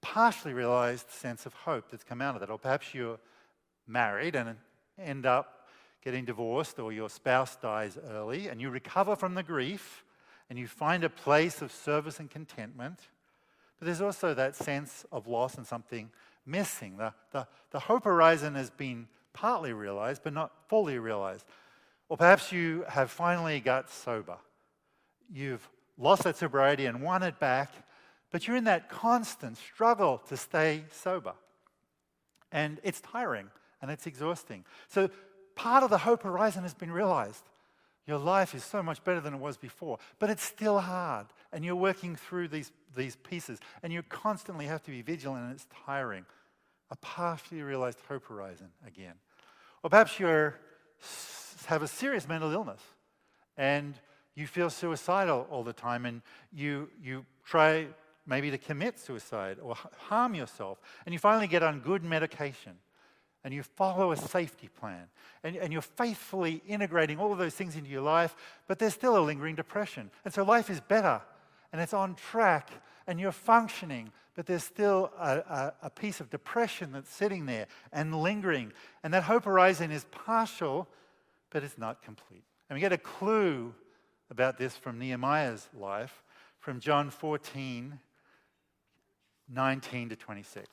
partially 0.00 0.52
realized 0.52 1.10
sense 1.10 1.46
of 1.46 1.52
hope 1.52 1.90
that's 1.90 2.04
come 2.04 2.22
out 2.22 2.36
of 2.36 2.40
that. 2.40 2.50
Or 2.50 2.58
perhaps 2.58 2.94
you're 2.94 3.18
married 3.88 4.36
and 4.36 4.56
end 5.02 5.26
up 5.26 5.66
getting 6.04 6.24
divorced 6.24 6.78
or 6.78 6.92
your 6.92 7.10
spouse 7.10 7.56
dies 7.56 7.98
early 8.10 8.46
and 8.46 8.60
you 8.60 8.70
recover 8.70 9.16
from 9.16 9.34
the 9.34 9.42
grief 9.42 10.04
and 10.48 10.60
you 10.60 10.68
find 10.68 11.02
a 11.02 11.10
place 11.10 11.60
of 11.60 11.72
service 11.72 12.20
and 12.20 12.30
contentment. 12.30 13.00
But 13.78 13.86
there's 13.86 14.00
also 14.00 14.34
that 14.34 14.56
sense 14.56 15.06
of 15.12 15.26
loss 15.26 15.56
and 15.56 15.66
something 15.66 16.10
missing. 16.44 16.96
The, 16.96 17.12
the, 17.32 17.46
the 17.70 17.78
hope 17.78 18.04
horizon 18.04 18.54
has 18.54 18.70
been 18.70 19.06
partly 19.32 19.72
realized, 19.72 20.22
but 20.24 20.32
not 20.32 20.50
fully 20.68 20.98
realized. 20.98 21.44
Or 22.08 22.16
perhaps 22.16 22.50
you 22.50 22.84
have 22.88 23.10
finally 23.10 23.60
got 23.60 23.90
sober. 23.90 24.36
You've 25.32 25.68
lost 25.98 26.24
that 26.24 26.36
sobriety 26.36 26.86
and 26.86 27.02
won 27.02 27.22
it 27.22 27.38
back, 27.38 27.72
but 28.30 28.46
you're 28.46 28.56
in 28.56 28.64
that 28.64 28.88
constant 28.88 29.58
struggle 29.58 30.22
to 30.28 30.36
stay 30.36 30.84
sober. 30.90 31.34
And 32.50 32.80
it's 32.82 33.00
tiring 33.00 33.48
and 33.82 33.90
it's 33.90 34.06
exhausting. 34.06 34.64
So 34.88 35.10
part 35.54 35.84
of 35.84 35.90
the 35.90 35.98
hope 35.98 36.22
horizon 36.22 36.62
has 36.62 36.74
been 36.74 36.90
realized. 36.90 37.44
Your 38.06 38.18
life 38.18 38.54
is 38.54 38.64
so 38.64 38.82
much 38.82 39.04
better 39.04 39.20
than 39.20 39.34
it 39.34 39.40
was 39.40 39.58
before, 39.58 39.98
but 40.18 40.30
it's 40.30 40.42
still 40.42 40.78
hard, 40.78 41.26
and 41.52 41.64
you're 41.64 41.76
working 41.76 42.16
through 42.16 42.48
these, 42.48 42.72
these 42.96 43.16
pieces, 43.16 43.58
and 43.82 43.92
you 43.92 44.02
constantly 44.02 44.66
have 44.66 44.82
to 44.84 44.90
be 44.90 45.02
vigilant, 45.02 45.44
and 45.44 45.52
it's 45.52 45.66
tiring. 45.86 46.24
A 46.90 46.96
partially 46.96 47.62
realized 47.62 47.98
hope 48.08 48.26
horizon 48.26 48.68
again. 48.86 49.14
Or 49.82 49.90
perhaps 49.90 50.18
you 50.18 50.26
have 51.66 51.82
a 51.82 51.88
serious 51.88 52.28
mental 52.28 52.50
illness, 52.52 52.80
and 53.56 53.94
you 54.34 54.46
feel 54.46 54.70
suicidal 54.70 55.46
all 55.50 55.64
the 55.64 55.72
time, 55.72 56.06
and 56.06 56.22
you, 56.52 56.88
you 57.02 57.24
try 57.44 57.88
maybe 58.26 58.50
to 58.50 58.58
commit 58.58 58.98
suicide 58.98 59.58
or 59.62 59.74
harm 59.96 60.34
yourself, 60.34 60.80
and 61.06 61.12
you 61.12 61.18
finally 61.18 61.46
get 61.46 61.62
on 61.62 61.80
good 61.80 62.04
medication 62.04 62.72
and 63.44 63.54
you 63.54 63.62
follow 63.62 64.12
a 64.12 64.16
safety 64.16 64.68
plan 64.68 65.04
and, 65.42 65.56
and 65.56 65.72
you're 65.72 65.80
faithfully 65.80 66.60
integrating 66.66 67.18
all 67.18 67.32
of 67.32 67.38
those 67.38 67.54
things 67.54 67.76
into 67.76 67.88
your 67.88 68.02
life, 68.02 68.34
but 68.66 68.78
there's 68.78 68.94
still 68.94 69.16
a 69.16 69.24
lingering 69.24 69.54
depression. 69.54 70.10
And 70.24 70.34
so 70.34 70.42
life 70.42 70.68
is 70.68 70.80
better 70.80 71.22
and 71.72 71.80
it's 71.80 71.94
on 71.94 72.14
track 72.14 72.70
and 73.06 73.18
you're 73.18 73.32
functioning, 73.32 74.12
but 74.34 74.46
there's 74.46 74.64
still 74.64 75.10
a, 75.18 75.38
a, 75.38 75.74
a 75.84 75.90
piece 75.90 76.20
of 76.20 76.30
depression 76.30 76.92
that's 76.92 77.12
sitting 77.12 77.46
there 77.46 77.66
and 77.92 78.22
lingering. 78.22 78.72
And 79.02 79.14
that 79.14 79.24
hope 79.24 79.44
horizon 79.44 79.90
is 79.90 80.04
partial, 80.10 80.88
but 81.50 81.64
it's 81.64 81.78
not 81.78 82.02
complete. 82.02 82.44
And 82.68 82.76
we 82.76 82.80
get 82.80 82.92
a 82.92 82.98
clue 82.98 83.74
about 84.30 84.58
this 84.58 84.76
from 84.76 84.98
Nehemiah's 84.98 85.68
life 85.74 86.22
from 86.58 86.80
John 86.80 87.10
14, 87.10 87.98
19 89.48 90.08
to 90.10 90.16
26. 90.16 90.68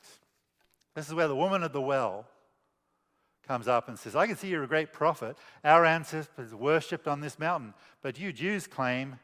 This 0.94 1.08
is 1.08 1.14
where 1.14 1.28
the 1.28 1.36
woman 1.36 1.62
of 1.62 1.72
the 1.72 1.80
well 1.80 2.26
comes 3.46 3.68
up 3.68 3.88
and 3.88 3.98
says, 3.98 4.16
I 4.16 4.26
can 4.26 4.36
see 4.36 4.48
you're 4.48 4.64
a 4.64 4.68
great 4.68 4.92
prophet. 4.92 5.36
Our 5.64 5.84
ancestors 5.84 6.54
worshipped 6.54 7.06
on 7.06 7.20
this 7.20 7.38
mountain, 7.38 7.74
but 8.02 8.18
you 8.18 8.32
Jews 8.32 8.66
claim 8.66 9.18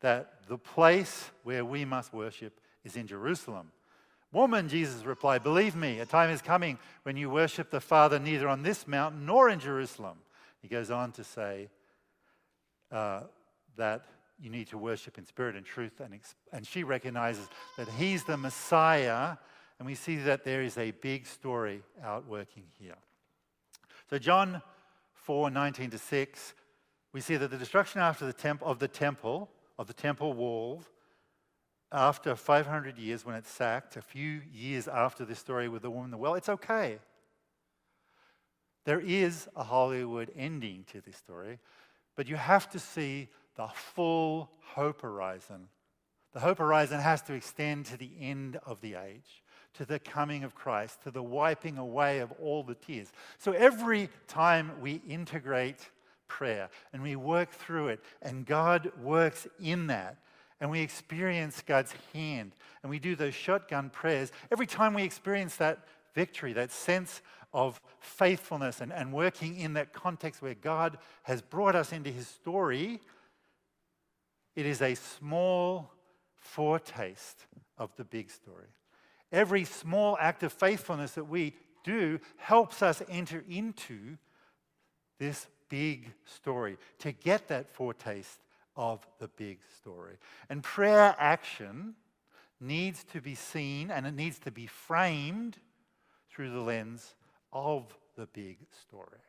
that 0.00 0.46
the 0.48 0.58
place 0.58 1.30
where 1.42 1.64
we 1.64 1.84
must 1.84 2.12
worship 2.12 2.60
is 2.84 2.96
in 2.96 3.06
Jerusalem. 3.06 3.72
Woman, 4.32 4.68
Jesus 4.68 5.04
replied, 5.04 5.42
Believe 5.42 5.74
me, 5.74 6.00
a 6.00 6.06
time 6.06 6.30
is 6.30 6.42
coming 6.42 6.78
when 7.04 7.16
you 7.16 7.30
worship 7.30 7.70
the 7.70 7.80
Father 7.80 8.18
neither 8.18 8.48
on 8.48 8.62
this 8.62 8.86
mountain 8.86 9.24
nor 9.24 9.48
in 9.48 9.58
Jerusalem. 9.58 10.18
He 10.60 10.68
goes 10.68 10.90
on 10.90 11.12
to 11.12 11.24
say 11.24 11.68
uh, 12.90 13.22
that 13.76 14.04
you 14.38 14.50
need 14.50 14.66
to 14.68 14.78
worship 14.78 15.16
in 15.18 15.24
spirit 15.24 15.56
and 15.56 15.64
truth. 15.64 16.00
And, 16.00 16.18
and 16.52 16.66
she 16.66 16.84
recognizes 16.84 17.48
that 17.76 17.88
he's 17.88 18.24
the 18.24 18.36
Messiah. 18.36 19.36
And 19.78 19.86
we 19.86 19.94
see 19.94 20.16
that 20.16 20.44
there 20.44 20.62
is 20.62 20.76
a 20.76 20.90
big 20.90 21.26
story 21.26 21.82
outworking 22.02 22.64
here. 22.78 22.96
So, 24.10 24.18
John 24.18 24.62
4 25.14 25.50
19 25.50 25.90
to 25.90 25.98
6, 25.98 26.54
we 27.12 27.20
see 27.20 27.36
that 27.36 27.50
the 27.50 27.56
destruction 27.56 28.00
after 28.00 28.26
the 28.26 28.32
temp- 28.32 28.62
of 28.62 28.78
the 28.78 28.88
temple, 28.88 29.48
of 29.78 29.86
the 29.86 29.92
temple 29.92 30.32
wall, 30.32 30.82
after 31.92 32.34
500 32.34 32.98
years 32.98 33.24
when 33.24 33.36
it's 33.36 33.50
sacked, 33.50 33.96
a 33.96 34.02
few 34.02 34.42
years 34.52 34.88
after 34.88 35.24
this 35.24 35.38
story 35.38 35.68
with 35.68 35.82
the 35.82 35.90
woman 35.90 36.06
in 36.06 36.10
the 36.10 36.18
well, 36.18 36.34
it's 36.34 36.48
okay. 36.48 36.98
There 38.84 39.00
is 39.00 39.48
a 39.56 39.64
Hollywood 39.64 40.30
ending 40.36 40.84
to 40.92 41.00
this 41.00 41.16
story, 41.16 41.58
but 42.16 42.28
you 42.28 42.36
have 42.36 42.68
to 42.70 42.78
see 42.78 43.28
the 43.56 43.68
full 43.68 44.50
hope 44.74 45.02
horizon. 45.02 45.68
The 46.32 46.40
hope 46.40 46.58
horizon 46.58 47.00
has 47.00 47.22
to 47.22 47.34
extend 47.34 47.86
to 47.86 47.96
the 47.96 48.10
end 48.20 48.58
of 48.66 48.80
the 48.80 48.94
age 48.94 49.42
to 49.76 49.84
the 49.84 49.98
coming 49.98 50.42
of 50.42 50.54
Christ, 50.54 51.02
to 51.02 51.10
the 51.10 51.22
wiping 51.22 51.78
away 51.78 52.20
of 52.20 52.32
all 52.40 52.62
the 52.62 52.74
tears. 52.74 53.12
So 53.38 53.52
every 53.52 54.08
time 54.26 54.72
we 54.80 55.02
integrate 55.08 55.90
prayer 56.28 56.68
and 56.92 57.02
we 57.02 57.16
work 57.16 57.50
through 57.50 57.88
it, 57.88 58.00
and 58.22 58.46
God 58.46 58.92
works 59.02 59.46
in 59.60 59.86
that, 59.88 60.16
and 60.60 60.70
we 60.70 60.80
experience 60.80 61.62
God's 61.66 61.94
hand, 62.14 62.52
and 62.82 62.90
we 62.90 62.98
do 62.98 63.14
those 63.14 63.34
shotgun 63.34 63.90
prayers, 63.90 64.32
every 64.50 64.66
time 64.66 64.94
we 64.94 65.02
experience 65.02 65.56
that 65.56 65.80
victory, 66.14 66.52
that 66.54 66.72
sense 66.72 67.20
of 67.52 67.80
faithfulness 68.00 68.80
and, 68.80 68.92
and 68.92 69.12
working 69.12 69.58
in 69.58 69.74
that 69.74 69.92
context 69.92 70.42
where 70.42 70.54
God 70.54 70.98
has 71.22 71.42
brought 71.42 71.74
us 71.74 71.92
into 71.92 72.10
his 72.10 72.26
story, 72.28 73.00
it 74.54 74.66
is 74.66 74.80
a 74.80 74.94
small 74.94 75.92
foretaste 76.36 77.46
of 77.78 77.94
the 77.96 78.04
big 78.04 78.30
story. 78.30 78.68
Every 79.32 79.64
small 79.64 80.16
act 80.20 80.42
of 80.42 80.52
faithfulness 80.52 81.12
that 81.12 81.24
we 81.24 81.54
do 81.84 82.18
helps 82.36 82.82
us 82.82 83.02
enter 83.08 83.44
into 83.48 84.16
this 85.18 85.46
big 85.68 86.12
story 86.24 86.76
to 86.98 87.12
get 87.12 87.48
that 87.48 87.68
foretaste 87.68 88.40
of 88.76 89.06
the 89.18 89.28
big 89.28 89.58
story. 89.78 90.16
And 90.48 90.62
prayer 90.62 91.14
action 91.18 91.94
needs 92.60 93.04
to 93.04 93.20
be 93.20 93.34
seen 93.34 93.90
and 93.90 94.06
it 94.06 94.14
needs 94.14 94.38
to 94.40 94.50
be 94.50 94.66
framed 94.66 95.58
through 96.30 96.50
the 96.50 96.60
lens 96.60 97.14
of 97.52 97.96
the 98.16 98.26
big 98.26 98.58
story. 98.82 99.20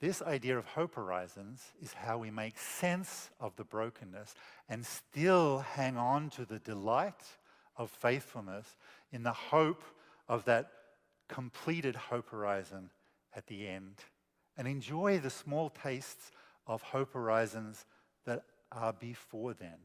This 0.00 0.20
idea 0.20 0.58
of 0.58 0.66
hope 0.66 0.96
horizons 0.96 1.62
is 1.80 1.94
how 1.94 2.18
we 2.18 2.30
make 2.30 2.58
sense 2.58 3.30
of 3.40 3.56
the 3.56 3.64
brokenness 3.64 4.34
and 4.68 4.84
still 4.84 5.60
hang 5.60 5.96
on 5.96 6.28
to 6.30 6.44
the 6.44 6.58
delight 6.58 7.22
of 7.76 7.90
faithfulness 7.90 8.76
in 9.12 9.22
the 9.22 9.32
hope 9.32 9.82
of 10.28 10.44
that 10.44 10.70
completed 11.34 11.96
hope 11.96 12.30
horizon 12.30 12.90
at 13.34 13.46
the 13.48 13.66
end. 13.66 13.96
And 14.56 14.68
enjoy 14.68 15.18
the 15.18 15.30
small 15.30 15.68
tastes 15.68 16.30
of 16.68 16.80
hope 16.80 17.12
horizons 17.12 17.86
that 18.24 18.44
are 18.70 18.92
before 18.92 19.52
then 19.52 19.78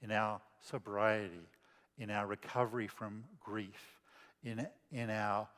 in 0.00 0.12
our 0.12 0.40
sobriety, 0.60 1.48
in 1.98 2.08
our 2.10 2.26
recovery 2.26 2.86
from 2.86 3.24
grief, 3.40 3.98
in, 4.44 4.64
in 4.92 5.10
our 5.10 5.48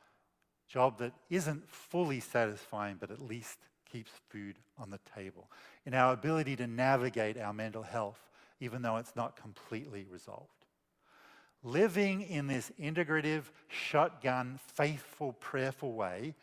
job 0.67 0.97
that 0.97 1.13
isn't 1.29 1.69
fully 1.69 2.19
satisfying, 2.19 2.97
but 2.99 3.11
at 3.11 3.21
least 3.21 3.59
keeps 3.91 4.11
food 4.29 4.55
on 4.79 4.89
the 4.89 4.99
table, 5.15 5.49
in 5.85 5.93
our 5.93 6.13
ability 6.13 6.55
to 6.55 6.65
navigate 6.65 7.39
our 7.39 7.53
mental 7.53 7.83
health, 7.83 8.19
even 8.59 8.81
though 8.81 8.97
it's 8.97 9.15
not 9.15 9.35
completely 9.35 10.07
resolved. 10.09 10.54
Living 11.65 12.21
in 12.21 12.45
this 12.45 12.71
integrative, 12.79 13.45
shotgun, 13.69 14.59
faithful, 14.75 15.33
prayerful 15.33 15.93
way 15.93 16.35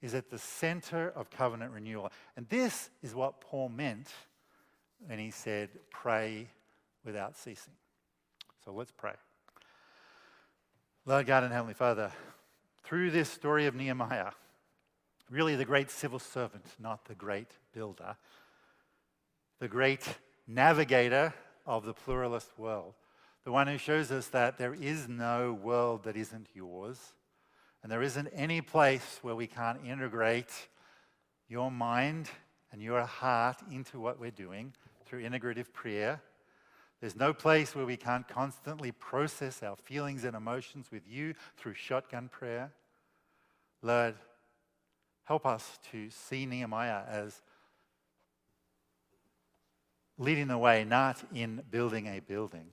is 0.00 0.14
at 0.14 0.30
the 0.30 0.38
center 0.38 1.12
of 1.14 1.28
covenant 1.28 1.72
renewal. 1.72 2.10
And 2.38 2.48
this 2.48 2.88
is 3.02 3.14
what 3.14 3.42
Paul 3.42 3.68
meant 3.68 4.08
when 5.06 5.18
he 5.18 5.30
said, 5.30 5.68
pray 5.90 6.48
without 7.04 7.36
ceasing. 7.36 7.74
So 8.64 8.72
let's 8.72 8.90
pray. 8.90 9.12
Lord 11.04 11.26
God 11.26 11.44
and 11.44 11.52
Heavenly 11.52 11.74
Father, 11.74 12.10
through 12.82 13.10
this 13.10 13.28
story 13.28 13.66
of 13.66 13.74
Nehemiah, 13.74 14.30
really 15.28 15.54
the 15.54 15.66
great 15.66 15.90
civil 15.90 16.18
servant, 16.18 16.64
not 16.80 17.04
the 17.04 17.14
great 17.14 17.50
builder, 17.74 18.16
the 19.58 19.68
great 19.68 20.16
navigator 20.46 21.34
of 21.66 21.84
the 21.84 21.92
pluralist 21.92 22.58
world, 22.58 22.94
the 23.44 23.52
one 23.52 23.66
who 23.66 23.78
shows 23.78 24.10
us 24.10 24.28
that 24.28 24.58
there 24.58 24.74
is 24.74 25.08
no 25.08 25.52
world 25.52 26.04
that 26.04 26.16
isn't 26.16 26.48
yours, 26.54 26.98
and 27.82 27.90
there 27.90 28.02
isn't 28.02 28.28
any 28.28 28.60
place 28.60 29.18
where 29.22 29.34
we 29.34 29.46
can't 29.46 29.84
integrate 29.84 30.52
your 31.48 31.70
mind 31.70 32.30
and 32.70 32.80
your 32.80 33.02
heart 33.02 33.56
into 33.70 34.00
what 34.00 34.20
we're 34.20 34.30
doing 34.30 34.72
through 35.04 35.22
integrative 35.22 35.72
prayer. 35.72 36.22
There's 37.00 37.16
no 37.16 37.34
place 37.34 37.74
where 37.74 37.84
we 37.84 37.96
can't 37.96 38.28
constantly 38.28 38.92
process 38.92 39.62
our 39.62 39.74
feelings 39.74 40.22
and 40.22 40.36
emotions 40.36 40.86
with 40.92 41.02
you 41.08 41.34
through 41.56 41.74
shotgun 41.74 42.28
prayer. 42.28 42.70
Lord, 43.82 44.14
help 45.24 45.44
us 45.44 45.80
to 45.90 46.08
see 46.10 46.46
Nehemiah 46.46 47.02
as 47.08 47.42
leading 50.16 50.46
the 50.46 50.58
way 50.58 50.84
not 50.84 51.22
in 51.34 51.62
building 51.70 52.06
a 52.06 52.20
building, 52.20 52.66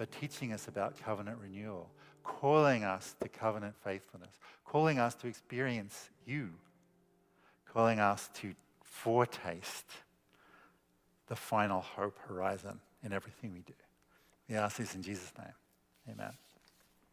but 0.00 0.10
teaching 0.12 0.50
us 0.54 0.66
about 0.66 0.98
covenant 1.04 1.36
renewal, 1.42 1.90
calling 2.24 2.84
us 2.84 3.14
to 3.20 3.28
covenant 3.28 3.74
faithfulness, 3.84 4.32
calling 4.64 4.98
us 4.98 5.14
to 5.14 5.26
experience 5.26 6.08
you, 6.24 6.48
calling 7.70 8.00
us 8.00 8.30
to 8.32 8.54
foretaste 8.82 9.90
the 11.26 11.36
final 11.36 11.82
hope 11.82 12.18
horizon 12.26 12.80
in 13.04 13.12
everything 13.12 13.52
we 13.52 13.60
do. 13.60 13.74
We 14.48 14.54
ask 14.54 14.78
this 14.78 14.94
in 14.94 15.02
Jesus' 15.02 15.34
name. 15.36 16.14
Amen. 16.16 16.32